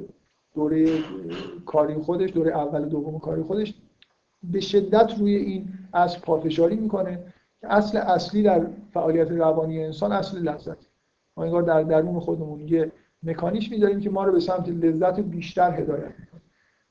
[0.54, 0.86] دوره
[1.66, 3.74] کاری خودش دوره اول دوم کاری خودش
[4.42, 7.18] به شدت روی این اصل پافشاری می‌کنه
[7.60, 10.78] که اصل اصلی در فعالیت روانی انسان اصل لذت.
[11.36, 12.92] ما انگار در درون خودمون یه
[13.26, 16.12] مکانیش می‌ذاریم که ما رو به سمت لذت بیشتر هدایت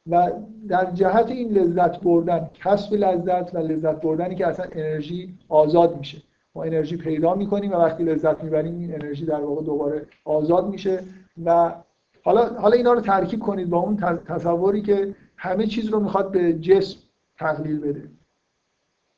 [0.10, 0.32] و
[0.68, 6.18] در جهت این لذت بردن کسب لذت و لذت بردنی که اصلا انرژی آزاد میشه.
[6.56, 11.04] ما انرژی پیدا می‌کنیم و وقتی لذت می‌بریم این انرژی در واقع دوباره آزاد میشه.
[11.46, 11.76] و
[12.24, 13.96] حالا حالا اینا رو ترکیب کنید با اون
[14.28, 17.00] تصوری که همه چیز رو می‌خواد به جسم
[17.40, 18.02] تقلیل بده.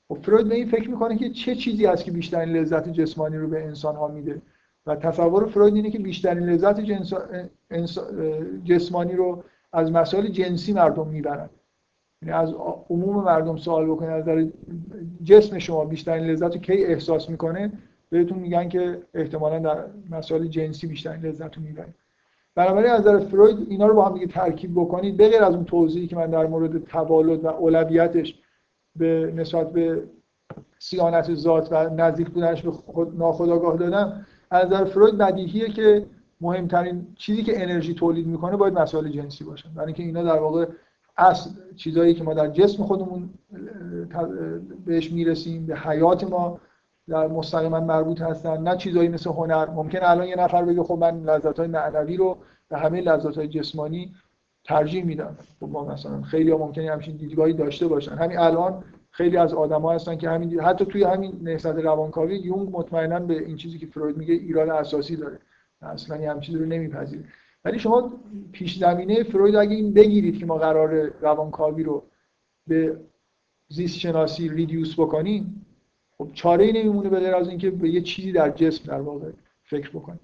[0.09, 3.37] و خب فروید به این فکر می‌کنه که چه چیزی هست که بیشترین لذت جسمانی
[3.37, 4.41] رو به انسان ها میده؟
[4.87, 6.79] و تصور فروید اینه که بیشترین لذت
[8.65, 9.43] جسمانی رو
[9.73, 11.49] از مسائل جنسی مردم می‌برن.
[12.21, 12.53] یعنی از
[12.89, 14.45] عموم مردم سوال بکنید از در
[15.23, 17.71] جسم شما بیشترین لذت رو کی احساس می‌کنه؟
[18.09, 21.93] بهتون میگن که احتمالا در مسائل جنسی بیشترین لذت رو می‌برید
[22.55, 25.17] بنابراین از نظر فروید اینا رو با هم دیگه ترکیب بکنید.
[25.17, 28.39] به غیر از اون توضیحی که من در مورد تبالد و اولویتش
[28.95, 30.03] به نسبت به
[30.79, 36.05] سیانت ذات و نزدیک بودنش به خود ناخودآگاه دادم از نظر فروید بدیهیه که
[36.41, 39.69] مهمترین چیزی که انرژی تولید می‌کنه باید مسائل جنسی باشن.
[39.73, 40.65] برای اینکه اینا در واقع
[41.17, 43.29] اصل چیزایی که ما در جسم خودمون
[44.85, 46.59] بهش می‌رسیم به حیات ما
[47.09, 48.57] در مستقیما مربوط هستن.
[48.57, 49.69] نه چیزایی مثل هنر.
[49.69, 52.37] ممکن الان یه نفر بگه خب من لذت های معنوی رو
[52.69, 54.13] به همه لذت های جسمانی
[54.63, 55.37] ترجیح میدم.
[55.59, 58.11] خب ما مثلا خیلی ها ممکنه همچین دیدگاهی داشته باشن.
[58.11, 58.83] همین الان
[59.17, 63.57] خیلی از آدما هستن که همین حتی توی همین نهضت روانکاوی یونگ مطمئنا به این
[63.57, 65.39] چیزی که فروید میگه ایراد اساسی داره.
[65.81, 67.23] اصلا همین چیزی رو نمیپذیره.
[67.65, 68.11] ولی شما
[68.51, 72.03] پیش زمینه فروید اگه این بگیرید که ما قرار روانکاوی رو
[72.67, 72.97] به
[73.67, 75.65] زیست شناسی ریدیوس بکنیم
[76.17, 79.31] خب چاره ای نمیمونه به از اینکه به یه چیزی در جسم در واقع
[79.63, 80.19] فکر بکنید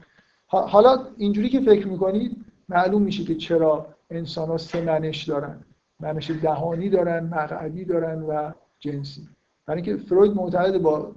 [0.48, 5.64] حالا اینجوری که فکر می‌کنید معلوم میشه که چرا انسان ها سه منش دارن.
[5.99, 8.52] منش دهانی دارن مقعدی دارن و
[8.84, 9.27] جنسی.
[9.65, 11.11] برای اینکه فروید معتقد با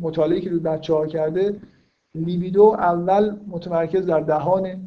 [0.00, 1.60] مطالعه که روی بچه ها کرده
[2.14, 4.80] لیبیدو اول متمرکز در دهانه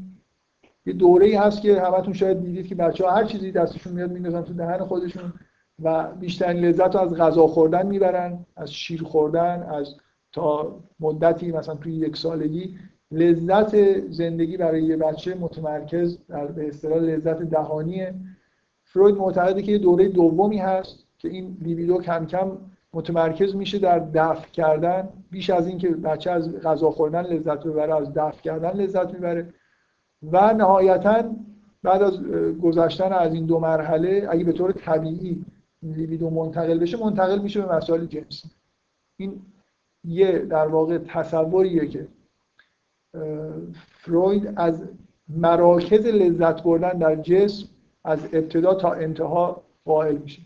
[0.85, 4.11] یه دوره ای هست که همتون شاید دیدید که بچه ها هر چیزی دستشون میاد
[4.11, 5.33] میندازن تو دهن خودشون
[5.83, 9.95] و بیشترین لذت رو از غذا خوردن می‌برن از شیر خوردن از
[10.31, 12.77] تا مدتی مثلا توی یک سالگی.
[13.11, 18.15] لذت زندگی برای یه بچه متمرکز در به اصطلاح لذت دهانیه.
[18.83, 22.57] فروید معتقده که یه دوره دومی هست که این لیبیدو کم کم
[22.93, 28.13] متمرکز میشه در دفع کردن بیش از اینکه بچه از غذا خوردن لذت ببره از
[28.13, 29.53] دفع کردن لذت می‌بره.
[30.31, 31.35] و نهایتا
[31.83, 32.23] بعد از
[32.61, 35.45] گذشتن از این دو مرحله اگه به طور طبیعی
[35.83, 38.49] لیبیدو منتقل بشه منتقل میشه به مسائل جنسی.
[39.17, 39.41] این
[40.03, 42.07] یه در واقع تصوریه که
[43.99, 44.83] فروید از
[45.27, 47.67] مراکز لذت بردن در جسم
[48.03, 50.41] از ابتدا تا انتها قائل میشه.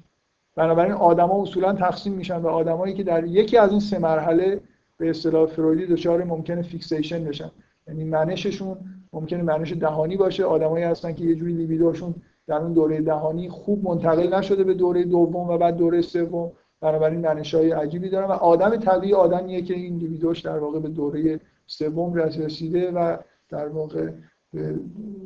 [0.58, 4.62] بنابراین آدما اصولا تقسیم میشن به آدمایی که در یکی از این سه مرحله
[4.98, 7.52] به اصطلاح فرویدی دچار ممکنه فیکسیشن بشن.
[7.88, 8.78] یعنی منششون
[9.14, 10.44] ممکنه منش دهانی باشه.
[10.44, 12.16] آدمایی هستن که یه جوری لیبیدوشون
[12.48, 16.52] در اون دوره دهانی خوب منتقل نشده به دوره دوم و بعد دوره سوم.
[16.82, 21.40] بنابراین های عجیبی دارن و آدم طبیعی آدمیه که این لیبیدوش در واقع به دوره
[21.68, 23.18] سوم رسیده و
[23.50, 24.10] در واقع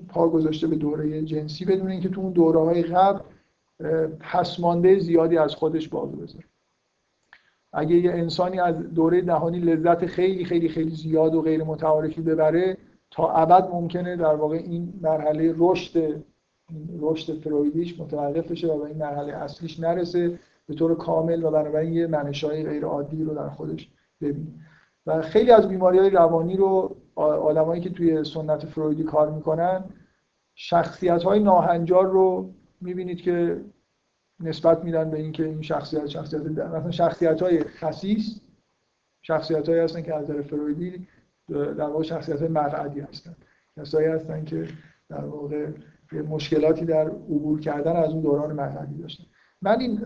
[0.09, 3.19] پا گذاشته به دوره جنسی بدون اینکه تو اون دوره های قبل
[4.19, 6.45] پسمانده زیادی از خودش باقی بذاره.
[7.73, 12.77] اگه یه انسانی از دوره دهانی لذت خیلی خیلی خیلی زیاد و غیر متعارفی ببره
[13.11, 16.23] تا ابد ممکنه در واقع این مرحله رشد
[16.99, 21.93] رشد فرویدیش متوقف بشه و به این مرحله اصلیش نرسه به طور کامل و بنابراین
[21.93, 23.89] یه منشای غیر عادی رو در خودش
[24.21, 24.51] ببینه.
[25.05, 29.83] و خیلی از بیماری های روانی رو آدمایی که توی سنت فرویدی کار می‌کنن
[30.55, 32.49] شخصیت های ناهنجار رو
[32.81, 33.61] می‌بینید که
[34.39, 38.39] نسبت میدن به اینکه این شخصیت شخصیت مثلا شخصیت های خصیص
[39.21, 41.07] شخصیت هایی هستن که از نظر فرویدی
[41.49, 43.35] در واقع شخصیت های مقعدی هستن.
[43.77, 44.67] کسایی هستن که
[45.09, 45.67] در واقع
[46.29, 49.23] مشکلاتی در عبور کردن از اون دوران مقعدی داشتن.
[49.61, 49.99] من این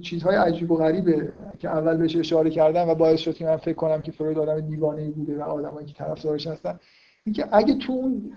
[0.00, 3.74] چیزهای عجیب و غریبه که اول بهش اشاره کردم و باعث شد که من فکر
[3.74, 6.78] کنم که فروید آدم دیوانه بوده و آدمایی که طرفدارش هستن
[7.26, 8.32] اینکه اگه تو اون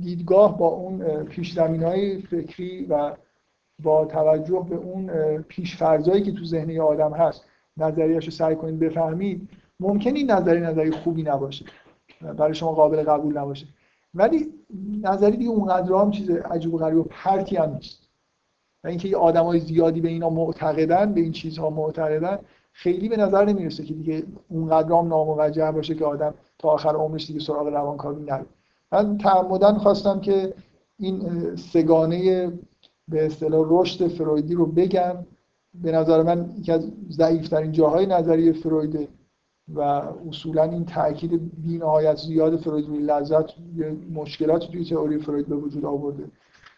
[0.00, 3.16] دیدگاه با اون پیش های فکری و
[3.82, 5.08] با توجه به اون
[5.42, 7.44] پیش که تو ذهن آدم هست
[7.76, 9.48] نظریهش رو سعی کنید بفهمید
[9.80, 11.64] ممکن این نظری نظری خوبی نباشه
[12.20, 13.66] برای شما قابل قبول نباشه.
[14.14, 14.54] ولی
[15.02, 18.08] نظری دیگه اونقدر هم چیز عجیب و غریب و پرتی هم نیست.
[18.84, 22.38] و اینکه یه آدمای زیادی به اینا معتقدن به این چیزها معتقدن
[22.72, 27.26] خیلی به نظر نمی‌رسه که دیگه اونقدر هم ناموجه باشه که آدم تا آخر عمرش
[27.26, 28.46] دیگه سراغ روانکاوی نره.
[28.92, 30.54] من تعمدن خواستم که
[30.98, 32.52] این سگانه
[33.08, 35.16] به اصطلاح رشد فرویدی رو بگم.
[35.74, 39.08] به نظر من یکی از ضعیفترین جاهای نظریه فرویده
[39.74, 39.80] و
[40.28, 43.44] اصولا این تاکید بی‌نهایت زیاد فروید روی لذت
[44.14, 46.24] مشکلاتی توی تئوری فروید به وجود آورده.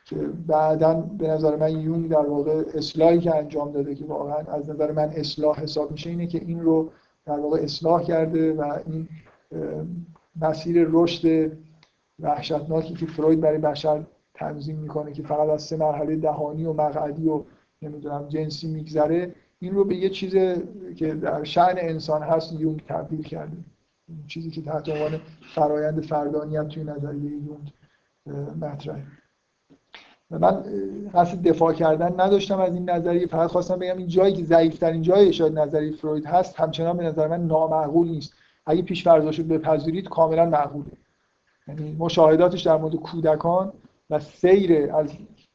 [0.04, 0.16] که
[0.46, 4.92] بعدا به نظر من یونگ در واقع اصلاحی که انجام داده که واقعا از نظر
[4.92, 6.90] من اصلاح حساب میشه اینه که این رو
[7.26, 9.08] در واقع اصلاح کرده و این
[10.40, 11.52] مسیر رشد
[12.20, 14.04] وحشتناکی که فروید برای بشر
[14.34, 17.42] تنظیم می‌کنه که فقط از سه مرحله دهانی و مقعدی و
[17.82, 20.32] نمی‌دونم جنسی میگذره این رو به یه چیز
[20.96, 23.56] که در شعن انسان هست یونگ تبدیل کرده.
[24.26, 25.20] چیزی که تحت عنوان
[25.54, 27.72] فرایند فردانیت توی نظریه یونگ
[28.60, 29.02] مطرحه.
[30.30, 30.64] من
[31.14, 33.26] قصد دفاع کردن نداشتم از این نظریه.
[33.26, 37.28] فقط خواستم بگم این جایی که ضعیفترین جای شاید نظریه فروید هست همچنان به نظر
[37.28, 38.34] من نامعقول نیست.
[38.66, 40.86] اگه پیش فرضاشو بپذیرید کاملا معقوله.
[41.68, 43.72] یعنی مشاهداتش در مورد کودکان
[44.10, 45.12] و سیر از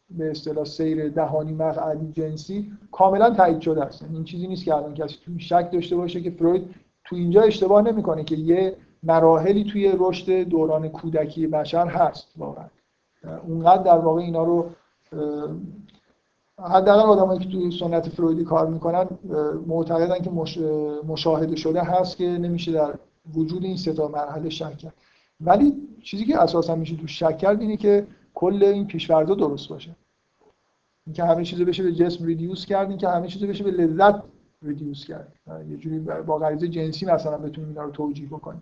[0.10, 4.02] به اصطلاح سیر دهانی مقعدی جنسی کاملا تایید شده است.
[4.02, 7.41] یعنی این چیزی نیست که الان کسی تو شک داشته باشه که فروید تو اینجا
[7.41, 12.66] اشتباه نمی‌کنه که یه مراحلی توی رشد دوران کودکی بشر هست واقعا.
[13.48, 14.70] اونقدر در واقع اینا رو
[16.60, 19.08] حداقل آدمایی که توی سنت فرویدی کار می‌کنن
[19.68, 20.32] معتقدن که
[21.08, 22.94] مشاهده شده هست که نمیشه در
[23.36, 24.94] وجود این سه تا مرحله شک کرد.
[25.41, 25.74] ولی
[26.04, 29.96] چیزی که اساسا میشه تو شک کرد اینه که کل این پیشورزا درست باشه.
[31.08, 34.16] اینکه همه چیزو بشه به جسم ریدیوس کرد اینکه همه چیزو بشه به لذت
[34.62, 35.34] ریدیوس کرد
[35.70, 38.62] یه جوری با غریزه جنسی مثلا بتونیم اینا رو توجیه بکنیم.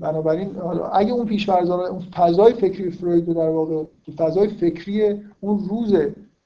[0.00, 3.84] بنابراین حالا اگه اون پیش‌فرض‌ها اون فضای فکری فروید در واقع
[4.16, 5.94] فضای فکری اون روز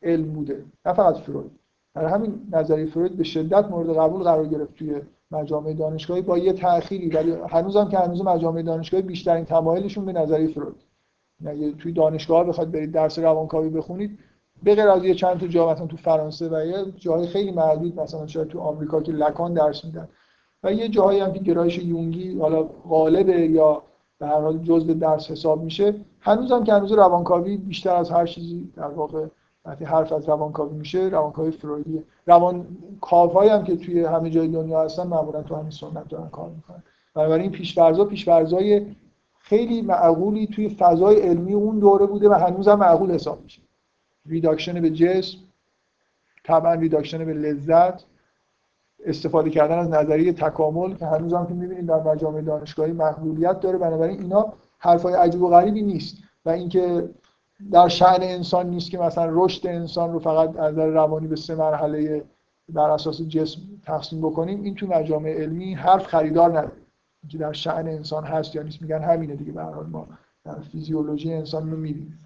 [0.03, 1.51] علم بوده نه فقط فروید.
[1.95, 5.01] در همین نظریه فروید به شدت مورد قبول قرار گرفت توی
[5.31, 10.49] مجامع دانشگاهی با یه تأخیری ولی هنوزم که هنوز مجامع دانشگاهی بیشترین تمایلشون به نظریه
[10.49, 10.83] فروید.
[11.47, 14.19] اگه توی دانشگاه بخواد برید درس روانکاوی بخونید
[14.63, 18.01] به غیر از یه چند تا جا مثلا تو فرانسه و یه جاهای خیلی محدود
[18.01, 20.09] مثلا شاید تو آمریکا که لکان درس میدن.
[20.65, 23.83] و یه جاهایی هم که گرایش یونگی حالا غالبه یا
[24.19, 28.73] به هر حال جزء درس حساب میشه هنوزم که هنوز روانکاوی بیشتر از هر چیزی
[28.77, 29.27] در واقع
[29.65, 32.03] وقتی حرف از روانکاوی میشه روانکاوی فرویدیه.
[32.27, 32.67] روان
[33.01, 36.83] کاوهایی هم که توی همه جای دنیا هستن معمولا تو همین سنت دارن کار می‌کنن.
[37.15, 38.87] بنابراین پیش‌فرضا پیش‌فرضای
[39.39, 43.61] خیلی معقولی توی فضای علمی اون دوره بوده و هنوزم معقول حساب میشه.
[44.27, 45.39] reduction به جسم
[46.45, 48.05] طبعا reduction به لذت.
[49.05, 54.21] استفاده کردن از نظریه تکامل که هنوزم که می‌بینید در مجامع دانشگاهی مقبولیت داره بنابراین
[54.21, 57.09] اینا حرفای عجیب و غریبی نیست و اینکه
[57.73, 61.55] در شأن انسان نیست که مثلا رشد انسان رو فقط از نظر روانی به سه
[61.55, 62.25] مرحله
[62.69, 66.73] بر اساس جسم تقسیم بکنیم این تو مجامع علمی حرف خریدار نداره.
[67.29, 70.09] که در شأن انسان هست یا نیست میگن همینه دیگه به حال ما
[70.45, 72.24] در فیزیولوژی انسان رو می‌بینیم.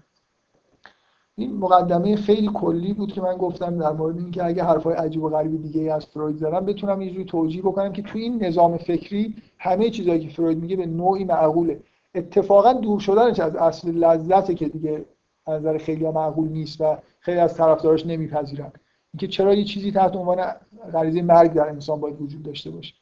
[1.39, 5.29] این مقدمه خیلی کلی بود که من گفتم در مورد اینکه اگه حرفای عجیب و
[5.29, 9.89] غریب دیگه از فروید زدم بتونم یه توجیه بکنم که تو این نظام فکری همه
[9.89, 11.79] چیزایی که فروید میگه به نوعی معقوله.
[12.15, 15.05] اتفاقا دور شدنش از اصل لذت که دیگه
[15.45, 18.71] از نظر خیلی معقول نیست و خیلی از طرفداراش نمیپذیرن.
[19.13, 20.45] اینکه چرا یه چیزی تحت عنوان
[20.93, 22.93] غریزه مرگ در انسان باید وجود داشته باشه؟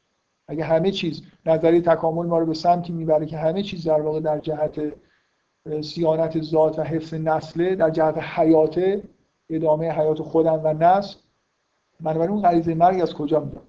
[0.48, 4.20] اگه همه چیز نظریه تکامل ما رو به سمتی می‌بره که همه چیز در واقع
[4.20, 4.82] در جهت
[5.82, 9.02] سیانت ذات و حفظ نسله در جهت حیات
[9.50, 11.16] ادامه حیات خودم و نسل
[12.02, 13.64] بنابراین اون غریزه مرگ از کجا میاد؟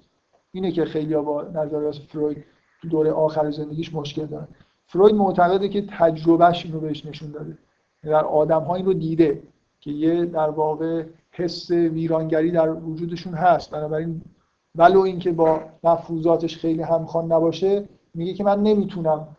[0.52, 2.44] اینه که خیلی با نظریات فروید
[2.82, 4.48] تو دوره آخر زندگیش مشکل دارن.
[4.86, 7.58] فروید معتقده که تجربهش اینو بهش نشون داده.
[8.02, 9.42] در آدم ها این رو دیده
[9.80, 13.70] که یه در واقع حس ویرانگری در وجودشون هست.
[13.70, 14.22] بنابراین
[14.74, 17.84] ولو اینکه با مفروضاتش خیلی همخوان نباشه
[18.14, 19.36] میگه که من نمی‌تونم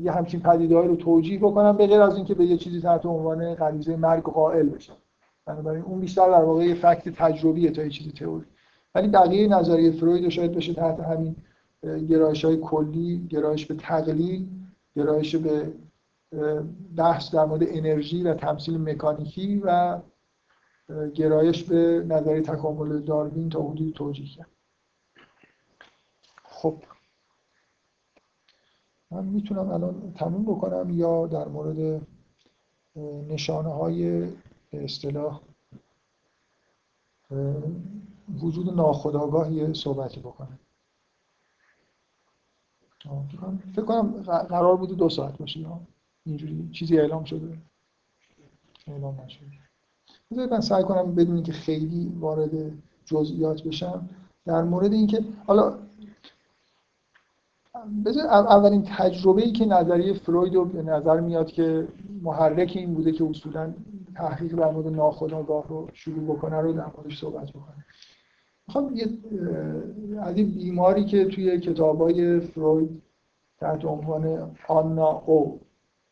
[0.00, 3.54] یه همچین پدیدهایی رو توجیه بکنم به غیر از اینکه به یه چیزی تحت عنوان
[3.54, 4.96] غریزه مرگ قائل بشم.
[5.46, 8.46] بنابراین اون بیشتر در واقع یه فکت تجربیه تا یه چیزی تئوری.
[8.94, 11.36] ولی بقیه نظریه فروید شاید بشه تحت همین
[12.08, 14.48] گرایش های کلی گرایش به تقلیل
[14.96, 15.72] گرایش به
[16.96, 19.98] بحث در مورد انرژی و تمثیل مکانیکی و
[21.14, 24.46] گرایش به نظریه تکامل داروین تا حدودی توجیه کرد.
[26.44, 26.74] خب
[29.12, 32.06] من می‌تونم الان تموم بکنم یا در مورد
[33.28, 34.20] نشانه های
[34.70, 35.40] به اصطلاح
[38.40, 40.58] وجود ناخودآگاه صحبتی بکنم.
[43.74, 45.66] فکر کنم قرار بود دو ساعت باشه.
[46.24, 47.58] اینجوری چیزی اعلام شده.
[48.86, 49.46] اعلام نشده.
[50.50, 52.50] من سعی کنم بدون که خیلی وارد
[53.04, 54.08] جزئیات بشم
[54.44, 55.78] در مورد اینکه حالا
[58.30, 61.88] اولین تجربه ای که نظریه فروید رو به نظر میاد که
[62.22, 63.74] محرک این بوده که اصولا
[64.14, 67.84] تحقیق در مورد ناخودآگاه رو شروع بکنه رو در موردش صحبت بکنه.
[68.66, 69.06] می‌خوام یه
[70.20, 73.02] از این بیماری که توی کتابای فروید
[73.58, 75.60] تحت عنوان آنا او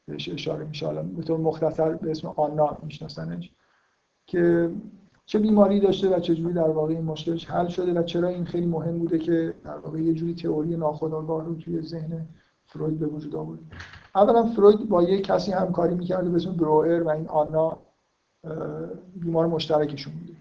[0.07, 3.51] بهش اشاره میشه به طور مختصر به اسم آنا میشناسنش.
[4.27, 4.71] که
[5.31, 8.67] چه بیماری داشته و چجوری در واقع این مشکلش حل شده و چرا این خیلی
[8.67, 12.27] مهم بوده که در واقع یه جوری تئوری ناخودآگاه رو توی ذهن
[12.67, 13.59] فروید به وجود آورد.
[14.15, 17.79] اولا فروید با یه کسی همکاری می‌کرده به اسم بروئر و این آنا
[19.17, 20.33] بیمار مشترکشون بوده.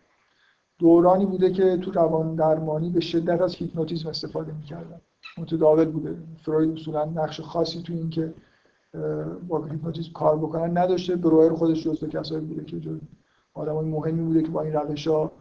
[0.80, 5.02] دورانی بوده که تو روان درمانی به شدت از هیپنوتیزم استفاده می‌کردن.
[5.38, 6.16] متداول بوده.
[6.44, 8.34] فروید اصولا نقش خاصی تو این که
[9.48, 11.16] با هیپنوتیزم کار بکنن نداشته.
[11.16, 12.80] بروئر خودش جزو کسایی بوده که
[13.60, 15.32] آدمای مهمی بوده که با این روش ها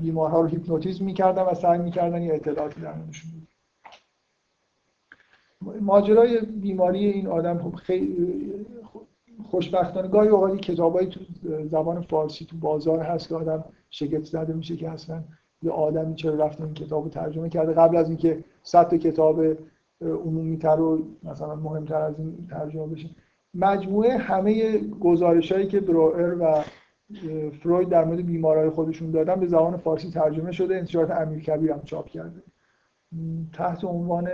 [0.00, 3.30] بیمارها رو هیپنوتیزم می‌کردن و سعی می‌کردن یه اطلاعاتی در موردشون
[5.80, 8.52] ماجرای بیماری این آدم خب خیلی
[9.50, 11.20] خوشبختانه گاهی اوقاتی کتابایی تو
[11.70, 15.22] زبان فارسی تو بازار هست که آدم شگفت زده میشه که اصلا
[15.62, 17.72] یه آدمی چرا رفته این کتاب رو ترجمه کرده.
[17.72, 19.42] قبل از اینکه صد کتاب
[20.00, 23.10] عمومی تر و مثلا مهمتر از این ترجمه بشه.
[23.54, 26.64] مجموعه همه گزارش هایی که بروئر و
[27.62, 31.82] فروید در مورد بیمارای خودشون دادن به زبان فارسی ترجمه شده انتشارات امیر کبیر هم
[31.84, 32.42] چاپ کرده.
[33.52, 34.28] تحت عنوان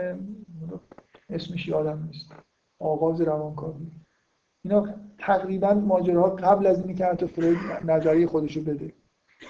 [1.31, 2.33] اسمش یادم نیست.
[2.79, 3.91] آغاز روانکاوی.
[4.65, 8.93] اینا تقریبا ماجراها قبل از اینی که حتی فروید نظریه خودشو بده.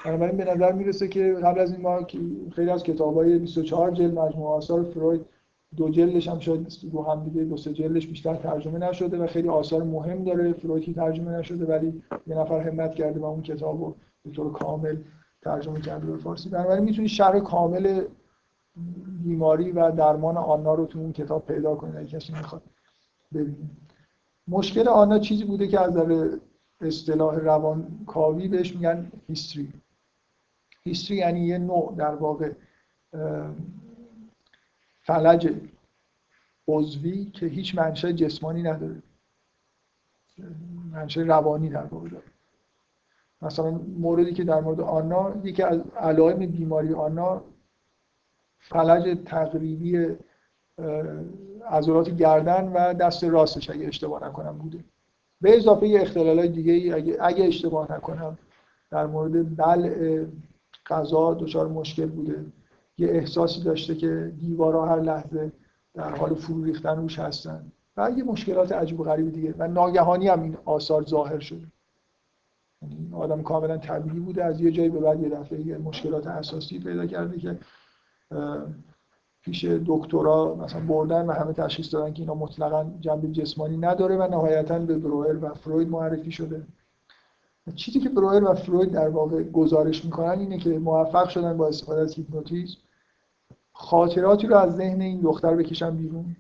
[0.05, 2.07] بنابراین به نظر می‌رسه که قبل از این ما
[2.53, 5.27] خیلی از کتابای 24 جلد مجموعه آثار فروید
[5.77, 9.49] دو جلدش هم شاید رو هم دیگه دو سه جلدش بیشتر ترجمه نشده و خیلی
[9.49, 10.53] آثار مهم داره.
[10.53, 14.97] فرویدی ترجمه نشده ولی یه نفر همت کرده و اون کتاب رو به طور کامل
[15.43, 16.49] ترجمه کرده به فارسی.
[16.49, 18.05] بنابراین می‌تونی شرح کامل
[19.23, 22.63] بیماری و درمان آنا رو تو اون کتاب پیدا کنید اگه کسی می‌خواد
[23.35, 23.71] ببینید
[24.49, 26.37] مشکل آنا چیزی بوده که از نظر
[26.81, 29.73] اصطلاح روانکاوی بهش میگن هیستری.
[30.85, 32.53] هیستری یعنی یه نوع در واقع
[35.03, 35.55] فلج
[36.69, 39.03] عضوی که هیچ منشه جسمانی نداره.
[40.93, 42.25] منشه روانی در واقع داره.
[43.43, 47.45] مثلا موردی که در مورد آنا یکی از علائم بیماری آنا
[48.59, 50.17] فلج تقریبی
[51.71, 54.85] عضلات گردن و دست راستش اگه اشتباه نکنم بوده.
[55.41, 58.39] به اضافه یه اختلالای دیگه ای اگه, اگه اشتباه نکنم
[58.91, 60.25] در مورد بلع
[60.87, 62.45] غذا دچار مشکل بوده.
[62.99, 65.53] یه احساسی داشته که دیوارا هر لحظه
[65.95, 67.73] در حال فرو ریختن روش هستن.
[67.97, 69.55] و یه مشکلات عجیب و غریب دیگه.
[69.59, 71.67] و ناگهانی هم این آثار ظاهر شده.
[72.83, 74.45] یعنی آدم کاملا طبیعی بوده.
[74.45, 77.59] از یه جایی به بعد یه دفعه یه مشکلات اساسی پیدا کرده که
[79.43, 84.31] پیش دکترا مثلا بردن و همه تشخیص دادن که اینا مطلقا جنبه جسمانی نداره و
[84.31, 86.67] نهایتا به بروئر و فروید معرفی شده.
[87.75, 92.01] چیزی که بروئر و فروید در واقع گزارش می‌کنن اینه که موفق شدن با استفاده
[92.01, 92.79] از هیپنوتیزم
[93.73, 96.37] خاطراتی رو از ذهن این دختر بکشن بیرون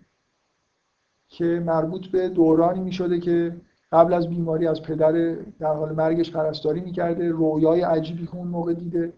[1.29, 3.57] که مربوط به دورانی می‌شده که
[3.93, 5.13] قبل از بیماری از پدر
[5.59, 9.13] در حال مرگش پرستاری می‌کرده رویای عجیبی که اون موقع دیده.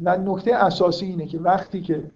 [0.00, 2.10] و نکته اساسی اینه که وقتی که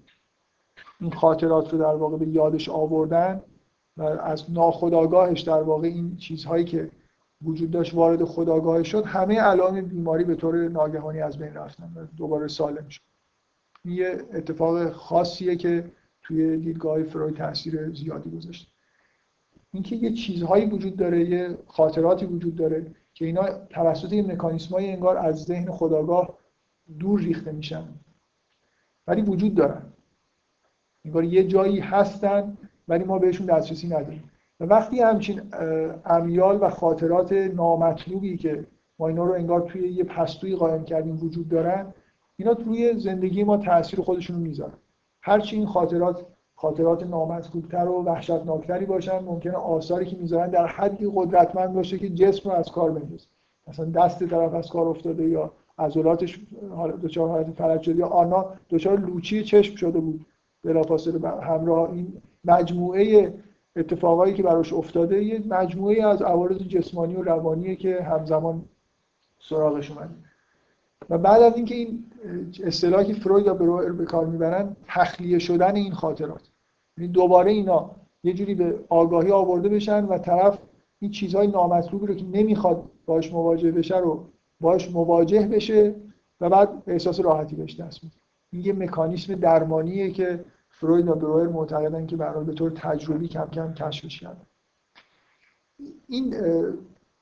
[1.00, 3.42] این خاطرات رو در واقع به یادش آوردن
[3.96, 6.90] و از ناخودآگاهش در واقع این چیزهایی که
[7.42, 12.06] وجود داشت وارد خداگاه شد همه علائم بیماری به طور ناگهانی از بین رفتن و
[12.16, 13.02] دوباره سالم شد.
[13.84, 15.90] یه اتفاق خاصیه که
[16.22, 18.68] توی دیدگاه فروید تاثیر زیادی گذاشته
[19.72, 25.16] اینکه یه چیزهایی وجود داره یه خاطراتی وجود داره که اینا توسط یه مکانیسمای انگار
[25.16, 26.38] از ذهن خداگاه
[26.98, 27.84] دور ریخته میشن
[29.06, 29.92] ولی وجود دارن.
[31.04, 32.56] انگار یه جایی هستن
[32.88, 34.30] ولی ما بهشون دسترسی نداریم.
[34.60, 35.42] وقتی همچین
[36.04, 38.66] امیال و خاطرات نامطلوبی که
[38.98, 41.94] ما اینا رو انگار توی یه پستوی قایم کردیم وجود دارن
[42.36, 44.72] اینا توی زندگی ما تاثیر خودشون می‌ذارن.
[45.22, 51.72] هرچی این خاطرات خاطرات نامطلوبتر و وحشتناکتری باشن ممکنه آثاری که می‌ذارن در حدی قدرتمند
[51.72, 53.26] باشه که جسم رو از کار بندازه.
[53.68, 56.40] مثلا دست طرف از کار افتاده یا عضلاتش
[57.02, 60.26] دچار حالت فلج شد یا آنا دچار لوچی چشم شده بود.
[60.64, 63.34] بلافاصله همراه این مجموعه
[63.76, 68.64] اتفاقایی که براش افتاده یه مجموعه از عوارض جسمانی و روانیه که همزمان
[69.38, 70.14] سراغش اومده
[71.10, 72.04] و بعد از اینکه این
[72.64, 76.50] اصطلاحی فروید و بروئر به کار می‌برن تخلیه شدن این خاطرات.
[76.98, 77.90] یعنی دوباره اینا
[78.24, 80.58] یه جوری به آگاهی آورده بشن و طرف
[80.98, 84.24] این چیزهای نامطلوبی رو که نمی‌خواد باش مواجه بشه رو
[84.60, 85.94] باش مواجه بشه
[86.40, 88.16] و بعد احساس راحتی بهش دست میده.
[88.52, 90.44] این یه مکانیسم درمانیه که
[90.80, 94.46] فروید و بروئر معتقدن که برای به طور تجربی کم کم کشفش کردن.
[96.08, 96.34] این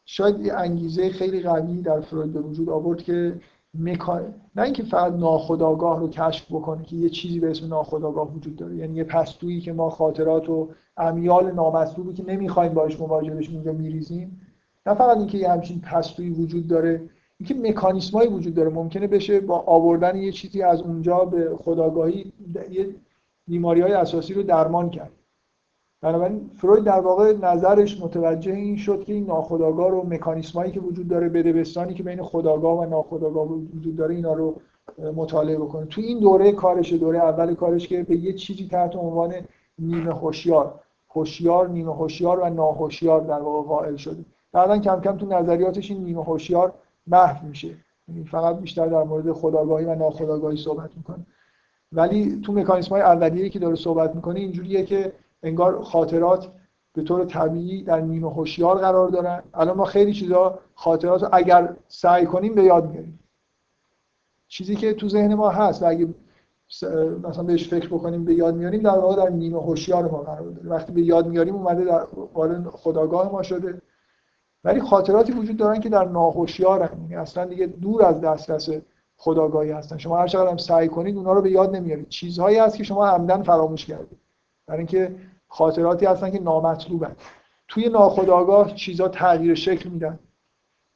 [0.05, 3.41] شاید یه انگیزه خیلی قوی در فروید به وجود آورد که
[3.75, 4.35] مکان...
[4.57, 8.77] نه اینکه فقط ناخودآگاه رو کشف بکنه که یه چیزی به اسم ناخودآگاه وجود داره.
[8.77, 13.73] یعنی یه پستویی که ما خاطرات و امیال نامطلوبی که نمی‌خوایم باش مواجه بشیم اونجا
[13.73, 14.41] میریزیم.
[14.87, 18.71] نه فقط اینکه یه همچین پستویی وجود داره اینکه مکانیسمایی وجود داره.
[18.71, 22.33] ممکنه بشه با آوردن یه چیزی از اونجا به خداگاهی
[22.71, 22.95] یه
[23.49, 25.13] بیماری های اساسی رو درمان کرد.
[26.03, 31.09] بنابراین فروید در واقع نظرش متوجه این شد که این ناخودآگاه رو مکانیسمایی که وجود
[31.09, 34.55] داره بدبستانی که بین خداگاه و ناخودآگاه وجود داره اینا رو
[35.17, 35.87] مطالعه بکنه.
[35.87, 39.35] تو این دوره کارش دوره اول کارش که به یه چیزی تحت عنوان
[39.79, 40.81] نیمه هوشیار
[41.11, 44.25] هوشیار نیمه هوشیار و ناهوشیار در واقع قائل شده.
[44.53, 46.73] بعدا کم کم تو نظریاتش این نیمه هوشیار
[47.07, 47.77] محو میشه.
[48.09, 51.27] یعنی فقط بیشتر در مورد خداگاهی و ناخداگاهی صحبت می‌کنه.
[51.93, 55.13] ولی تو مکانیسم های اولیه‌ای که داره صحبت می‌کنه اینجوریه که
[55.43, 56.49] انگار خاطرات
[56.93, 59.43] به طور طبیعی در نیمه هوشیار قرار دارن.
[59.55, 63.19] الان ما خیلی چیزا خاطرات رو اگر سعی کنیم به یاد میاریم.
[64.49, 66.09] چیزی که تو ذهن ما هست و اگه
[67.23, 70.69] مثلا بهش فکر بکنیم به یاد میاریم در واقع در نیمه هوشیار ما قرار داره.
[70.69, 73.83] وقتی به یاد میاریم اومده در وارد خداگاه ما شده.
[74.65, 77.01] ولی خاطراتی وجود دارن که در ناهوشیارن.
[77.03, 78.69] یعنی اصلا دیگه دور از دسترس
[79.17, 79.99] خداگاهی هستن.
[79.99, 82.09] شما هر چقدر هم سعی کنید اونا رو به یاد نمیارید.
[82.09, 84.19] چیزهایی هست که شما عمدن فراموش کردید.
[84.67, 85.17] برای اینکه
[85.49, 87.17] خاطراتی هستن که نامطلوبن.
[87.69, 90.19] توی ناخداگاه چیزها تغییر شکل میدن.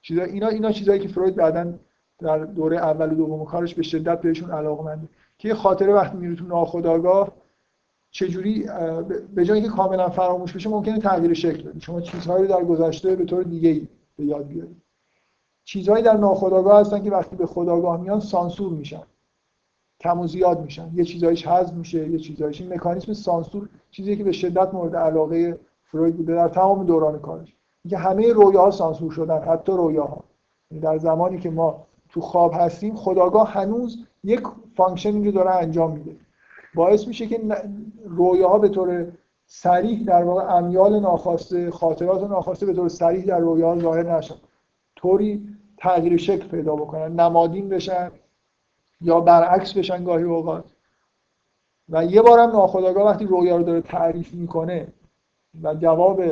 [0.02, 1.74] چیزا اینا اینا چیزایی که فروید بعدا
[2.18, 4.98] در دوره اول و دوم کارش به شدت بهشون علاقه
[5.38, 7.32] که خاطره وقتی میره تو ناخداگاه
[8.10, 8.68] چجوری
[9.34, 13.16] به جای اینکه کاملا فراموش بشه ممکنه تغییر شکل بده شما چیزهایی رو در گذشته
[13.16, 14.82] به طور دیگه به یاد بیارید.
[15.68, 19.02] چیزهایی در ناخودآگاه هستن که وقتی به خداگاه میان سانسور میشن.
[20.00, 20.90] کم و زیاد میشن.
[20.94, 22.60] یه چیزایش حذف میشه یه چیزایش.
[22.60, 27.56] این مکانیزم سانسور چیزی که به شدت مورد علاقه فروید بوده در تمام دوران کارش.
[27.84, 30.24] اینکه همه رویاها سانسور شدن حتی رویاها.
[30.70, 34.42] یعنی در زمانی که ما تو خواب هستیم خودآگاه هنوز یک
[34.76, 36.16] functioning رو داره انجام میده.
[36.74, 37.40] باعث میشه که
[38.04, 39.12] رویاها به طور
[39.46, 44.34] صریح در واقع امیال ناخواسته خاطرات ناخواسته به طور صریح در رویاها ظاهر نشن.
[44.96, 48.10] طوری تغییر شکل پیدا بکنن نمادین بشن
[49.00, 50.64] یا برعکس بشن گاهی اوقات.
[51.88, 54.88] و یه بارم ناخودآگاه وقتی رویا رو داره تعریف می‌کنه
[55.62, 56.22] و جواب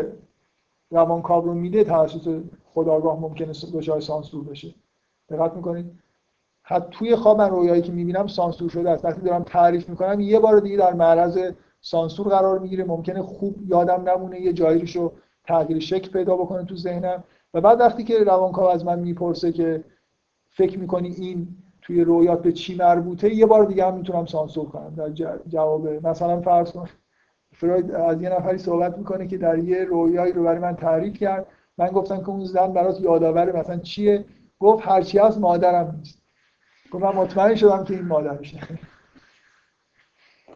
[0.91, 2.43] روانکاو رو میده توسط
[2.75, 4.75] خداگاه ممکنه دچار سانسور بشه.
[5.31, 5.93] دقت می‌کنید؟
[6.63, 9.05] حتی توی خواب من رویایی که می‌بینم سانسور شده است.
[9.05, 12.85] وقتی دارم تعریف می‌کنم یه بار دیگه در معرض سانسور قرار می‌گیره.
[12.85, 15.13] ممکنه خوب یادم نمونه یه جاییش رو
[15.45, 17.25] تغییر شکل پیدا بکنه تو ذهنم.
[17.55, 19.85] و بعد وقتی که روانکاو از من می‌پرسه که
[20.51, 21.49] فکر می‌کنی این
[21.83, 24.95] توی رویات به چی مربوطه یه بار دیگه هم می‌تونم سانسور کنم.
[24.95, 26.89] در جواب مثلا فرض کن
[27.53, 31.47] فروید از یه نفری صحبت می‌کنه که در یه رویایی رو برای من تعریف کرد.
[31.79, 34.25] من گفتم که اون زن برات یادآور مثلا چیه؟
[34.59, 36.23] گفت هرچی از مادرم نیست.
[36.91, 38.61] گفت من مطمئن شدم که این مادرشه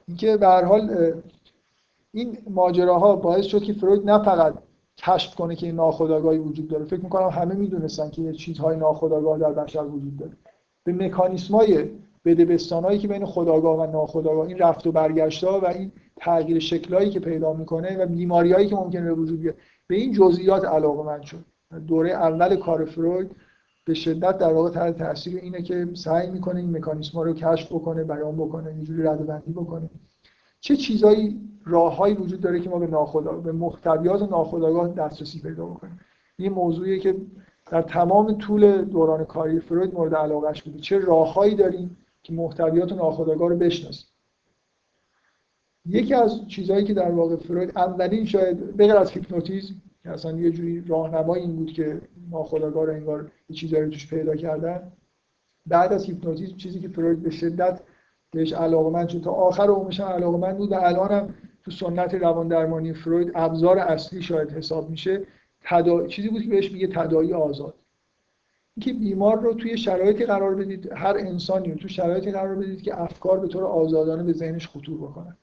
[0.09, 1.13] اینکه به هر حال
[2.13, 4.55] این ماجراها باعث شد که فروید نه فقط
[4.99, 6.85] کشف کنه که این ناخودآگاهی وجود داره.
[6.85, 10.33] فکر می‌کنم همه می‌دونستن که یه چیزهای ناخودآگاه در بشر وجود داره.
[10.85, 11.89] به مکانیسمای
[12.25, 17.21] بدبستانایی که بین خداگاه و ناخداگاه این رفت و برگشت‌ها و این تغییر شکلایی که
[17.21, 19.55] پیدا می‌کنه و بیماریایی که ممکنه به وجود بیاد
[19.87, 21.45] به این جزئیات علاقه شد.
[21.87, 23.31] دوره اول کار فروید
[23.87, 28.05] به شدت در واقع تحت تاثیر اینه که سعی می‌کنه این مکانیسم رو کشف بکنه
[28.05, 29.91] بیان بکنه اینجوری ردبندی بکنه.
[30.61, 36.01] چه چیزایی راههایی وجود داره که ما به ناخودآگاه به محتویات ناخودآگاه دسترسی پیدا بکنیم؟
[36.37, 37.17] این موضوعیه که
[37.71, 40.79] در تمام طول دوران کاری فروید مورد علاقهش بوده.
[40.79, 44.07] چه راههایی داریم که محتویات ناخودآگاه رو بشناسیم؟
[45.87, 50.51] یکی از چیزهایی که در واقع فروید اولین شاید بغیر از هیپنوتیزم که اصلا یه
[50.51, 52.01] جوری راهنمای این بود که
[52.31, 54.93] ناخودآگاه رو انگار چیزایی توش پیدا کردن
[55.67, 57.81] بعد از هیپنوتیزم چیزی که فروید به شدت
[58.31, 61.35] بهش علاقمند شد تا آخر عمرش هم علاقمند بود و الان هم
[61.65, 65.27] تو سنت روان درمانی فروید ابزار اصلی شاید حساب میشه
[65.65, 66.07] تدا...
[66.07, 67.75] چیزی بود که بهش میگه تدایی آزاد.
[68.77, 73.01] اینکه بیمار رو توی شرایطی قرار بدید هر انسانی رو توی شرایطی قرار بدید که
[73.01, 75.37] افکار به طور آزادانه به ذهنش خطور بکنن.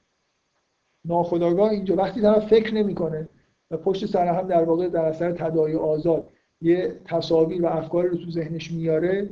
[1.04, 3.28] ناخداگاه اینجا وقتی طرف فکر نمی‌کنه
[3.70, 6.28] و پشت سر هم در واقع در اثر تداعی آزاد
[6.60, 9.28] یه تصاویر و افکاری رو تو ذهنش میاره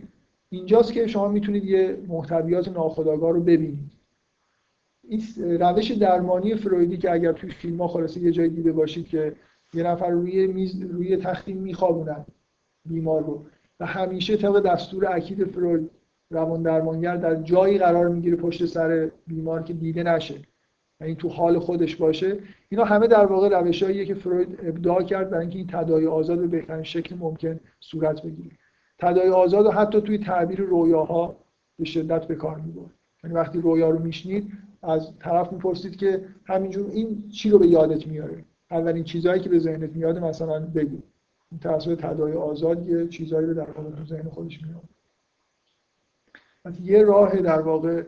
[0.51, 3.91] اینجاست که شما می‌تونید یه محتویات ناخودآگاه رو ببینید.
[5.09, 5.23] این
[5.61, 9.37] روش درمانی فرویدی که اگر توی فیلم ها خلاصه یه جایی دیده باشید که
[9.75, 12.27] یه نفر روی میز روی تختی میخوابونن
[12.85, 13.47] بیمار رو
[13.81, 15.91] و همیشه طبق دستور اکید فروید
[16.31, 20.35] روان درمانگر در جایی قرار می‌گیره پشت سر بیمار که دیده نشه
[21.01, 22.39] یعنی تو حال خودش باشه.
[22.69, 26.47] اینا همه در واقع روشاییه که فروید ابداع کرد برای اینکه این تداعی آزاد به
[26.47, 28.57] بهترین شکل ممکن صورت بگیره.
[28.99, 31.37] تداعی آزاد و حتی توی تعبیر رویاها
[31.79, 32.91] به شدت به کار می‌برد.
[33.25, 34.53] یعنی وقتی رویا رو میشنید
[34.83, 39.59] از طرف می‌پرسید که همینجور این چی رو به یادت میاره؟ اولین چیزهایی که به
[39.59, 40.99] ذهنت میاد مثلا بگو.
[41.51, 44.83] این توسط تداعی آزاد یه چیزهایی رو در واقع ذهن خودش میاد
[46.83, 48.03] یه راه در واقع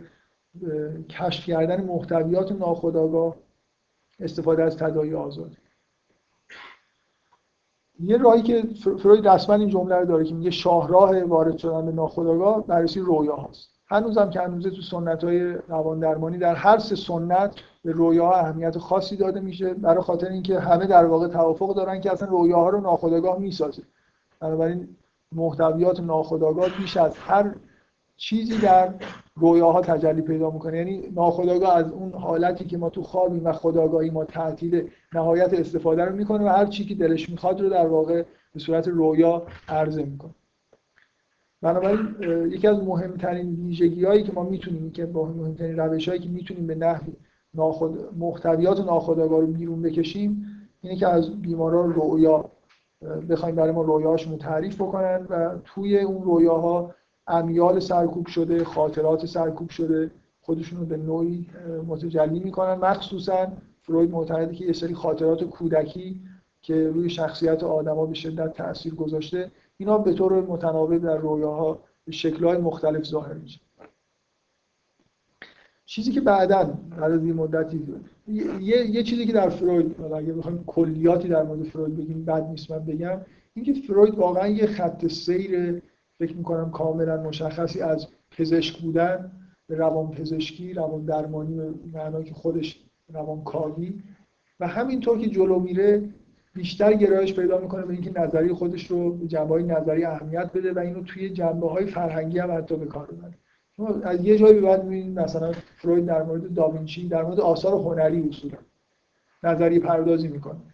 [1.08, 3.36] کشف کردن محتویات ناخودآگاه
[4.20, 5.56] استفاده از تداعی آزاد.
[8.00, 8.62] یه راهی که
[8.98, 13.36] فروید رسما این جمله رو داره که میگه شاهراه وارد شدن به ناخودآگاه بررسی رویا
[13.36, 13.70] هاست.
[13.86, 17.54] هنوزم که هنوزه تو سنت های روان درمانی در هر سه سنت
[17.84, 22.12] به رویا اهمیت خاصی داده میشه برای خاطر اینکه همه در واقع توافق دارن که
[22.12, 23.82] اصلا رویاها رو ناخودآگاه می‌سازه.
[24.40, 24.88] بنابراین
[25.32, 27.54] محتویات ناخودآگاه بیش از هر
[28.18, 28.94] چیزی در
[29.36, 30.76] رویاها تجلی پیدا می‌کنه.
[30.76, 36.04] یعنی ناخداگاه از اون حالتی که ما تو خوابیم و خداگاهی ما تعطیل نهایت استفاده
[36.04, 38.22] رو می‌کنه و هر چی که دلش می‌خواد رو در واقع
[38.54, 40.34] به صورت رویا عرضه می‌کنه.
[41.62, 42.16] بنابراین
[42.52, 46.66] یکی از مهمترین ویژگی هایی که ما می‌تونیم که با مهمترین روش هایی که می‌تونیم
[46.66, 47.12] به نحوی
[47.54, 47.90] ناخد...
[48.18, 50.46] محتویات ناخودآگاه رو بیرون بکشیم
[50.82, 52.44] اینه که از بیماران رویا
[53.30, 56.94] بخوایم برای ما رویاهاشون تعریف بکنن و توی اون رویاها
[57.28, 60.10] امیال سرکوب شده خاطرات سرکوب شده
[60.40, 61.46] خودشون رو به نوعی
[61.86, 62.74] متجلی می‌کنن.
[62.74, 63.52] مخصوصا
[63.82, 66.20] فروید معتقده که یه سری خاطرات کودکی
[66.62, 72.12] که روی شخصیت آدما به شدت تاثیر گذاشته اینا به طور متناوب در رویاها به
[72.12, 73.60] شکل‌های مختلف ظاهر میشه.
[75.86, 77.86] چیزی که بعدا بعد از این مدتی
[78.28, 82.70] یه،, یه چیزی که در فروید اگه بخوایم کلیاتی در مورد فروید بگیم بعد نیست
[82.70, 83.20] من بگم
[83.54, 85.82] اینکه فروید واقعا یه خط سیر
[86.18, 89.32] فکر می‌کنم کاملا مشخصی از پزشک بودن
[89.66, 92.80] به روان پزشکی روان درمانی به معنای که خودش
[93.12, 94.02] روان کاری.
[94.60, 96.02] و همینطور که جلو میره
[96.54, 100.78] بیشتر گرایش پیدا می‌کنه به اینکه نظری خودش رو به جنبه نظری اهمیت بده و
[100.78, 103.34] اینو توی جنبه های فرهنگی هم حتی به کار ببره
[104.02, 108.58] از یه جایی بعد می‌بینید مثلا فروید در مورد داوینچی در مورد آثار هنری اصولا
[109.42, 110.67] نظری پردازی می‌کنه.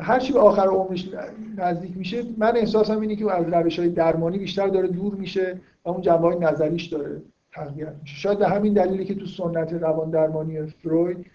[0.00, 1.10] هر چی به آخر عمرش
[1.56, 5.88] نزدیک میشه من احساسم اینه که از روش های درمانی بیشتر داره دور میشه و
[5.88, 7.22] اون جنبه های نظریش داره
[7.52, 8.16] تغییر میشه.
[8.16, 11.26] شاید به همین دلیلی که تو سنت روان درمانی فروید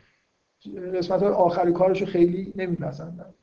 [0.96, 3.34] قسمت های آخر کارش رو خیلی نمیپسندن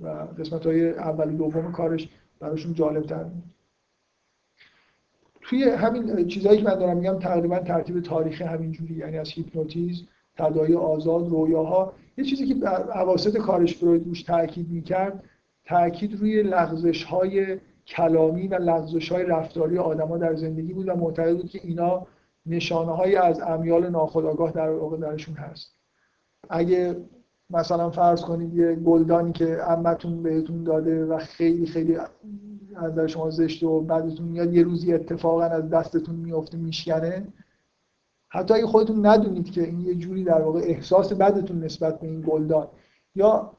[0.00, 2.08] و قسمت های اول دوم کارش
[2.40, 3.26] براشون جالب تر
[5.40, 10.06] توی همین چیزهایی که من دارم میگم تقریبا ترتیب تاریخی همین جوری یعنی از هیپنوتیزم
[10.36, 15.24] تداعی آزاد رویاها یه چیزی که عواسط کارش فروید روش تاکید می‌کرد
[15.64, 21.36] تاکید روی لغزش های کلامی و لغزش های رفتاری آدما در زندگی بود و معتقد
[21.36, 22.06] بود که اینا
[22.46, 24.70] نشانه های از امیال ناخودآگاه در
[25.00, 25.74] درشون هست.
[26.50, 26.96] اگه
[27.50, 31.96] مثلا فرض کنید یه گلدانی که عمتون بهتون داده و خیلی خیلی
[32.76, 37.26] از در شما زشته و بعدتون میاد یه روزی اتفاقا از دستتون میفته میشکنه
[38.32, 42.20] حتی اگه خودتون ندونید که این یه جوری در واقع احساس بدتون نسبت به این
[42.20, 42.68] گلدان
[43.14, 43.52] یا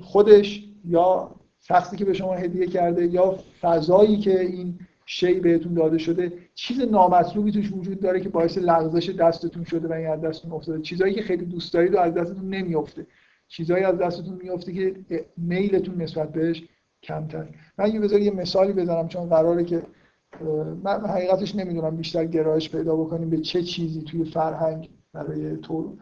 [0.00, 1.30] خودش یا
[1.60, 6.80] شخصی که به شما هدیه کرده یا فضایی که این شی بهتون داده شده چیز
[6.80, 10.82] نامطلوبی توش وجود داره که باعث لغزش دستتون شده و این از دستتون افتاده.
[10.82, 13.06] چیزایی که خیلی دوست دارید و از دستتون نمیفته
[13.48, 14.94] چیزایی از دستتون میفته که
[15.36, 16.62] میلتون نسبت بهش
[17.02, 17.48] کمتر
[17.78, 19.82] من یه بذار یه مثالی بزنم چون قراره که
[20.84, 25.96] من حقیقتش نمی‌دونم بیشتر گرایش پیدا بکنیم به چه چیزی توی فرهنگ برای تو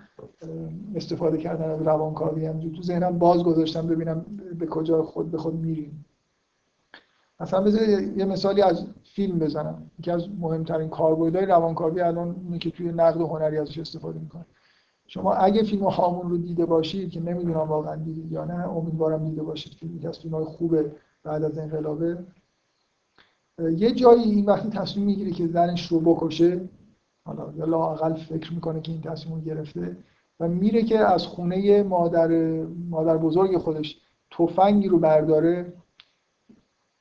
[0.95, 4.27] استفاده کردن از روانکاوی هم تو ذهنم باز گذاشتم ببینم
[4.59, 6.05] به کجا خود به خود میریم.
[7.41, 9.91] مثلا بذار یه مثالی از فیلم بزنم.
[9.99, 14.47] یکی از مهمترین کاربردهای روانکاوی الان اینه که توی نقد هنری ازش استفاده می‌کنه.
[15.07, 19.43] شما اگه فیلم هامون رو دیده باشید که نمی‌دونم واقعا دیدید یا نه امیدوارم دیده
[19.43, 20.93] باشید که از فیلم‌های خوبه
[21.23, 22.19] بعد از انقلابه
[23.59, 26.61] یه جایی این وقتی تصمیم می‌گیره که زنش رو بکشه
[27.27, 29.97] حالا یا لاقل فکر می‌کنه که این تصمیم رو گرفته
[30.41, 32.29] و میره که از خونه مادر
[32.91, 34.01] مادر بزرگ خودش
[34.31, 35.73] تفنگی رو برداره.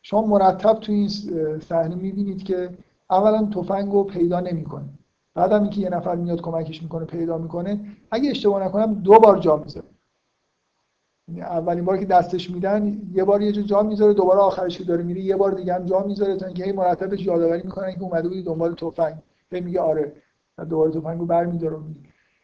[0.02, 1.10] شما مرتب تو این
[1.60, 2.70] صحنه می‌بینید که
[3.10, 4.90] اولا تفنگ رو پیدا نمی‌کنه.
[5.36, 7.80] بعدم اینکه یه نفر میاد کمکش می‌کنه پیدا می‌کنه.
[8.12, 9.84] اگه اشتباه نکنم دو بار جا یعنی
[11.38, 15.04] اولین بار که دستش میدن یه بار یه جا جا می‌ذاره دوباره آخرش که داره
[15.04, 18.28] میره یه بار دیگه هم جا می‌ذاره تا اینکه هی مرتبش یادآوری می‌کنن که اومده
[18.28, 19.16] بودی دنبال تفنگ.
[19.52, 20.14] هی میگه آره
[20.70, 21.78] دوباره تفنگ رو برمیداره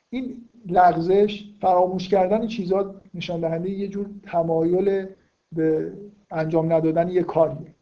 [0.09, 5.05] این لغزش فراموش کردن چیزا نشان دهنده یه جور تمایل
[5.51, 5.93] به
[6.31, 7.75] انجام ندادن یه کاریه.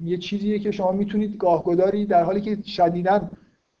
[0.00, 3.20] یه چیزیه که شما می‌تونید گاهگداری در حالی که شدیدا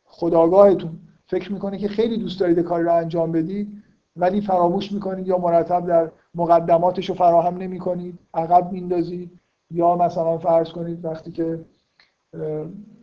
[0.04, 3.82] خداگاهتون فکر می‌کنه که خیلی دوست دارید کاری رو انجام بدید
[4.16, 9.30] ولی فراموش می‌کنید یا مرتب در مقدماتش رو فراهم نمی‌کنید عقب میندازید
[9.70, 11.64] یا مثلا فرض کنید وقتی که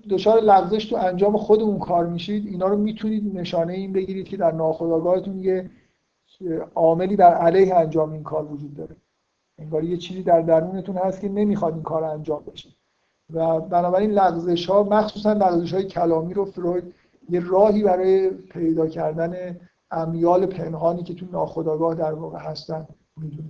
[0.09, 4.37] دچار لغزش تو انجام خود اون کار میشید اینا رو می‌تونید نشانه این بگیرید که
[4.37, 5.69] در ناخودآگاهتون یه
[6.75, 8.95] عاملی بر علیه انجام این کار وجود داره.
[9.57, 12.69] انگار یه چیزی در درونتون هست که نمی‌خواد این کار انجام بشه.
[13.33, 16.93] و بنابراین لغزش ها مخصوصا لغزش های کلامی رو فروید
[17.29, 19.59] یه راهی برای پیدا کردن
[19.91, 22.87] امیال پنهانی که تو ناخودآگاه در واقع هستن.
[23.17, 23.49] می‌دونه.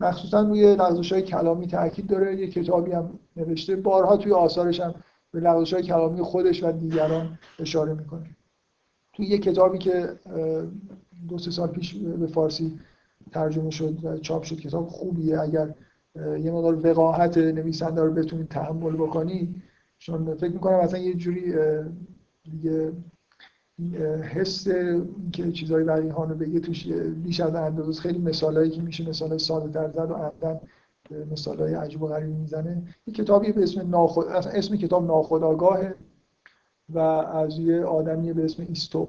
[0.00, 2.36] مخصوصا روی لغزش های کلامی تاکید داره.
[2.36, 3.76] یه کتابی هم نوشته.
[3.76, 4.94] بارها توی آثارش هم
[5.32, 8.36] به لغزش های کلامی خودش و دیگران اشاره می‌کنه.
[9.12, 10.08] توی یه کتابی که
[11.28, 12.78] دو سه سال پیش به فارسی
[13.32, 15.40] ترجمه شد و چاپ شد کتاب خوبیه.
[15.40, 15.74] اگر
[16.16, 19.62] یه مقدار وقاحت نویسنده رو بتونید تحمل بکنید
[19.98, 21.54] چون فکر می‌کنم مثلا یه جوری
[22.44, 22.92] دیگه
[24.22, 24.68] حس
[25.32, 26.86] که چیزای وقیحانه بگه توش
[27.24, 30.60] بیش از اندازه خیلی مثالایی که میشه مثال ساده در زد و عمدن
[31.30, 32.82] مثالای و غریبی می‌زنه.
[33.06, 34.26] یه کتابی به اسم ناخد...
[34.26, 35.94] اسم کتاب ناخداگاهه
[36.88, 39.08] و از یه آدمی به اسم ایستوپ.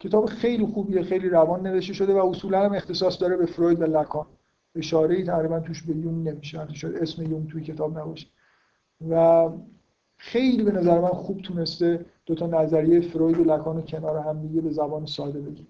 [0.00, 3.84] کتاب خیلی خوبیه خیلی روان نوشته شده و اصولا هم اختصاص داره به فروید و
[3.84, 4.26] لکان.
[4.74, 8.26] اشاره ای تقریبا توش به یون نمیشه شاید اسم یون توی کتاب نباشه.
[9.10, 9.48] و
[10.16, 14.40] خیلی به نظر من خوب تونسته دو تا نظریه فروید و لکان رو کنار هم
[14.40, 15.66] دیگه به زبان ساده بگیم.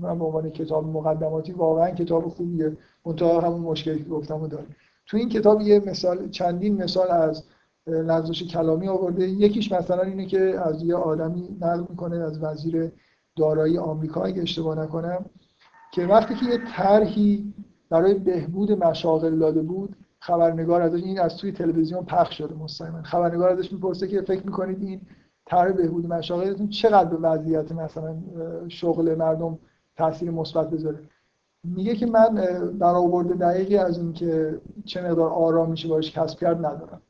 [0.00, 2.76] من به عنوان کتاب مقدماتی واقعا کتاب خوبیه.
[3.06, 4.66] منتها همون مشکلی که گفتم داره
[5.06, 7.44] تو این کتاب یه مثال چندین مثال از
[7.86, 9.28] لغزش کلامی آورده.
[9.28, 12.92] یکیش مثلا اینه که از یه آدمی نقل می‌کنه از وزیر
[13.36, 15.24] دارایی آمریکا اگه اشتباه نکنم
[15.92, 17.54] که وقتی که یه طرحی
[17.90, 23.02] برای بهبود مشاغل داده بود خبرنگار ازش این از توی تلویزیون پخش شده مستقیما.
[23.02, 25.00] خبرنگار ازش می‌پرسه که فکر می‌کنید این
[25.46, 28.16] طرح بهبود مشاغلتون چقدر به وضعیت مثلا
[28.68, 29.58] شغل مردم
[29.96, 30.98] تاثیر مثبت بذاره؟
[31.64, 32.34] میگه که من
[32.78, 37.02] برآورد دقیقی از این که چه مقدار آرام میشه باش کسب کرد ندارم.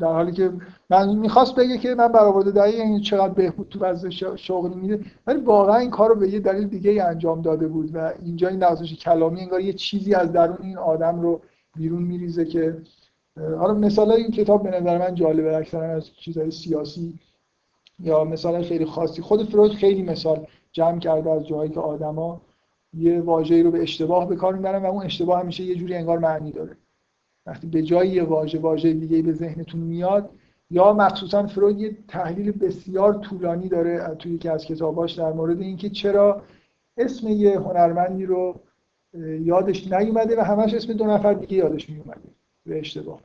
[0.00, 0.52] در حالی که
[0.90, 5.40] من می‌خواست بگه که من برآورده دقیق این چقدر بهبود تو وضع شغلی میده ولی
[5.40, 8.94] واقعا این کار رو به یه دلیل دیگه انجام داده بود و اینجا این نقضش
[8.94, 11.40] کلامی انگار یه چیزی از درون این آدم رو
[11.76, 12.82] بیرون میریزه که
[13.58, 17.18] حالا مثال این کتاب به نظر من جالبه اکثرا از چیزهای سیاسی
[18.00, 19.22] یا مثال خیلی خاصی.
[19.22, 22.40] خود فروید خیلی مثال جمع کرده از جایی که آدما
[22.94, 26.18] یه واژه‌ای رو به اشتباه به کار می‌برن و اون اشتباه همیشه یه جوری انگار
[26.18, 26.76] معنی داره.
[27.46, 30.30] وقتی به جای یه واژه واژه دیگه به ذهنتون میاد
[30.70, 35.90] یا مخصوصا فروید یه تحلیل بسیار طولانی داره توی یکی از کتاباش در مورد اینکه
[35.90, 36.42] چرا
[36.96, 38.60] اسم یه هنرمندی رو
[39.40, 42.37] یادش نیومده و همش اسم دو نفر دیگه یادش میومده
[42.68, 43.20] به اشتباه.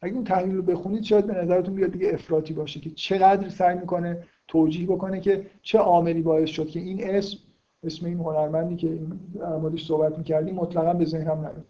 [0.00, 3.78] اگه اون تحلیل رو بخونید شاید به نظرتون بیاد دیگه افراطی باشه که چقدر سعی
[3.78, 7.38] می‌کنه توجیه بکنه که چه عاملی باعث شد که این اسم
[7.82, 8.98] اسم این هنرمندی که
[9.34, 11.64] در موردش صحبت می‌کردیم مطلقا به ذهنم نیاد.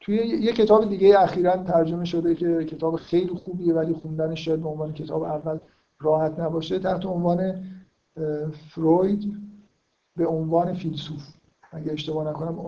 [0.00, 4.68] توی یه کتاب دیگه اخیرا ترجمه شده که کتاب خیلی خوبیه ولی خوندنش شاید به
[4.68, 5.58] عنوان کتاب اول
[6.00, 6.78] راحت نباشه.
[6.78, 7.64] تحت عنوان
[8.68, 9.32] فروید
[10.16, 11.22] به عنوان فیلسوف.
[11.72, 12.58] اگه اشتباه نکنم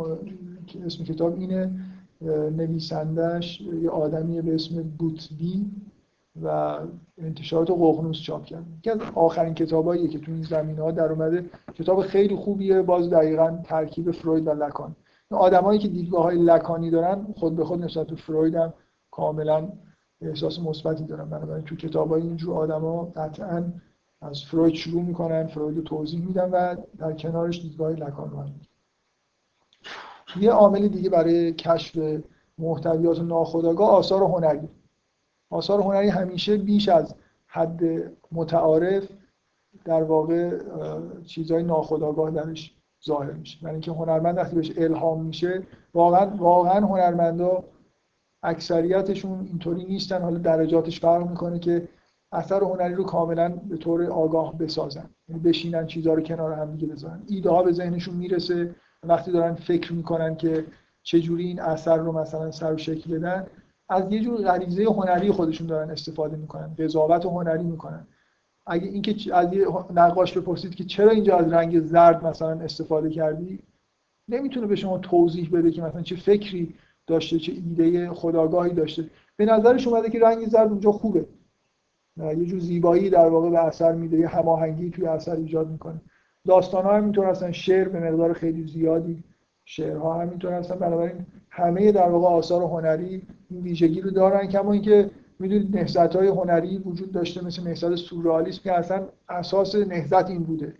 [0.87, 1.71] اسم کتاب اینه
[2.21, 5.71] نویسندش یه آدمی به اسم بوتبی
[6.43, 6.79] و
[7.19, 8.65] انتشارات ققنوس چاپ کرد.
[8.79, 13.11] یکی از آخرین کتاباییه که تو این زمینه ها در اومده کتاب خیلی خوبیه باز
[13.11, 14.97] دقیقا ترکیب فروید و لکان.
[15.31, 18.73] آدمایی که دیدگاه های لکانی دارن خود به خود نسبت به فروید هم
[19.11, 19.69] کاملا
[20.21, 21.31] احساس مثبتی دارن.
[21.31, 23.65] بنابراین تو کتاب های اینجور آدما قطعا
[24.23, 28.55] از فروید شروع می‌کنن فروید رو توضیح میدن و در کنارش دیدگاه لکان رو هم
[30.37, 32.21] یه عامل دیگه برای کشف
[32.59, 34.69] محتویات ناخودآگاه آثار هنری.
[35.51, 37.15] آثار هنری همیشه بیش از
[37.47, 37.83] حد
[38.33, 39.09] متعارف
[39.85, 40.59] در واقع
[41.27, 42.75] چیزهای ناخودآگاه درش
[43.07, 43.59] ظاهر میشه.
[43.63, 45.63] یعنی اینکه هنرمند وقتی بهش الهام میشه
[45.95, 47.65] واقعا واقعا هنرمندا
[48.43, 50.23] اکثریتشون اینطوری نیستن.
[50.23, 51.89] حالا درجاتش فرق می‌کنه که
[52.33, 55.11] اثر هنری رو کاملا به طور آگاه بسازن.
[55.29, 57.23] یعنی بشینن چیزها رو کنار هم دیگه بذارن.
[57.29, 58.75] ایده ها به ذهنشون می‌رسه.
[59.03, 60.65] وقتی دارن فکر می‌کنن که
[61.03, 63.47] چجوری این اثر رو مثلا سر و شکل بدن
[63.89, 68.07] از یه جور غریزه هنری خودشون دارن استفاده می‌کنن قضاوت هنری می‌کنن.
[68.67, 73.59] اگه اینکه از یه نقاش بپرسید که چرا اینجا از رنگ زرد مثلا استفاده کردی
[74.29, 76.75] نمی‌تونه به شما توضیح بده که مثلا چه فکری
[77.07, 79.05] داشته چه ایده خداگاهی داشته.
[79.37, 81.27] به نظرش اومده که رنگ زرد اونجا خوبه.
[82.17, 86.01] یه جور زیبایی در واقع به اثر میده یه هماهنگی توی اثر ایجاد می‌کنه.
[86.49, 89.25] داستان ها همینطور هستن شعر به مقدار خیلی زیادی
[89.65, 95.11] شعرها همینطور هستن بنابراین همه در واقع آثار هنری این ویژگی رو دارن کما اینکه
[95.39, 100.75] می‌دونید نهضت های هنری وجود داشته مثل نهضت سورئالیسم که اصلا اساس نهضت این بوده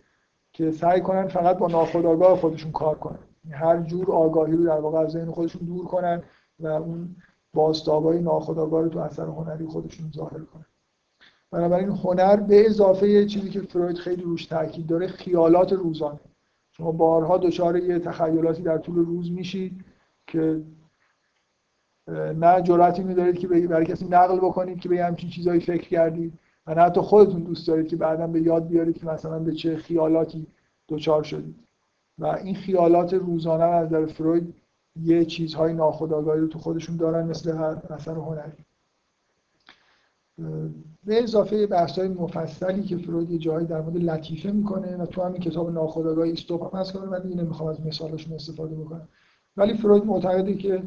[0.53, 3.19] که سعی کنن فقط با ناخودآگاه خودشون کار کنن.
[3.51, 6.23] هر جور آگاهی رو در واقع از ذهن خودشون دور کنن
[6.59, 7.15] و اون
[7.53, 10.65] باستابای ناخودآگاه رو تو اثر هنری خودشون ظاهر کنن.
[11.51, 16.19] بنابراین هنر به اضافه چیزی که فروید خیلی روش تاکید داره خیالات روزانه.
[16.71, 19.85] شما بارها دچار یه تخیلاتی در طول روز میشید
[20.27, 20.61] که
[22.35, 26.33] نه جرأتی میدارید که برای کسی نقل بکنید که به همچین چیزایی فکر کردید
[26.67, 29.77] و نه حتی خودتون دوست دارید که بعدا به یاد بیارید که مثلا به چه
[29.77, 30.47] خیالاتی
[30.89, 31.55] دچار شدید.
[32.19, 34.55] و این خیالات روزانه از نظر فروید
[34.95, 38.65] یه چیزهای ناخودآگاهی رو تو خودشون دارن مثل هر اثر هنری.
[41.05, 45.21] به اضافه بحث های مفصلی که فروید یه جایی در مورد لطیفه می‌کنه و تو
[45.21, 49.07] همین کتاب ناخودآگاه استوپ هم هست که من دیگه نمی‌خوام از مثالشون استفاده بکنم.
[49.57, 50.83] ولی فروید معتقده که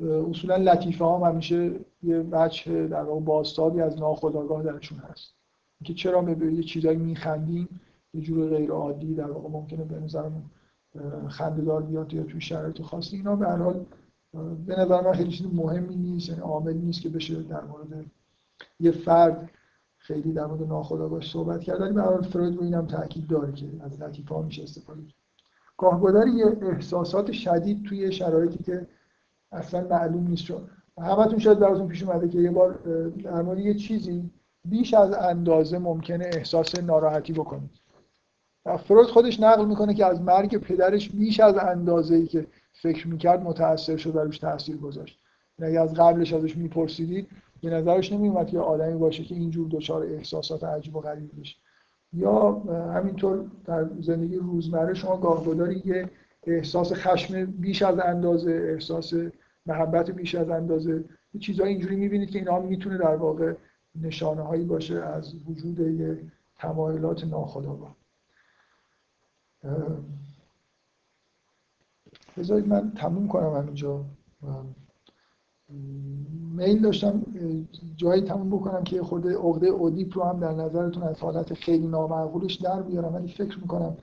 [0.00, 1.72] اصولا لطیفه ها همیشه
[2.02, 5.34] یه بچه در واقع بازتابی از ناخودآگاه درشون هست.
[5.84, 7.80] که چرا به یه چیزایی میخندیم
[8.14, 10.42] یه جور غیر عادی در واقع ممکنه به نظرمون
[11.28, 13.84] خنده‌دار بیاد یا توی شرایط خاصی اینا به هر حال
[14.66, 18.04] به نظر من خیلی چیز مهمی نیست یعنی عاملی نیست که بشه در مورد
[18.80, 19.50] یه فرد
[19.96, 24.02] خیلی در مورد ناخودآگاهش صحبت کرد ولی حال فروید رو اینم تاکید داره که از
[24.02, 25.14] لطیفه ها میشه استفاده کرد.
[25.76, 28.86] گاهگداری یه احساسات شدید توی شرایطی که
[29.52, 30.68] اصلا معلوم نیست چون
[30.98, 32.74] همتون شاید براتون پیش اومده که یه بار
[33.24, 34.30] در مورد یه چیزی
[34.64, 37.70] بیش از اندازه ممکنه احساس ناراحتی بکنید.
[38.84, 43.42] فروید خودش نقل می‌کنه که از مرگ پدرش بیش از اندازه ای که فکر می‌کرد
[43.42, 45.18] متاثر شد و روش تاثیر گذاشت.
[45.58, 47.28] یعنی اگه از قبلش ازش میپرسیدید
[47.62, 51.56] به نظرش نمیومد که آدمی باشه که اینجور دچار احساسات عجیب و غریب بشه.
[52.12, 52.52] یا
[52.94, 56.10] همینطور در زندگی روزمره شما گاهگداری یه
[56.46, 59.14] احساس خشم بیش از اندازه احساس
[59.66, 61.04] محبت بیش از اندازه
[61.40, 63.54] چیزهای اینجوری می‌بینید که اینا می‌تونه در واقع
[63.94, 66.22] نشانه هایی باشه از وجود یه
[66.56, 67.96] تمایلات ناخودآگاه.
[72.36, 74.04] بذارید من تموم کنم همینجا.
[76.56, 77.22] میل داشتم
[77.96, 82.54] جایی تموم بکنم که خود عقده اودیپ رو هم در نظرتون از حالت خیلی نامعقولش
[82.54, 83.14] در بیارم.
[83.14, 83.96] ولی فکر می‌کنم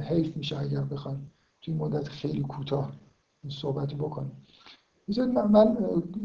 [0.00, 1.30] حیف میشه اگر بخوایم
[1.62, 2.92] توی مدت خیلی کوتاه
[3.48, 4.32] صحبت بکنیم.
[5.18, 5.76] من, من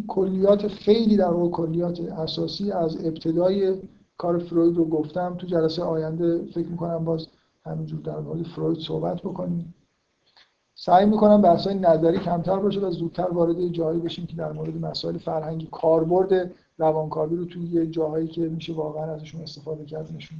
[0.07, 3.81] کلیات خیلی در واقع کلیات اساسی از ابتدای
[4.18, 5.36] کار فروید رو گفتم.
[5.38, 7.27] تو جلسه آینده فکر می‌کنم باز
[7.65, 9.73] همینجور در مورد فروید صحبت بکنیم.
[10.81, 14.77] سعی می‌کنم بحث های نظری کمتر باشه و زودتر وارد جایی بشیم که در مورد
[14.77, 20.38] مسائل فرهنگی کاربرد روانکاوی رو توی یه جاهایی که میشه واقعا ازشون استفاده کرد نشون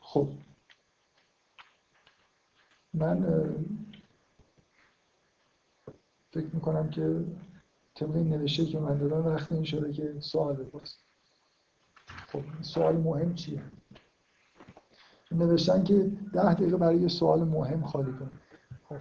[0.00, 0.28] خب.
[2.94, 3.44] من
[6.30, 7.24] فکر می‌کنم که
[7.94, 10.98] طبق این نوشته که من دادم وقت نمیشه که سوال بپرس
[12.06, 13.62] خب سوال مهم چیه؟
[15.30, 18.30] نوشتن که ده دقیقه برای یه سوال مهم خالی کن
[18.88, 18.98] خب.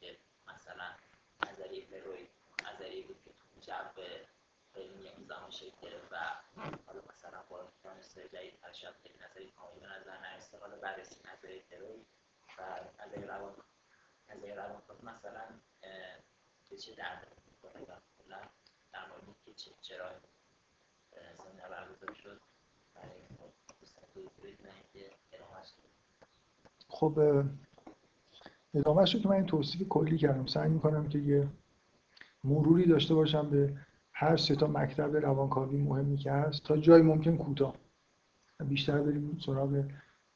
[0.00, 0.16] که
[0.48, 0.94] مثلا
[1.46, 2.28] نظریه فروید
[2.64, 3.27] نظریه بود
[3.68, 4.02] جو
[4.74, 6.16] خیلی اون زمان شکل گرفت و
[6.86, 11.62] حالا مثلا با دانشگاه جدید ارشد خیلی نظری کامل به نظر نرسید حالا بررسی نظریه
[11.70, 12.06] فروید
[12.58, 12.62] و
[13.02, 13.54] نظریه روان
[14.28, 15.44] نظریه روان مثلا
[16.70, 18.40] به چه درد می‌کنه و کلا
[18.92, 20.10] در مورد که چرا
[21.38, 22.40] زمینه برگزار شد
[22.94, 23.20] برای
[23.80, 25.12] دوستان توضیح بدید
[26.88, 27.44] خب
[28.74, 30.46] ادامهش رو که من این توصیف کلی کردم.
[30.46, 31.48] سعی می‌کنم که یه
[32.44, 33.76] مروری داشته باشم به
[34.12, 36.64] هر سه تا مکتب روانکاوی مهمی که هست.
[36.64, 37.76] تا جای ممکن کوتاه.
[38.68, 39.84] بیشتر بریم سراغ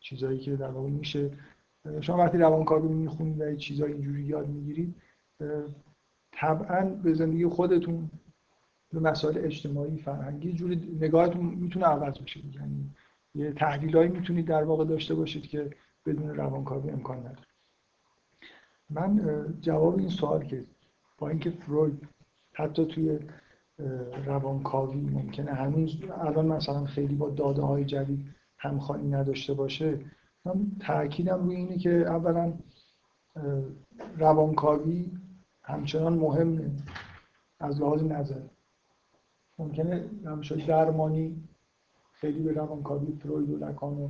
[0.01, 1.31] چیزایی که در واقع میشه.
[2.01, 4.95] شما وقتی روانکاوی می‌خونید و چیزایی اینجوری یاد می‌گیرید
[6.33, 8.11] طبعا به زندگی خودتون
[8.93, 12.41] به مسائل اجتماعی فرهنگی جوری نگاهتون می‌تونه عوض بشه.
[12.47, 12.91] یعنی
[13.35, 15.71] یه تحلیلایی می‌تونید در واقع داشته باشید که
[16.07, 17.47] بدون روانکاوی امکان نداره.
[18.91, 20.65] من جواب این سوال که
[21.23, 22.09] با اینکه فروید
[22.53, 23.19] حتی توی
[24.27, 28.27] روانکاوی ممکنه هنوز الان مثلا خیلی با داده های جدید
[28.59, 29.99] همخوانی نداشته باشه
[30.45, 32.53] من تاکیدم روی اینه که اولا
[34.19, 35.11] روانکاوی
[35.63, 36.71] همچنان مهمه
[37.61, 38.43] از لحاظ نظر.
[39.59, 41.49] ممکنه روش درمانی
[42.13, 44.09] خیلی به روانکاوی فروید و لکان و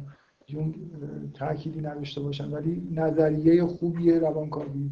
[0.49, 0.77] یونگ
[1.33, 4.91] تأکیدی نداشته باشن ولی نظریه خوبی روانکاوی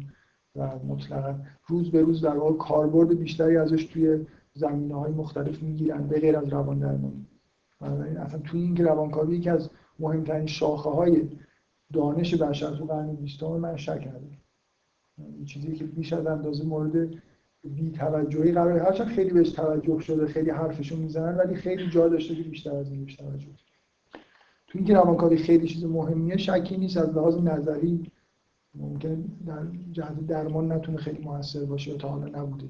[0.55, 1.35] و مطلقا
[1.67, 6.37] روز به روز در واقع کاربرد بیشتری ازش توی زمینه های مختلف می‌گیرن به غیر
[6.37, 7.27] از روان درمانی
[8.17, 9.69] اصلا توی این که روانکاوی یکی از
[9.99, 11.29] مهمترین شاخه های
[11.93, 14.37] دانش بشر تو قرن بیستم من شک ندارم.
[15.45, 17.13] چیزی که بیش از اندازه مورد
[17.63, 22.35] بی توجهی قرار هرچند خیلی بهش توجه شده خیلی حرفشون می‌زنن ولی خیلی جا داشته
[22.35, 23.47] که بیشتر از این بهش توجه.
[24.67, 26.97] تو اینکه روانکاوی خیلی چیز مهمیه شکی نیست.
[26.97, 28.11] از لحاظ نظری
[28.75, 32.69] ممکن در جهت درمان نتونه خیلی موثر باشه تا حالا نبوده.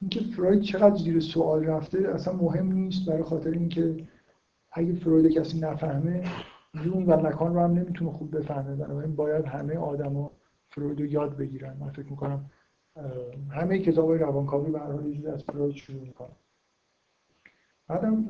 [0.00, 3.96] اینکه فروید چقدر زیر سوال رفته اصلا مهم نیست برای خاطر اینکه
[4.72, 6.24] اگه فروید کسی نفهمه
[6.84, 8.76] یون و لکان رو هم نمی‌تونه خوب بفهمه.
[8.76, 10.30] بنابراین باید همه آدما
[10.70, 11.76] فروید رو یاد بگیرن.
[11.80, 12.50] من فکر می‌کنم
[13.50, 16.36] همه کتاب های روانکاوی به هر حال از فروید شروع می‌کنن.
[17.92, 18.24] بعدم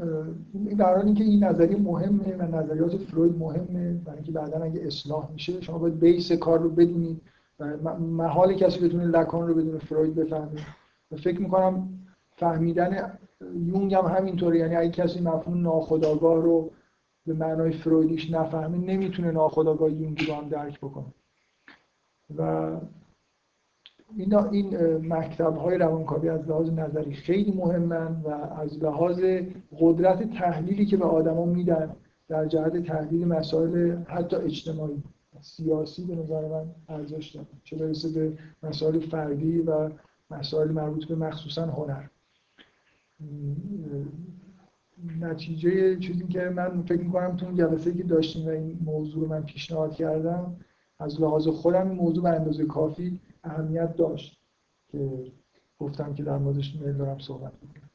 [0.54, 5.30] این در که این نظریه مهمه و نظریات فروید مهمه برای اینکه بعدا اگه اصلاح
[5.32, 7.20] میشه شما باید بیس کار رو بدونید
[7.60, 10.60] و محال کسی بتونه لکان رو بدون فروید بفهمه.
[11.12, 11.88] و فکر می‌کنم
[12.36, 13.18] فهمیدن
[13.54, 14.58] یونگ هم همینطوره.
[14.58, 16.70] یعنی اگه کسی مفهوم ناخودآگاه رو
[17.26, 21.14] به معنای فرویدیش نفهمه نمی‌تونه ناخودآگاه یونگی رو هم درک بکنه.
[22.38, 22.70] و
[24.16, 24.76] این این
[25.14, 28.28] مکتب های روانکاوی از لحاظ نظری خیلی مهمن و
[28.60, 29.20] از لحاظ
[29.80, 31.90] قدرت تحلیلی که به آدما میدن
[32.28, 35.02] در جهت تحلیل مسائل حتی اجتماعی
[35.40, 39.90] سیاسی به نظر من ارزش داره چه برسه به مسائل فردی و
[40.30, 42.02] مسائل مربوط به مخصوصا هنر.
[45.20, 49.42] نتیجه چیزی که من فکر می‌کنم تو جلسه که داشتیم و این موضوع رو من
[49.42, 50.56] پیشنهاد کردم
[50.98, 54.42] از لحاظ خودم این موضوع به اندازه کافی اهمیت داشت
[54.88, 55.32] که
[55.78, 57.90] گفتم که در موردش میل دارم صحبت بکنم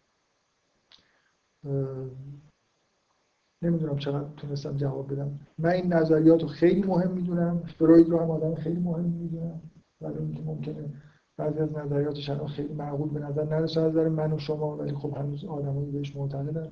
[3.62, 5.40] نمی‌دونم چقدر تونستم جواب بدم.
[5.58, 7.64] من این نظریات رو خیلی مهم می‌دونم.
[7.78, 9.62] فروید رو هم آدم خیلی مهم می‌دونم.
[10.02, 10.90] ولی اینکه ممکنه
[11.38, 14.96] بعضی از نظریاتش الان خیلی معقول به نظر نرسه از نظر من و شما ولی
[14.96, 16.72] خب هنوز آدمایی بهش معتقدن.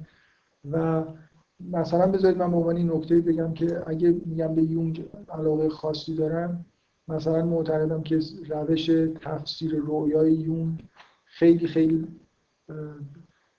[0.71, 1.03] و
[1.59, 6.65] مثلا بذارید من به عنوان نکته بگم که اگه میگم به یونگ علاقه خاصی دارم
[7.07, 8.19] مثلا معتقدم که
[8.49, 8.85] روش
[9.21, 10.77] تفسیر رویای یون
[11.25, 12.07] خیلی خیلی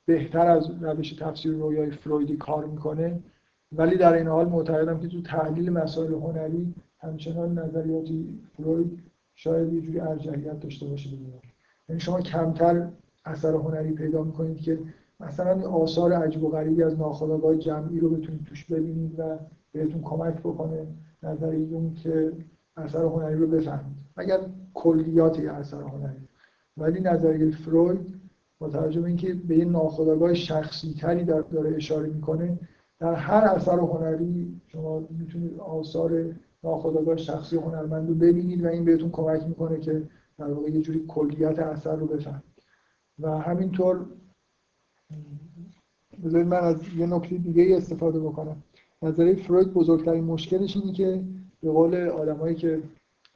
[0.06, 3.22] بهتر از روش تفسیر رویای فرویدی کار می‌کنه.
[3.72, 9.02] ولی در این حال معتقدم که تو تحلیل مسائل هنری همچنان نظریاتی فروید
[9.34, 11.10] شاید یه جوری ارجحیت داشته باشه
[11.88, 12.88] یعنی شما کمتر
[13.24, 14.78] اثر هنری پیدا می‌کنید که
[15.20, 19.38] مثلا آثار عجب و غریبی از ناخودآگاه جمعی رو بتونید توش ببینید و
[19.72, 20.86] بهتون کمک بکنه.
[21.22, 22.32] نظریون که
[22.76, 23.96] اثر هنری رو بفهمید.
[24.16, 24.40] اگر
[24.74, 26.28] کلیات اثر هنری؟
[26.76, 28.20] ولی نظریه فروید
[28.58, 32.58] با توجه به اینکه به یه ناخودآگاه شخصی تری داره اشاره می‌کنه
[32.98, 36.34] در هر اثر هنری شما می‌تونید آثار
[36.64, 40.02] ناخودآگاه شخصی هنرمند رو ببینید و این بهتون کمک می‌کنه که
[40.38, 42.42] در واقع یه جوری کلیت اثر رو بفهمید.
[43.18, 44.06] و همینطور
[46.24, 48.62] بذارید من از یه نکته دیگه استفاده بکنم.
[49.02, 51.24] نظریه فروید بزرگترین مشکلش اینه که
[51.62, 52.82] به قول آدمایی که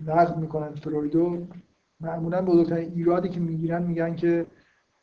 [0.07, 1.47] نقد می‌کنن فرویدو
[2.01, 4.47] معمولا بزرگترین ایرادی که می‌گیرن میگن که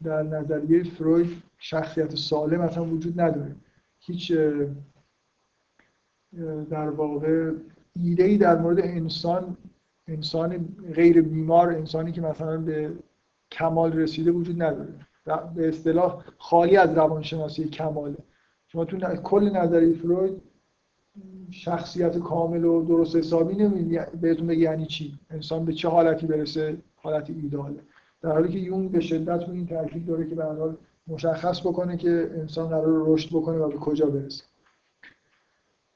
[0.04, 3.56] در نظریه فروید شخصیت سالم اصلا وجود نداره.
[4.00, 4.32] هیچ
[6.70, 7.52] در واقع
[7.96, 9.58] ایده ای در مورد انسان
[10.08, 12.94] انسان غیر بیمار انسانی که مثلا به
[13.52, 14.94] کمال رسیده وجود نداره.
[15.56, 18.18] به اصطلاح خالی از روانشناسی کماله.
[18.68, 20.42] شما تو کل نظریه فروید
[21.52, 26.78] شخصیت کامل و درست حسابی نمی‌دید بهتون بگه یعنی چی؟ انسان به چه حالتی برسه؟
[26.96, 27.80] حالتی ایداله.
[28.22, 30.76] در حالی که یون به شدت رو این تاکید داره که به حال
[31.08, 34.44] مشخص بکنه که انسان قرار رشد بکنه و به کجا برسه.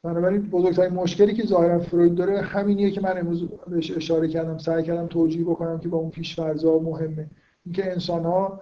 [0.03, 4.57] بنابراین بزرگترین مشکلی که ظاهرا فروید داره همینیه که من امروز بهش اشاره کردم.
[4.57, 7.30] سعی کردم توجیه بکنم که با اون پیش‌فرض‌ها مهمه.
[7.65, 8.61] اینکه انسان ها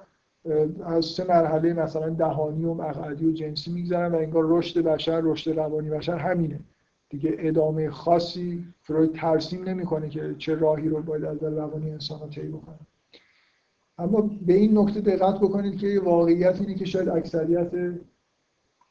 [0.86, 5.52] از سه مرحله مثلا دهانی و مقعدی و جنسی میگذرن و انگار رشد بشر رشد
[5.52, 6.60] روانی بشر همینه.
[7.10, 12.48] دیگه ادامه خاصی فروید ترسیم نمی‌کنه که چه راهی رو باید از روانی انسان طی
[12.48, 12.80] بکنه.
[13.98, 17.72] اما به این نکته دقت بکنید که واقعیت اینه که شاید اکثریت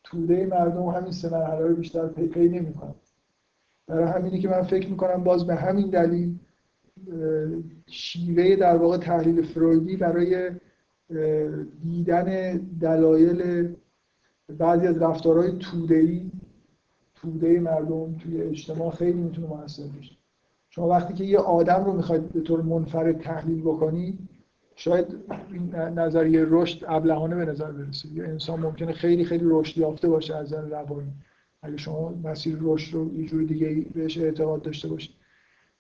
[0.05, 2.95] توده مردم همین سه مرحله رو بیشتر پی پی نمی‌کنن.
[3.87, 6.39] برای همینی که من فکر می‌کنم باز به همین دلیل
[7.87, 10.51] شیوه در واقع تحلیل فرویدی برای
[11.83, 13.69] دیدن دلایل
[14.59, 16.31] بعضی از رفتارهای توده‌ای
[17.15, 20.17] توده مردم توی اجتماع خیلی می‌تونه موثر باشه.
[20.71, 24.19] شما وقتی که یه آدم رو می‌خواید به طور منفرد تحلیل بکنید
[24.77, 25.07] شاید
[25.53, 28.09] این نظریه رشد ابلهانه به نظر برسه.
[28.09, 31.13] یه انسان ممکنه خیلی خیلی رشد یافته باشه از نظر روانی.
[31.63, 35.15] اگه شما مسیر رشد رو یه جور دیگه بهش اعتقاد داشته باشید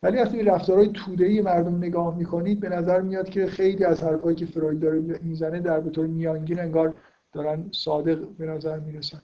[0.02, 4.46] ولی وقتی رفتارهای توده‌ای مردم نگاه می‌کنید به نظر میاد که خیلی از حرفایی که
[4.46, 6.94] فروید داره می‌زنه در به طور میانگین انگار
[7.32, 9.20] دارن صادق به نظر می‌رسن.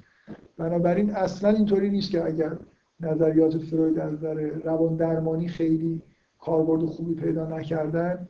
[0.59, 2.57] بنابراین اصلا اینطوری نیست که اگر
[3.01, 4.35] نظریات فروید از نظر
[4.65, 6.03] روان درمانی خیلی
[6.41, 8.29] کاربرد خوبی پیدا نکردن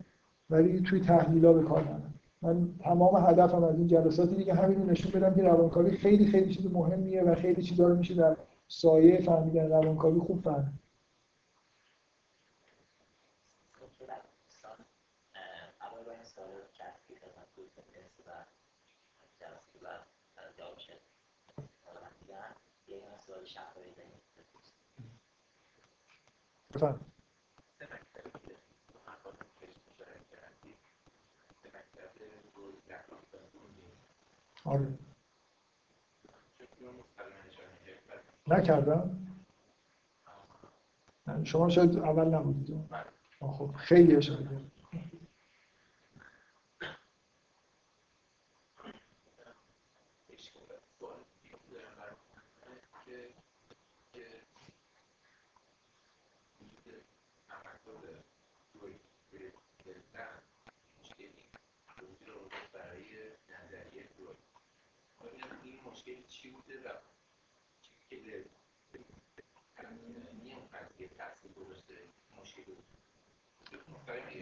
[0.50, 4.90] ولی توی تحلیلا به کار برن من تمام هدفم از این جلسات اینه که همین
[4.90, 8.36] نشون بدم که روانکاوی خیلی خیلی چیز مهمیه و خیلی چیزا رو میشه در
[8.68, 9.68] سایه فهمیدن.
[9.68, 10.83] روانکاوی خوب فهمید.
[26.74, 27.00] بفرم
[34.64, 34.98] آره.
[38.46, 39.20] نکردم.
[41.44, 42.90] شما شاید اول نبودید.
[43.40, 44.20] خب خیلی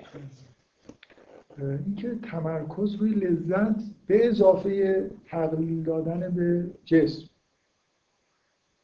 [0.00, 0.52] اشاره کرد
[1.58, 7.28] اینکه تمرکز روی لذت به اضافه تقلیل دادن به جسم.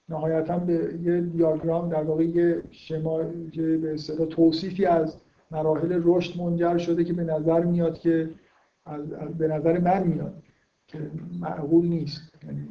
[0.08, 3.18] نهایتا به یه دیاگرام در واقع یه شما
[3.56, 8.30] به اصطلاح توصیفی از مراحل رشد منجر شده که به نظر میاد که
[9.38, 10.42] به نظر من میاد.
[10.88, 11.10] که
[11.40, 12.32] معقول نیست.
[12.44, 12.68] یعنی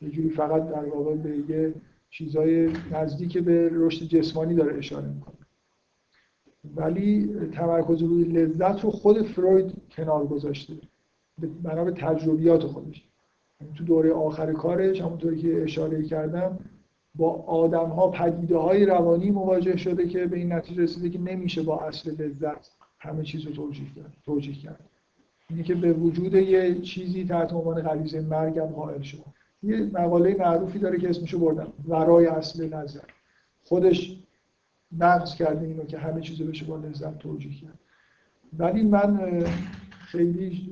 [0.00, 1.74] یه جوری فقط در واقع به یه
[2.10, 5.34] چیزای نزدیک به رشد جسمانی داره اشاره می‌کنه.
[6.76, 10.74] ولی تمرکز روی لذت رو خود فروید کنار گذاشته.
[11.62, 13.04] بنا به تجربیات خودش.
[13.60, 16.58] یعنی تو دوره آخر کارش همونطوری که اشاره کردم
[17.14, 21.62] با آدم ها پدیده های روانی مواجه شده که به این نتیجه رسیده که نمیشه
[21.62, 23.52] با اصل لذت همه چیز رو
[24.24, 24.89] توجیه کرد.
[25.50, 29.18] اینه که به وجود یه چیزی تحت عنوان غریزه مرگم قائل شد.
[29.62, 31.72] یه مقاله معروفی داره که اسمشو بردم.
[31.88, 33.00] ورای اصل نظر.
[33.64, 34.16] خودش
[34.98, 37.78] نقض کرده اینو که همه چیزو بشه با لذت توجیه کرد.
[38.58, 39.44] ولی من
[39.90, 40.70] خیلی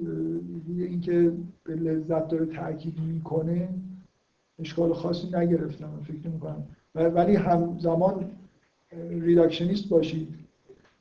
[0.79, 1.33] اینکه
[1.65, 3.69] به لذت داره تاکید می‌کنه
[4.59, 6.01] اشکال خاصی نگرفتم.
[6.05, 6.63] فکر می‌کنم
[6.95, 8.31] ولی همزمان
[9.11, 10.29] ریداکشنیست باشید.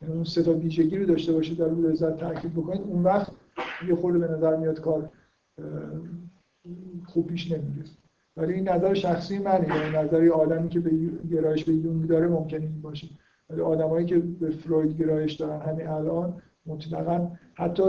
[0.02, 2.82] یعنی اون سه تا ویژگی رو داشته باشید در روی لذت تاکید بکنید.
[2.82, 3.32] اون وقت
[3.88, 5.10] یه خورده به نظر میاد کار
[7.06, 7.86] خوب پیش نمیره.
[8.38, 10.92] ولی این نظر شخصی منه یعنی نظر آدمی که به
[11.32, 13.08] گرایش به یونگ داره ممکنه این باشه.
[13.50, 17.84] ولی آدمایی که به فروید گرایش دارن همین الان مطلقا حتی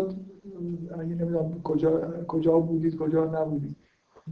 [0.98, 3.77] اگه نمی‌دونم کجا کجا بودید کجا نبودید.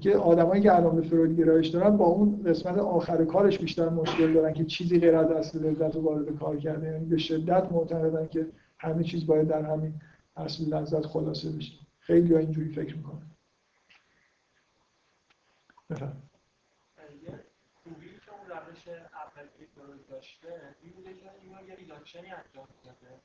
[0.01, 4.33] که آدمایی که الان به فروید گرایش دارن با اون قسمت آخر کارش بیشتر مشکل
[4.33, 8.27] دارن که چیزی غیر از اصل لذت رو وارد کار کرده یعنی به شدت معتقدن
[8.27, 8.47] که
[8.79, 9.93] همه چیز باید در همین
[10.37, 11.79] اصل لذت خلاصه بشه.
[12.01, 13.31] خیلی ها اینجوری فکر می‌کنن.
[15.91, 16.23] بفهم
[18.49, 21.77] روش اولی درست داشته این بوده که این یه
[22.33, 23.21] انجام داده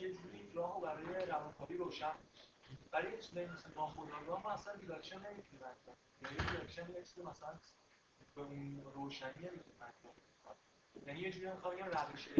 [0.00, 1.26] یه جوری راه برای
[1.76, 2.12] روشن
[2.90, 3.18] برای یه
[4.42, 4.76] ما اصلا
[6.22, 6.66] یعنی یه
[7.22, 7.58] مثلا
[8.34, 9.78] به اون روشنی نمی‌تونیم
[11.06, 12.34] یعنی یه جوری می‌خوام بگم روش یه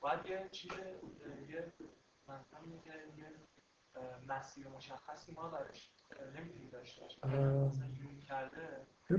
[0.00, 0.70] باید یه چیز
[1.50, 1.72] یه
[2.28, 2.92] مثلا یه
[4.28, 5.90] مسیر مشخصی ما درش
[6.36, 7.20] نمی‌تونیم داشته باشیم.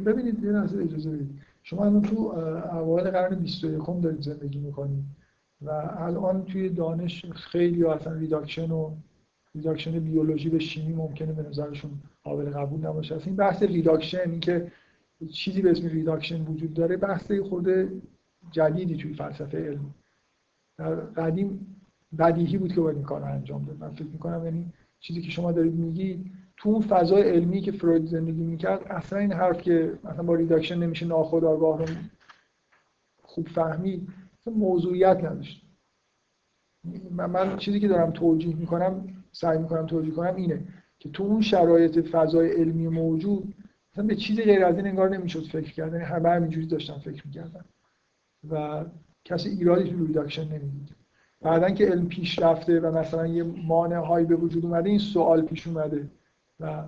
[0.05, 1.41] ببینید یه لحظه اجازه بدید.
[1.63, 5.03] شما الان تو اوایل قرن 21 دارید زندگی می‌کنید
[5.61, 8.95] و الان توی دانش خیلی اصلا reduction و
[9.55, 11.91] reduction بیولوژی به شیمی ممکنه به نظرشون
[12.23, 13.17] قابل قبول نباشه.
[13.25, 14.71] این بحث reduction این که
[15.31, 18.01] چیزی به اسم reduction وجود داره بحث خورده
[18.51, 19.93] جدیدی توی فلسفه علم.
[20.77, 21.75] در قدیم
[22.19, 23.77] بدیهی بود که باید این کار رو انجام داد.
[23.77, 28.05] من فکر می‌کنم یعنی چیزی که شما دارید میگید تو اون فضای علمی که فروید
[28.05, 31.93] زندگی می‌کرد اصلا این حرف که مثلا با reduction نمیشه ناخودآگاه رو
[33.21, 34.07] خوب فهمید
[34.45, 35.63] موضوعیت نداشت.
[37.11, 40.67] من, چیزی که دارم توجیه می‌کنم سعی می‌کنم توجیه کنم اینه
[40.99, 43.53] که تو اون شرایط فضای علمی موجود
[43.91, 47.27] مثلا به چیزی غیر از این انگار نمی‌شد فکر کردن یعنی همه همینجوری داشتن فکر
[47.27, 47.65] می‌کردن.
[48.49, 48.85] و
[49.25, 50.95] کسی ایرادی تو reduction نمی‌دید
[51.41, 55.41] بعدا که علم پیش رفته و مثلا یه مانع هایی به وجود اومده این سوال
[55.41, 56.09] پیش اومده
[56.59, 56.83] و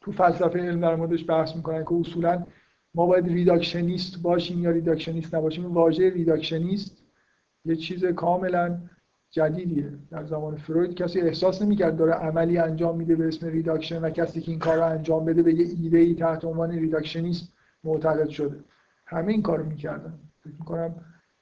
[0.00, 2.46] تو فلسفه علم در موردش بحث می‌کنن که اصولا
[2.94, 5.72] ما باید reductionist باشیم یا reductionist نباشیم.
[5.72, 7.02] واژه reductionist
[7.64, 8.78] یه چیز کاملا
[9.30, 9.92] جدیدیه.
[10.10, 14.40] در زمان فروید کسی احساس نمی‌کرد داره عملی انجام میده به اسم reduction و کسی
[14.40, 17.52] که این کار رو انجام بده به یه ایده ای تحت عنوان reductionist
[17.84, 18.64] معتقد شده.
[19.06, 20.18] همه این کارو می‌کردن.
[20.40, 20.94] فکر می‌کنم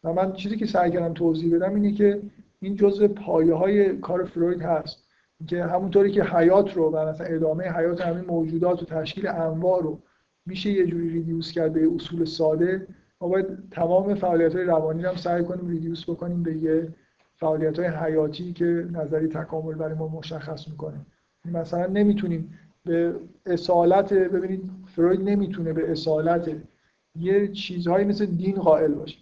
[0.04, 2.22] و من چیزی که سعی کردم توضیح بدم اینه که
[2.60, 5.10] این جزء پایه های کار فروید هست.
[5.46, 9.98] که همونطوری که حیات رو و مثلا ادامه حیات همین موجودات و تشکیل انواع رو
[10.46, 12.86] میشه یه جوری reduce کرد به اصول ساده
[13.20, 16.88] ما باید تمام فعالیت های روانی رو هم سعی کنیم ریدیوس بکنیم به یه
[17.36, 21.06] فعالیت های حیاتی که نظری تکامل برای ما مشخص می‌کنه.
[21.44, 23.14] مثلا نمی‌تونیم به
[23.46, 26.50] اصالت ببینید فروید نمی‌تونه به اصالت
[27.18, 29.18] یه چیزهایی مثل دین قائل باشه.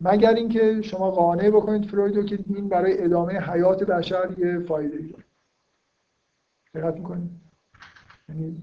[0.00, 4.96] مگر اینکه شما قانع بکنید فروید رو که دین برای ادامه حیات بشر یه فایده
[4.96, 5.24] ای داره.
[6.74, 7.30] دقت می‌کنید
[8.28, 8.62] یعنی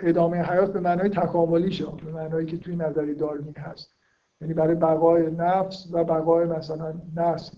[0.00, 3.94] ادامه حیات به معنای تکاملی به معنایی که توی نظریه داروین هست.
[4.40, 7.56] یعنی برای بقای نفس و بقای مثلا نسل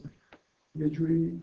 [0.74, 1.42] یه جوری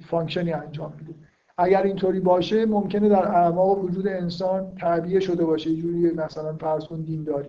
[0.00, 1.14] function ی انجام میده.
[1.58, 5.70] اگر اینطوری باشه ممکنه در اعماق وجود انسان تعبیه شده باشه.
[5.70, 7.48] یه جوری مثلا فرض کن دین داری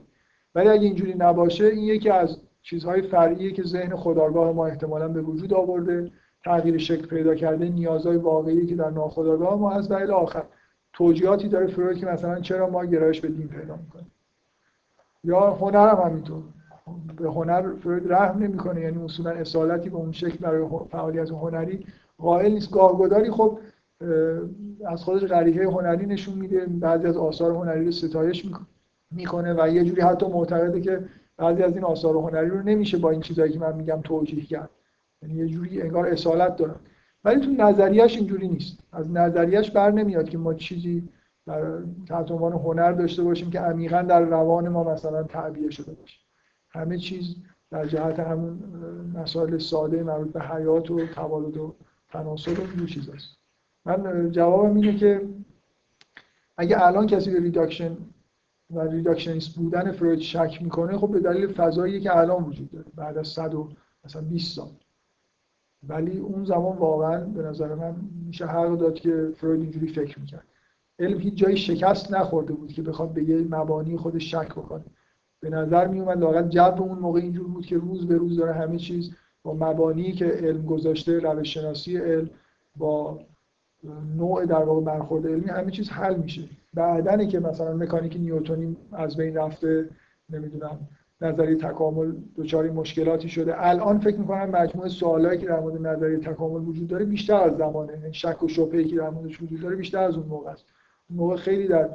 [0.56, 5.22] ولی اگه اینجوری نباشه این یکی از چیزهای فرعیه که ذهن خودآگاه ما احتمالا به
[5.22, 6.12] وجود آورده
[6.46, 10.44] تغییر شکل پیدا کرده نیازهای واقعی که در ناخداگاه ما از بعد آخر
[10.94, 14.12] توجیهاتی داره فروید که مثلا چرا ما گرایش به دین پیدا می‌کنیم؟
[15.24, 16.44] یا هنر هم همینطور.
[17.18, 21.86] به هنر فروید رحم نمی‌کنه یعنی اصولا اصالتی به اون شکل برای فعالیت هنری
[22.18, 22.72] قائل نیست.
[22.72, 23.60] گاهگداری خب
[24.86, 28.66] از خودش غریحه هنری نشون میده بعضی از آثار هنری رو ستایش می‌کنه.
[29.58, 31.04] و یه جوری حتی معتقده که
[31.38, 34.70] بعضی از این آثار هنری رو نمیشه با این چیزایی که من میگم توجیه کرد.
[35.22, 36.76] یعنی یه جوری انگار اصالت دارن
[37.24, 38.80] ولی تو نظریش اینجوری نیست.
[38.92, 41.10] از نظریش بر نمیاد که ما چیزی
[41.48, 46.20] در تحت عنوان هنر داشته باشیم که عمیقا در روان ما مثلا تعبیه شده باشه.
[46.70, 47.36] همه چیز
[47.72, 48.60] در جهت همون
[49.14, 51.76] مسائل ساده مربوط به حیات و توالد و
[52.10, 53.38] تناسل و این چیز هست.
[53.86, 55.22] من جوابم اینه که
[56.58, 57.98] اگه الان کسی به reduction
[58.74, 63.18] و reductionist بودن فروید شک می‌کنه خب به دلیل فضایی که الان وجود داره بعد
[63.18, 63.70] از 100 و
[64.06, 64.70] مثلا 20 سال.
[65.88, 70.48] ولی اون زمان واقعا به نظر من میشه حق داد که فروید اینجوری فکر می‌کرد.
[71.00, 74.86] علم هیچ جایی شکست نخورده بود که بخواد به یه مبانی خودش شک بکنه.
[75.40, 78.78] به نظر می اومد لاقل اون موقع اینجور بود که روز به روز داره همه
[78.78, 79.12] چیز
[79.44, 82.30] با مبانی که علم گذاشته روش شناسی علم
[82.76, 83.20] با
[84.18, 86.50] نوع در واقع برخورد علمی همه چیز حل میشه.
[86.74, 89.90] بعدنه که مثلا مکانیک نیوتونی از بین رفته
[90.30, 90.80] نمی‌دونم
[91.22, 93.68] نظریه تکامل دچار مشکلاتی شده.
[93.68, 97.94] الان فکر می‌کنم مجموعه سوالایی که در مورد نظریه تکامل وجود داره بیشتر از زمانه.
[97.94, 100.66] یعنی شک و شبهه‌ای که در موردش وجود داره بیشتر از اون موقع است.
[101.10, 101.90] اون موقع خیلی در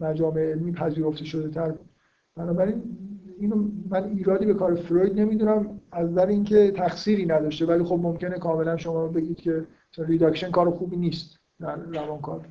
[0.00, 1.74] مجامع علمی پذیرفته شده تر
[2.36, 2.82] بنابراین
[3.38, 8.38] اینو من ایرادی به کار فروید نمی‌دونم از نظر اینکه تقصیری نداشته ولی خب ممکنه
[8.38, 9.66] کاملا شما بگید که
[9.98, 12.48] reduction کار خوبی نیست در روانکاوی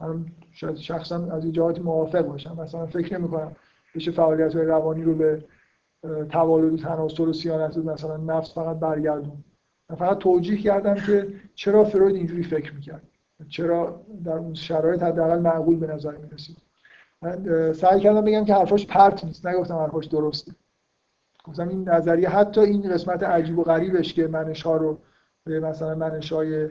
[0.00, 2.56] من شاید شخصا از این موافق باشم.
[2.60, 3.56] مثلا فکر نمی کنم
[3.94, 5.44] بشه فعالیت های روانی رو به
[6.30, 9.44] توالد و تناسل و سیانت مثلا نفس فقط برگردون.
[9.90, 13.02] من فقط توجیه کردم که چرا فروید اینجوری فکر می‌کرد؟
[13.48, 16.56] چرا در اون شرایط حداقل معقول به نظر می‌رسید؟
[17.22, 19.46] من سعی کردم بگم که حرفاش پرت نیست.
[19.46, 20.52] نگفتم حرفاش درسته.
[21.44, 24.98] گفتم این نظریه حتی این قسمت عجیب و غریبش که منش ها رو
[25.44, 26.68] به مثلا منش های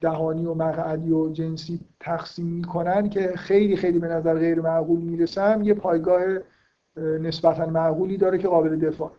[0.00, 5.60] دهانی و مقعدی و جنسی تقسیم می‌کنن که خیلی خیلی به نظر غیر معقول می‌رسم
[5.62, 6.22] یه پایگاه
[6.96, 9.10] نسبتا معقولی داره که قابل دفاع.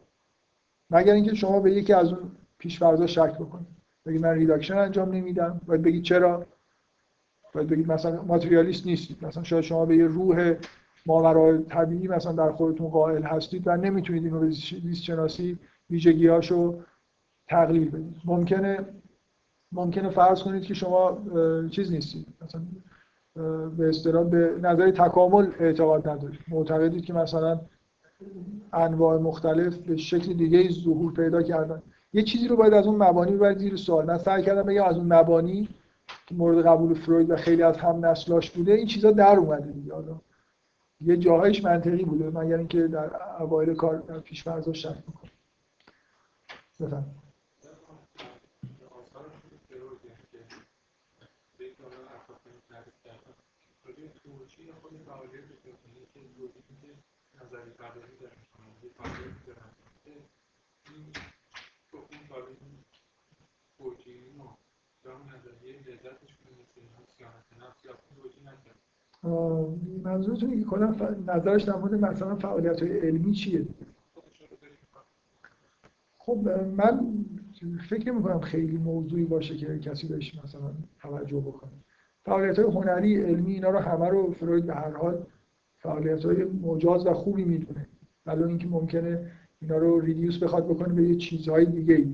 [0.90, 3.68] مگر اینکه شما به یکی از اون پیشفرضا شک بکنید.
[4.06, 5.62] بگید من ریداکشن انجام نمیدم.
[5.66, 6.46] باید بگید چرا؟
[7.54, 9.26] باید بگید مثلا ماتریالیست نیستید.
[9.26, 10.56] مثلا شاید شما به یه روح
[11.06, 15.60] ماورای طبیعی مثلا در خودتون قائل هستید و نمی‌تونید اینو به زیست شناسی
[15.90, 16.80] ویژگیاشو
[17.48, 18.16] تقلیل بدید.
[18.26, 18.86] ممکنه
[19.72, 21.18] ممکنه فرض کنید که شما
[21.72, 22.28] چیز نیستید.
[22.42, 22.62] مثلا
[23.78, 26.40] به اصطلاح به نظر تکامل اعتقاد ندارید.
[26.48, 27.60] معتقدید که مثلا
[28.74, 31.82] انواع مختلف به شکل دیگه ظهور پیدا کردن.
[32.14, 34.06] یه چیزی رو باید از اون مبانی ببرید زیر سوال.
[34.06, 35.70] من سعی کردم بگم از اون مبانی
[36.28, 38.74] که مورد قبول فروید و خیلی از هم نسلاش بوده.
[38.74, 39.94] این چیزا در اومده دیگه.
[39.94, 40.22] حالا
[41.02, 43.10] یه جاهایش منطقی بوده مگر اینکه در
[43.42, 45.32] اوایل کار در پیش‌فرض‌ها شک می‌کنه
[46.80, 47.06] بفهم
[49.00, 49.76] آثار فروید که
[51.64, 53.34] یک دارن اطرافیان تعریف کردن
[53.86, 55.27] راجع به توجیه خود فعالیت بکنه که توجیهی که
[57.48, 59.70] نظری پردازی می‌کنن یه فعالیتی دارن
[60.90, 61.12] این
[61.92, 62.84] تو اون کار این
[63.78, 64.58] توجیهی رو
[65.06, 66.82] یا اون نظریه لذتش کنه مثل
[67.18, 68.80] سیانت نفس یا توجیه نکرد
[70.04, 70.88] منظورتون که کلا
[71.28, 73.66] نظرش در مورد مثلا فعالیت های علمی چیه؟
[76.18, 76.38] خب
[76.78, 77.26] من
[77.90, 81.72] فکر نمی خیلی موضوعی باشه که کسی بهش مثلا توجه بکنه.
[82.28, 85.26] فعالیت های هنری علمی اینا رو همه رو فروید به هر حال
[85.78, 86.26] فعالیت
[86.62, 87.88] مجاز و خوبی می‌دونه.
[88.26, 89.32] ولی اینکه ممکنه
[89.62, 92.14] اینا رو ریدیوس بخواد بکنه به یه چیزهای دیگه ای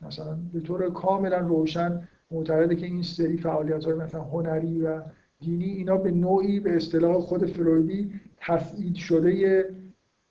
[0.00, 5.02] مثلا به طور کاملا روشن معتقده که این سری فعالیت های مثلا هنری و
[5.40, 9.64] دینی اینا به نوعی به اصطلاح خود فرویدی تسعید شده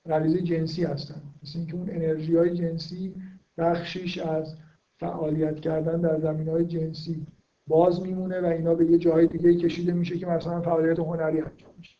[0.08, 1.22] غریزه جنسی هستن.
[1.42, 3.14] مثل اینکه اون انرژی های جنسی
[3.58, 4.56] بخشیش از
[5.00, 7.26] فعالیت کردن در زمین های جنسی.
[7.66, 11.74] باز میمونه و اینا به یه جای دیگه کشیده میشه که مثلا فعالیت هنری انجام
[11.78, 11.96] میشه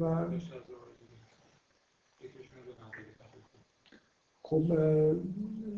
[0.00, 0.26] و.
[4.42, 4.72] خب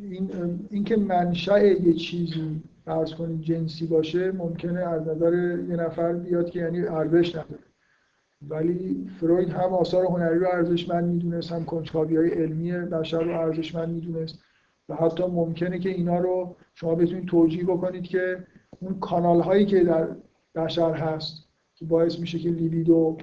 [0.03, 0.31] این
[0.71, 5.33] این که منشأ یه چیزی فرض کنید جنسی باشه ممکنه از نظر
[5.69, 7.63] یه نفر بیاد که یعنی ارزش نداره
[8.43, 13.89] ولی فروید هم آثار هنری رو ارزشمند می‌دونست هم کنجکاوی های علمی بشر رو ارزشمند
[13.89, 14.39] می‌دونست
[14.89, 18.47] و حتی ممکنه که اینا رو شما بتونید توجیه بکنید که
[18.81, 20.09] اون کانال هایی که در
[20.55, 23.17] بشر هست که باعث میشه که لیبیدو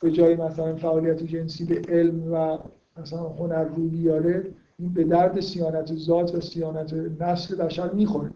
[0.00, 2.58] به جای مثلا فعالیت جنسی به علم و
[2.96, 8.30] مثلا هنر رو بیاره این به درد سیانت ذات و سیانت نسل بشر می‌خوره.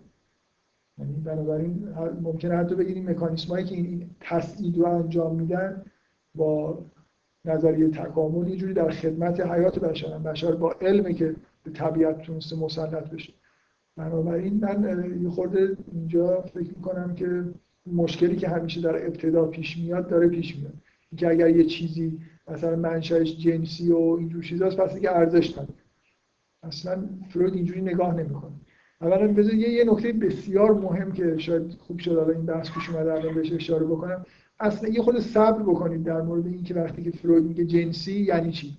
[0.98, 1.88] یعنی بنابراین
[2.22, 5.82] ممکنه حتی بگید این مکانیسم هایی که این تسعید رو انجام میدن
[6.34, 6.78] با
[7.44, 11.36] نظریه تکامل یه جوری در خدمت حیات بشر بشر با علمه که
[11.70, 13.32] طبیعت تونسته مسلط بشه.
[13.96, 17.44] بنابراین من یه خورده اینجا فکر می‌کنم که
[17.92, 20.74] مشکلی که همیشه در ابتدا پیش میاد داره پیش میاد.
[21.12, 22.18] اینکه اگر یه چیزی
[22.48, 25.74] مثلا منشأش جنسی و اینجور چیزاست پس دیگه ارزش نداره.
[26.62, 28.52] اصلا فروید اینجوری نگاه نمی‌کنه.
[29.00, 32.90] اولا بذار یه یه نکته بسیار مهم که شاید خوب شد الان این بحث پیش
[32.90, 34.24] اومده الان بهش اشاره بکنم.
[34.60, 38.78] اصلا یه خود صبر بکنید در مورد اینکه وقتی که فروید میگه جنسی یعنی چی؟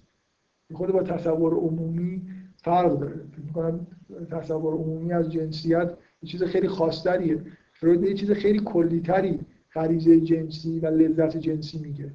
[0.73, 2.21] خود با تصور عمومی
[2.57, 3.21] فرق داره.
[3.45, 3.87] می‌کنم
[4.31, 5.93] تصور عمومی از جنسیت
[6.23, 7.41] یه چیز خیلی خاصتریه.
[7.73, 9.39] فروید یه چیز خیلی کلیتری
[9.73, 12.11] غریزه جنسی و لذت جنسی میگه.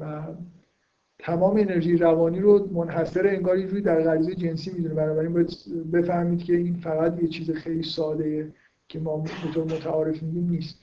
[0.00, 0.22] و
[1.18, 4.94] تمام انرژی روانی رو منحصر انگار یه جوری در غریزه جنسی می‌دونه.
[4.94, 5.50] بنابراین باید
[5.92, 8.52] بفهمید که این فقط یه چیز خیلی ساده
[8.88, 10.78] که ما به طور متعارف میگیم نیست.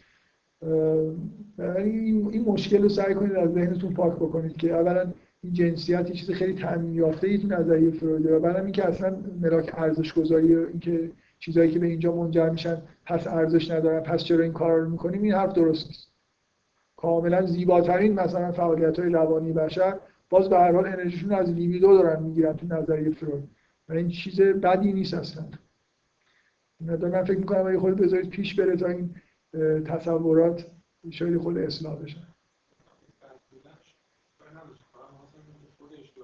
[1.77, 5.13] این مشکل رو سعی کنید از ذهنتون پاک بکنید که اولا
[5.43, 9.18] این جنسیت یه چیز خیلی تامین یافته ای تو نظریه فرویده و بعدم اینکه اصلا
[9.41, 14.43] ملاک ارزش گذاری اینکه چیزایی که به اینجا منجر میشن پس ارزش ندارن پس چرا
[14.43, 16.11] این کار رو می‌کنیم؟ این حرف درست نیست.
[16.95, 19.99] کاملا زیباترین مثلا فعالیت های روانی بشر
[20.30, 23.49] باز به هر حال انرژیشون از لیبیدو دارن می‌گیرن تو نظریه فروید.
[23.89, 25.45] و این چیز بدی نیست اصلا.
[26.80, 29.15] من فکر می‌کنم اگه خود بذارید پیش بره تا این
[29.85, 30.68] تصورات
[31.09, 32.27] شاید خود اصلاح بشن
[33.22, 33.95] بعد بودنش
[34.39, 34.84] کاری نداشت.
[34.91, 36.23] فقط می‌خواستم ببینم که خودش رو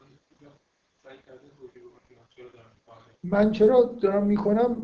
[0.00, 0.56] من اینجا
[1.02, 4.76] سعی کرده توجیه بکنه که من چرا دارم این کار رو من چرا دارم می‌کنم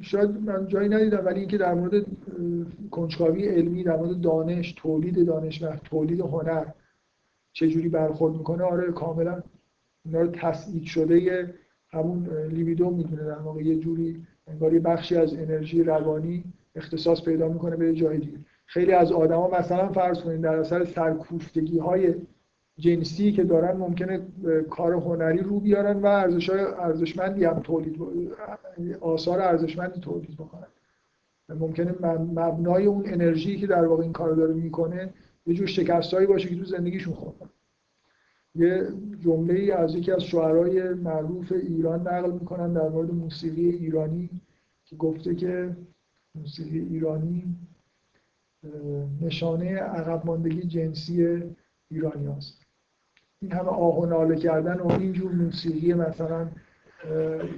[0.00, 2.06] شاید من جایی ندیدم ولی اینکه در مورد
[2.90, 6.64] کنجکاوی علمی در مورد دانش تولید دانش و تولید هنر
[7.52, 9.42] چجوری برخورد می‌کنه آره کاملا
[10.04, 11.54] اینا رو تسعید شده
[11.90, 16.44] همون لیبیدو می‌دونه در واقع یه جوری انگار یه بخشی از انرژی روانی
[16.74, 18.38] اختصاص پیدا می‌کنه به جای دیگه.
[18.66, 22.14] خیلی از آدما مثلا فرض کنید در اثر سرکوفتگی های
[22.78, 24.20] جنسی که دارن ممکنه
[24.70, 28.00] کار هنری رو بیارن و ارزش ارزشمندی هم تولید
[29.00, 30.66] آثار ارزشمندی تولید بکنن
[31.48, 35.14] ممکنه مب- مبنای اون انرژی که در واقع این کار داره می‌کنه
[35.46, 37.50] یه جور شکستایی باشه که تو زندگیشون خوردن
[38.54, 38.88] یه
[39.20, 44.30] جمله ای از یکی از شاعرای معروف ایران نقل می‌کنن در مورد موسیقی ایرانی
[44.84, 45.76] که گفته که
[46.34, 47.56] موسیقی ایرانی
[49.20, 51.42] نشانه عقب ماندگی جنسی
[51.90, 52.63] ایرانی هست.
[53.44, 56.48] این همه آه و ناله کردن و اینجور موسیقی مثلا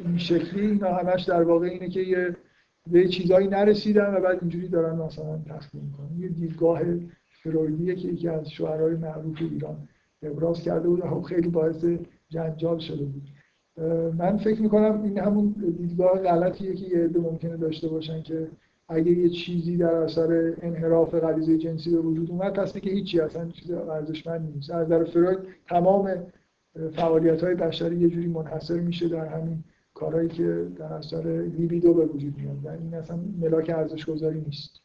[0.04, 2.36] این شکلی اینا همش در واقع اینه که یه
[2.90, 6.18] به چیزایی نرسیدن و بعد اینجوری دارن مثلا تخمین می‌کنن.
[6.18, 6.80] یه دیدگاه
[7.42, 9.76] فرویدیه که یکی از شاعرای معروف ایران
[10.22, 11.84] ابراز کرده بود و خب خیلی باعث
[12.28, 13.28] جنجال شده بود.
[14.18, 18.48] من فکر می‌کنم این همون دیدگاه غلطیه که یه عده ممکنه داشته باشن که
[18.88, 23.50] اگه یه چیزی در اثر انحراف غریزه جنسی به وجود اومد پس که هیچی اصلا
[23.50, 24.70] چیز ارزشمند نیست.
[24.70, 25.38] از نظر فروید
[25.68, 26.26] تمام
[26.96, 29.64] فعالیت های بشری یه جوری منحصر میشه در همین
[29.94, 31.22] کارهایی که در اثر
[31.56, 32.64] لیبیدو به وجود میاد.
[32.64, 34.80] و این اصلا ملاک ارزش گذاری نیست؟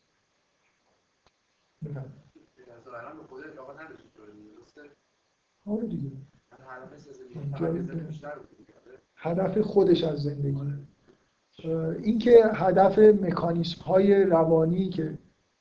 [5.65, 6.11] آره دیگه.
[9.15, 10.59] هدف خودش از زندگی.
[10.61, 10.90] اه،
[12.03, 15.17] اینکه هدف مکانیسم های روانی که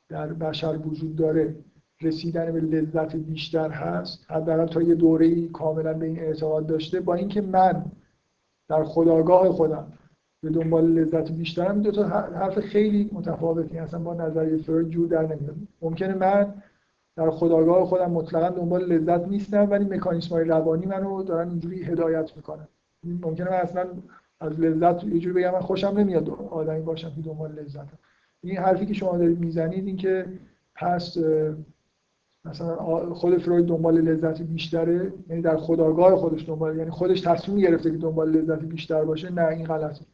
[0.08, 1.54] در بشر وجود داره
[2.02, 7.14] رسیدن به لذت بیشتر هست حداقل تا یه دوره کاملا به این اعتقاد داشته با
[7.14, 7.84] اینکه من
[8.68, 9.92] در خداگاه خودم
[10.42, 15.22] به دنبال لذت بیشترم دو تا حرف خیلی متفاوتی اصلا با نظریه فروید جور در
[15.22, 15.56] نمیاد.
[15.82, 16.54] ممکنه من
[17.16, 22.36] در خداگاه خودم مطلقا دنبال لذت نیستم ولی مکانیسم های روانی منو دارن اینجوری هدایت
[22.36, 22.68] می‌کنن.
[23.04, 23.86] ممکنه من اصلا
[24.40, 27.98] از لذت یه جوری بگم من خوشم نمیاد آدمی باشم که دنبال لذتم
[28.40, 30.26] این حرفی که شما دارید می‌زنید این که
[30.74, 31.16] پس
[32.44, 32.76] مثلا
[33.14, 37.96] خود فروید دنبال لذت بیشتره یعنی در خداگاه خودش دنبال یعنی خودش تصمیم گرفته که
[37.96, 40.04] دنبال لذت بیشتر باشه نه این غلطه.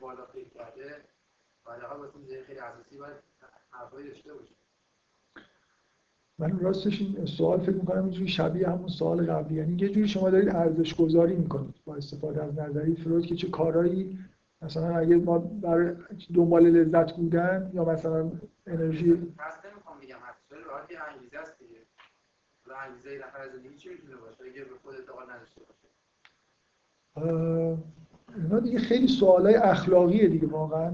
[0.00, 0.26] بالا
[2.46, 3.16] خیلی اساسی باید
[3.70, 4.54] حرفایی داشته باشه
[6.38, 9.54] من راستش این سوال فکر می‌کنم اینجوری شبیه همون سوال قبلی.
[9.54, 13.48] یعنی یه جوری شما دارید ارزش گذاری می‌کنید با استفاده از نظریه فروید که چه
[13.50, 14.18] کارهایی
[14.62, 15.94] مثلا اگه ما برای
[16.34, 18.30] دنبال لذت بودن یا مثلا
[18.66, 20.16] انرژی نمی‌خوام بگم
[21.14, 21.80] انگیزه است دیگه.
[22.66, 25.88] و انگیزه یه نفر از زندگی چی می‌تونه باشه؟ اگه به خود اعتقاد نداشته باشه.
[28.36, 30.92] اینا دیگه خیلی سوالای اخلاقیه دیگه واقعا.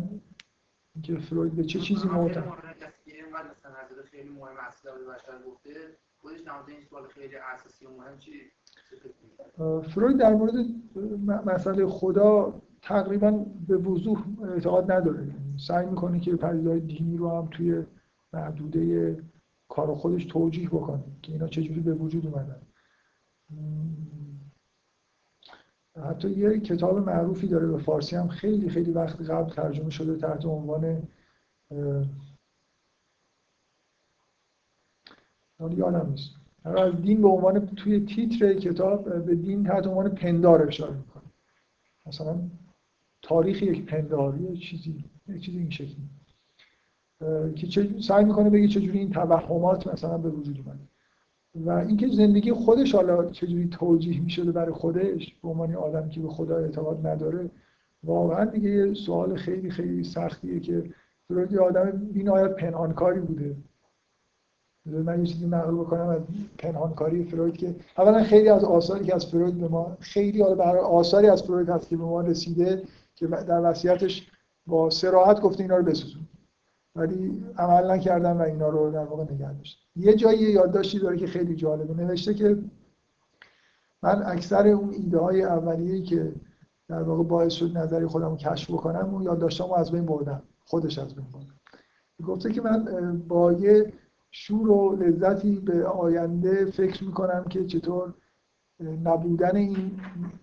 [1.03, 2.53] که فروید به چه چیزی معتقد
[3.31, 5.71] اینقدر مثلا نظر خیلی مهم اصلا به بشر گفته
[6.21, 8.33] خودش نماده این سوال خیلی اساسی و مهم چی؟
[9.83, 10.55] فروید در مورد
[11.47, 13.31] مسئله خدا تقریبا
[13.69, 15.35] به وضوح اعتقاد نداره.
[15.67, 17.85] سعی می‌کنه که پدیده‌های دینی رو هم توی
[18.33, 19.17] محدوده
[19.69, 22.63] کار خودش توجیه بکنه که اینا چجوری به وجود اومدن.
[26.09, 30.47] حتی یه کتاب معروفی داره به فارسی هم خیلی خیلی وقت قبل ترجمه شده تحت
[30.47, 31.03] عنوان
[35.61, 36.31] حالا یادم نیست
[36.65, 41.23] از دین به عنوان توی تیتر کتاب به دین تحت عنوان پندار اشاره می‌کنه.
[42.07, 42.39] مثلا
[43.23, 45.97] تاریخ یک پندار چیزی یه چیزی این شکلی.
[47.55, 50.81] که سعی می‌کنه بگه چجوری این توهمات مثلا به وجود اومده.
[51.55, 56.29] و اینکه زندگی خودش حالا چجوری توجیه می‌شده برای خودش به عنوان آدمی که به
[56.29, 57.51] خدا اعتقاد نداره
[58.05, 60.91] واقعا دیگه یه سوال خیلی خیلی سختیه که
[61.51, 63.57] یه آدم بی‌نهایت پنهانکاری بوده.
[64.99, 66.21] من یه چیزی نقل بکنم از
[66.59, 71.29] پنهانکاری فروید که اولا خیلی از آثاری که از فروید به ما خیلی حال آثاری
[71.29, 72.83] از فروید هست که به ما رسیده
[73.15, 74.31] که در وصیتش
[74.67, 76.23] با صراحت گفته اینا رو بسوزون.
[76.97, 79.51] ولی عمل نکردن و اینا رو در واقع نگه
[79.97, 81.95] یه جایی یادداشتی داره که خیلی جالبه.
[81.95, 82.59] نوشته که
[84.03, 86.33] من اکثر اون ایده های اولیه‌ای که
[86.89, 90.43] در واقع باعث شد نظری خودم رو کشف بکنم اون یادداشتامو از بین بردم.
[90.65, 91.55] خودش از بین بردم.
[92.27, 93.93] گفته که من با یه
[94.31, 98.15] شور و لذتی به آینده فکر می‌کنم که چطور
[99.05, 100.01] نبودن این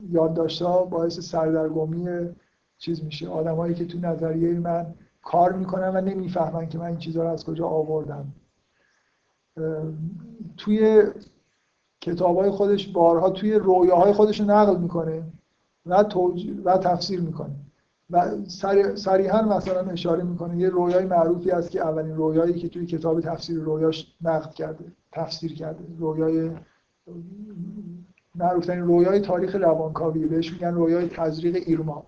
[0.09, 2.29] یادداشت‌ها باعث سردرگمی
[2.77, 3.29] چیز میشه.
[3.29, 7.45] آدمایی که تو نظریه من کار می‌کنن و نمی‌فهمن که من این چیزها رو از
[7.45, 8.33] کجا آوردم.
[10.57, 11.03] توی
[12.01, 15.23] کتابای خودش بارها توی رویاهای خودش رو نقل می‌کنه
[15.85, 16.47] و, توج...
[16.65, 17.55] و تفسیر می‌کنه.
[18.09, 18.31] و.
[18.95, 23.59] صریحا مثلا اشاره می‌کنه یه رویای معروفی هست که اولین رویایی که توی کتاب تفسیر
[23.59, 25.83] رویاش نقد کرده تفسیر کرده.
[25.99, 26.51] رویای
[28.35, 32.05] معروفترین رویای تاریخ روانکاوی بهش میگن رویای تزریق ایرما.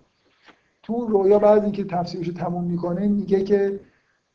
[0.84, 3.80] تو رویا بعد که تفسیرش تموم می‌کنه میگه که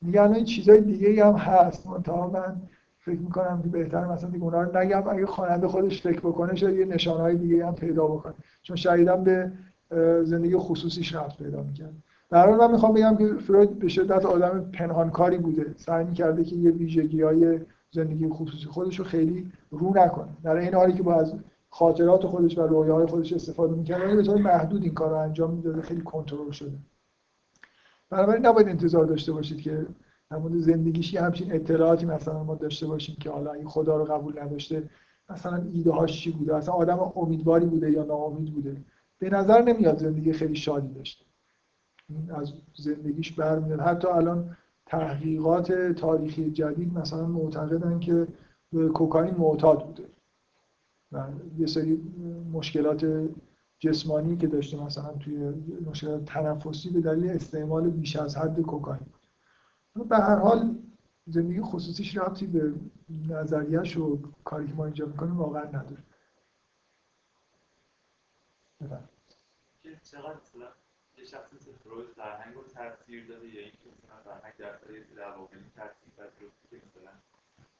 [0.02, 1.86] میگن این چیزای دیگه هم هست.
[1.86, 2.56] منتها من
[2.98, 5.08] فکر می‌کنم که بهتر مثلا دیگه اونا رو نگم.
[5.08, 8.34] اگه خواننده خودش فکر بکنه شاید یه نشانهای دیگه هم پیدا بکنه.
[8.62, 9.52] چون شدیداً به
[10.22, 11.92] زندگی خصوصیش رفت پیدا می‌کرد.
[12.30, 15.74] در من می‌خوام بگم که فروید به شدت آدم پنهانکاری بوده.
[15.76, 20.28] سعی می‌کرده که یه ویژگی های زندگی خصوصی خودش رو خیلی رو نکنه.
[20.42, 21.34] در این حالی که با از
[21.70, 25.82] خاطرات خودش و رویاهای خودش استفاده می‌کرد به طور محدود این کار رو انجام می‌داده.
[25.82, 26.72] خیلی کنترل شده.
[28.10, 29.86] بنابراین نباید انتظار داشته باشید که
[30.30, 34.04] در مورد زندگیش یه همچین اطلاعاتی مثلا ما داشته باشیم که حالا این خدا رو
[34.04, 34.82] قبول نداشته.
[35.30, 38.76] مثلا ایده هاش چی بوده؟ اصلا آدم امیدواری بوده یا ناامید بوده؟
[39.24, 41.24] به نظر نمیاد زندگی خیلی شادی داشته.
[42.28, 43.80] از زندگیش برمیاد.
[43.80, 44.56] حتی الان
[44.86, 48.28] تحقیقات تاریخی جدید مثلا معتقدن که
[48.94, 50.08] کوکائین معتاد بوده.
[51.12, 51.28] و
[51.58, 51.96] یه سری
[52.52, 53.28] مشکلات
[53.78, 55.36] جسمانی که داشته مثلا توی
[55.86, 59.06] مشکلات تنفسی به دلیل استعمال بیش از حد کوکائین.
[60.08, 60.78] به هر حال
[61.26, 62.74] زندگی خصوصیش ربطی به
[63.28, 66.02] نظریهش و کاری که ما اینجا می‌کنیم واقعا نداره.
[68.80, 69.13] بفرمایید.
[70.14, 70.68] چقدر مثلا
[71.18, 74.72] یه شخص مثل فروید فرهنگ رو تاثیر داده یا اینکه مثلا فرهنگ در
[75.16, 77.12] در واقع این تاثیر پذیرفته که مثلا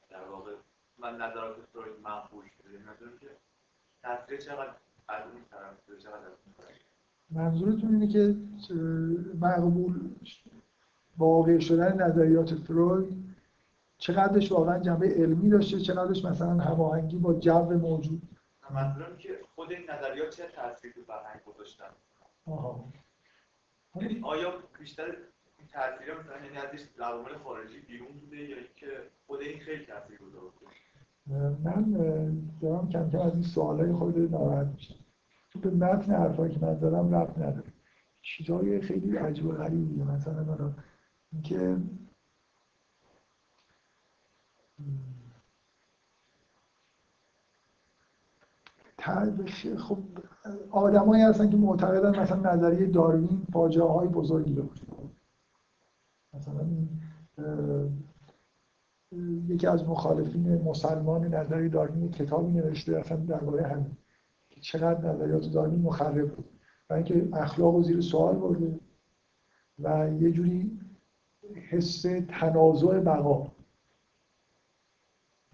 [0.09, 0.51] در واقع
[0.97, 2.79] من نظرات فروید منقول شده.
[2.79, 3.27] ندارم که
[4.03, 4.73] تاثیر چقدر
[5.07, 6.75] از اون طرف چقدر از اون طرف
[7.29, 8.35] منظورتون اینه که
[9.41, 10.15] مقبول
[11.17, 13.25] واقع شدن نظریات فروید
[13.97, 18.21] چقدرش واقعا جنبه علمی داشته چقدرش مثلا هماهنگی با جو موجود؟
[18.69, 21.89] منظورم که خود این نظریات چه تاثیر تو فرهنگ گذاشتن؟
[22.47, 22.93] آها.
[24.23, 25.05] آیا بیشتر
[25.59, 30.17] این تاثیر مثلا یعنی ازش عوامل خارجی بیرون بوده یا اینکه خود این خیلی تاثیر
[30.17, 30.65] گذاشته
[31.63, 31.91] من
[32.61, 34.95] دارم کم کم از این سوالای خود ناراحت میشم.
[35.53, 37.73] چون به متن حرفایی که من زدم ربط نداره.
[38.21, 40.03] چیزای خیلی عجیب و غریبیه.
[40.03, 40.73] مثلا
[41.33, 41.77] اینکه
[49.77, 49.97] خب
[50.71, 54.85] آدمایی هستن که معتقدن مثلا نظریه داروین فاجعه های بزرگی داشت
[56.33, 56.89] مثلا این،
[59.47, 63.97] یکی از مخالفین مسلمان نظریه داروین کتابی نوشته اصلا درباره همین
[64.49, 66.45] که چقدر نظریات داروین مخرب بود
[66.89, 68.79] و اینکه اخلاق رو زیر سوال برده
[69.79, 70.79] و یه جوری
[71.69, 73.51] حس تنازع بقا.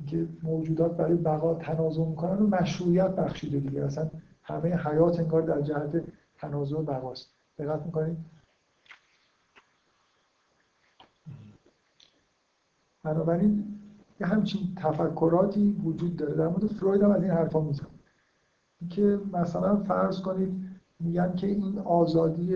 [0.07, 3.83] که موجودات برای بقا تنازع می‌کنن و مشروعیت بخشیده دیگه.
[3.83, 4.09] اصلا
[4.43, 6.03] همه حیات انگار در جهت
[6.37, 7.29] تنازع بقاست.
[7.57, 8.17] دقت می‌کنید؟
[13.03, 13.79] بنابراین
[14.19, 16.33] یه همچین تفکراتی وجود داره.
[16.33, 17.87] در مورد فروید هم از این حرفا میزن
[18.89, 20.53] که مثلا فرض کنید
[20.99, 22.55] میگن که این آزادی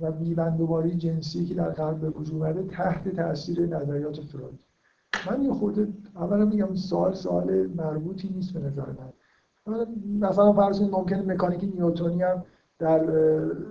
[0.00, 4.58] و بیبندوباری جنسی که در غرب به وجود اومده تحت تاثیر نظریات فروید.
[5.30, 9.12] من یه خورده اولا میگم سوال سوال مربوطی نیست به نظر من.
[10.20, 12.44] مثلا فرض کنید ممکنه مکانیک نیوتنی هم
[12.78, 13.06] در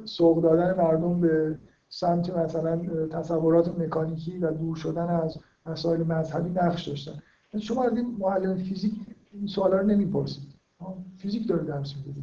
[0.06, 1.57] سوق دادن مردم به
[1.90, 7.20] سمت مثلا تصورات مکانیکی و دور شدن از مسائل مذهبی نقش داشتن.
[7.60, 8.94] شما از این معلم فیزیک
[9.32, 10.44] این سوالا رو نمی‌پرسید.
[11.18, 12.22] فیزیک داره درس میده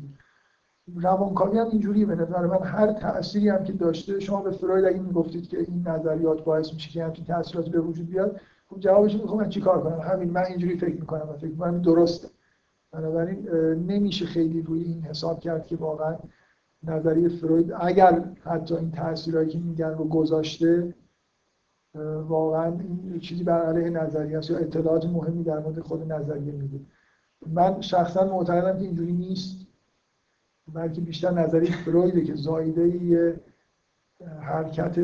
[0.94, 2.62] روانکاوی هم اینجوریه به نظر من.
[2.62, 6.90] هر تأثیری هم که داشته شما به فروید اگه می‌گفتید که این نظریات باعث میشه
[6.90, 8.40] که همچین تأثیراتی به وجود بیاد
[8.70, 12.28] خب جوابش این من چیکار کنم؟ همین من اینجوری فکر می‌کنم و فکر می‌کنم درسته.
[12.92, 16.16] بنابراین نمیشه خیلی روی این حساب کرد که واقعا
[16.82, 20.94] نظریه فروید اگر حتی این تأثیرهایی که میگن رو گذاشته
[22.28, 26.80] واقعا این چیزی بر علیه نظریه است یا اطلاعات مهمی در مورد خود نظریه میده.
[27.46, 29.66] من شخصا معتقدم که اینجوری نیست
[30.74, 33.40] بلکه بیشتر نظریه فرویده که زایده
[34.40, 34.98] حرکت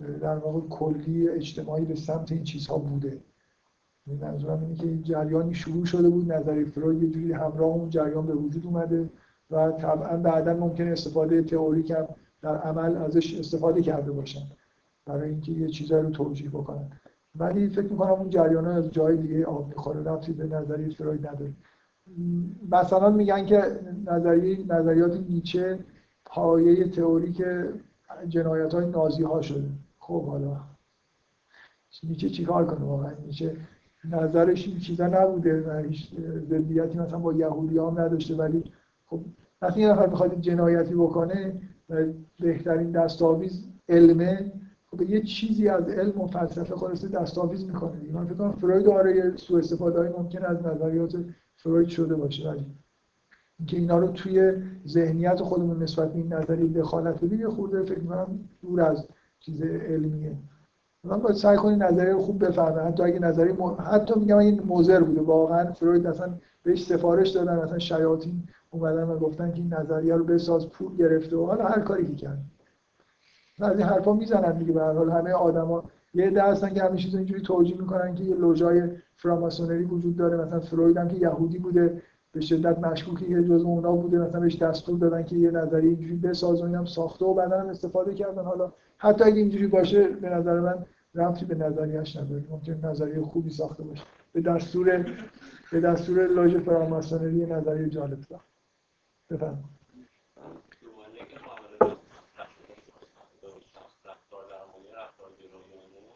[0.00, 3.20] در واقع کلی اجتماعی به سمت این چیزها بوده.
[4.06, 8.26] یعنی منظورم اینه که جریانی شروع شده بود نظریه فروید یه جوری همراه اون جریان
[8.26, 9.08] به وجود اومده
[9.50, 12.08] و طبعا بعدا ممکن استفاده تئوریک هم
[12.42, 14.42] در عمل ازش استفاده کرده باشن
[15.06, 16.90] برای اینکه یه چیزایی رو توجیه بکنن.
[17.36, 21.52] ولی فکر می‌کنم اون جریان از جای دیگه آب می‌خوره ربطی به نظریه فروید نداره.
[22.70, 23.62] مثلا میگن که
[24.06, 25.78] نظریه نظریات نیچه
[26.24, 27.42] پایه تئوریک
[28.28, 29.68] جنایت های نازی ها شده.
[30.06, 30.56] خب حالا.
[32.02, 33.56] نیچه چیکار کنه واقعا؟ نیچه
[34.04, 36.10] نظرش این چیزا نبوده و هیچ
[36.48, 38.64] ضدیتی مثلا با یهودی هم نداشته ولی
[39.06, 39.20] خب
[39.62, 41.60] وقتی یه نفر می‌خواد جنایتی بکنه
[41.90, 42.04] و
[42.40, 44.52] بهترین دستاویز علمه
[44.90, 49.36] خب یه چیزی از علم و فلسفه خلاصه دستاویز می‌کنه من فکر کنم فروید آره
[49.36, 51.16] سوء استفاده های ممکن از نظریات
[51.56, 52.66] فروید شده باشه ولی
[53.58, 54.52] اینکه اینا رو توی
[54.86, 59.08] ذهنیت خودمون نسبت به این نظریه دخالت بدیم یه خورده فکر می‌کنم دور از
[59.44, 60.36] چیز علمیه.
[61.04, 62.82] من باید سعی کنید نظریه رو خوب بفهمه.
[62.82, 63.76] حتی اگه نظریه م...
[63.92, 65.20] حتی میگم این موزر بوده.
[65.20, 67.64] واقعا فروید اصلا بهش سفارش دادن.
[67.64, 71.36] مثلا شیاطین اومدن و گفتن که این نظریه رو بساز پول گرفته.
[71.36, 72.38] و حالا هر کاری که کرد.
[73.60, 74.72] از این حرفا می‌زنن دیگه.
[74.72, 75.84] به هر حال همه آدما
[76.14, 78.82] یه عده هستن که همه چیز اینجوری توجیه می‌کنن که یه لوژای
[79.16, 80.36] فراماسونری وجود داره.
[80.36, 82.02] مثلا فروید هم که یهودی بوده.
[82.34, 86.16] به شدت مشکوکی که جزء اونا بوده مثلا بهش دستور دادن که یه نظریه اینجوری
[86.16, 88.44] بساز و اینم ساخته و بعدا هم استفاده کردن.
[88.44, 92.44] حالا حتی اگه اینجوری باشه به نظر من ربطی به نظریه‌اش نداره.
[92.50, 94.04] ممکن نظریه خوبی ساخته باشه.
[94.32, 95.06] به دستور
[95.72, 98.48] به دستور لوژ فراماسونری یه نظریه جالب ساخت.
[99.30, 99.64] بفرمایید
[100.82, 101.96] زمانی که معامله
[104.04, 106.14] رفتار در مورد رفتار گرایی و اینا،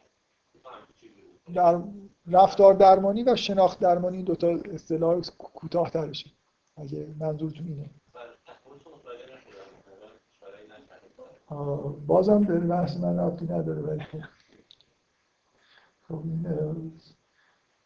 [1.54, 1.80] در
[2.26, 6.30] رفتار درمانی و شناخت درمانی این دوتا اصطلاح کوتاه ترشه
[6.76, 7.90] اگه منظورتون اینه.
[11.46, 14.18] آه، بازم به بحث من ربطی نداره ولی خب.
[16.08, 16.74] خب این اه،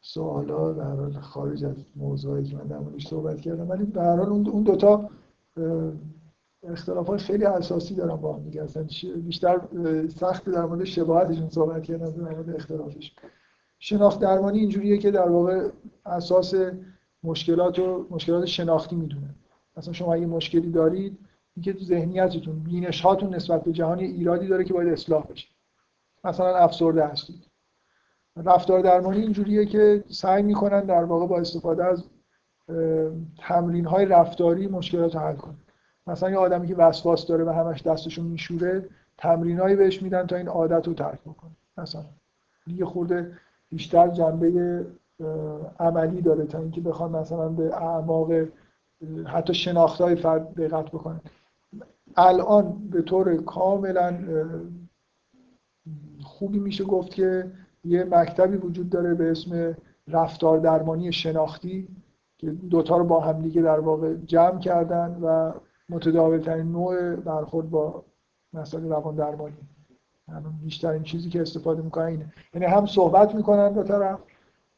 [0.01, 3.71] سوالا در حال خارج از موضوعی که من در موردش صحبت کردم.
[3.71, 5.11] ولی به هر حال اون دوتا
[6.63, 8.63] اختلاف های خیلی اساسی دارن با هم دیگه.
[8.63, 8.87] اصلا
[9.17, 9.61] بیشتر
[10.09, 13.13] سخت در مورد شباهتشون صحبت کردن تا در مورد اختلافش.
[13.85, 15.69] شناخت درمانی اینجوریه که در واقع
[16.07, 16.55] اساس
[17.25, 19.35] مشکلات و مشکلات شناختی می‌دونه.
[19.77, 21.19] مثلا شما اگه مشکلی دارید
[21.57, 25.49] اینکه تو ذهنیتتون بینش هاتون نسبت به جهان ایرادی داره که باید اصلاح بشه.
[26.25, 27.47] مثلا افسرده هستید.
[28.37, 32.05] رفتار درمانی اینجوریه که سعی می‌کنن در واقع با استفاده از
[33.39, 35.59] تمرین های رفتاری مشکلات رو حل کنن.
[36.07, 38.89] مثلا یه آدمی که وسواس داره و همش دستشو میشوره
[39.19, 41.53] تمرینایی بهش میدن تا این عادت رو ترک بکنه.
[41.79, 42.05] مثلا
[42.67, 43.39] یه خورده
[43.73, 44.87] بیشتر جنبه
[45.79, 48.33] عملی داره تا اینکه بخوان مثلا به اعماق
[49.27, 51.21] حتی شناختهای فرد دقت بکنن.
[52.17, 54.19] الان به طور کاملا
[56.23, 57.53] خوبی میشه گفت که
[57.85, 59.77] یه مکتبی وجود داره به اسم
[60.09, 61.89] رفتار درمانی شناختی
[62.39, 65.53] که دوتا رو با همدیگه در واقع جمع کردن و
[65.89, 68.05] متداول ترین نوع برخورد با
[68.53, 69.57] مسائل روان درمانی.
[70.29, 72.33] یعنی بیشترین چیزی که استفاده می‌کنن اینه.
[72.55, 74.19] یعنی هم صحبت می‌کنن دو طرف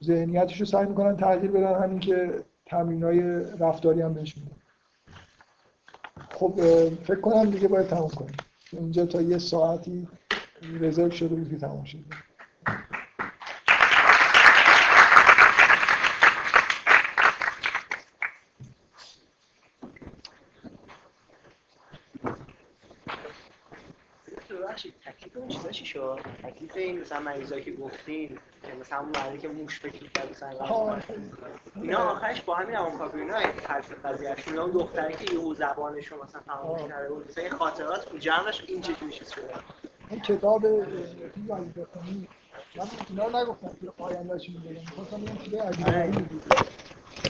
[0.04, 3.20] ذهنیتش رو سعی می‌کنن تغییر بدن همین که تمرین های
[3.58, 4.56] رفتاری هم بهش میدن.
[6.30, 6.60] خب
[7.04, 8.36] فکر کنم دیگه باید تموم کنیم.
[8.72, 10.08] اینجا تا یه ساعتی
[10.80, 11.98] رزرو شده بود که تموم شد
[24.50, 28.28] ببخشید تکلیف اون چیزا چی شد؟ تکلیف این مثلا مریضایی که گفتین
[28.62, 30.48] که مثلا اون مریضی که موش فکر کرد مثلا
[31.82, 33.36] اینا آخرش با همین همون کافی اینا
[33.68, 36.88] حرف قضیهش اینا اون دختری که یهو زبانشو مثلا فراموش آه.
[36.88, 39.44] کرده بود مثلا این خاطرات تو جمعش این چه جوری چیز شده؟
[40.10, 40.74] این کتاب اگه
[41.76, 42.28] بخونی.
[42.76, 45.86] من اینا رو نگفتم که آینده چی میگم می‌خواستم بگم چیزای عجیب.
[45.86, 46.44] غریبی بود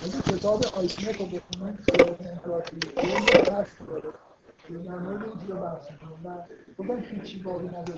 [0.04, 4.12] اگه کتاب آیسمت رو بخونن سیاست امپراتوری خیلی بحث داره.
[4.68, 6.42] که در مورد این چیزا بحث می‌کنه و
[6.78, 7.90] گفتم هیچی باقی نداشت.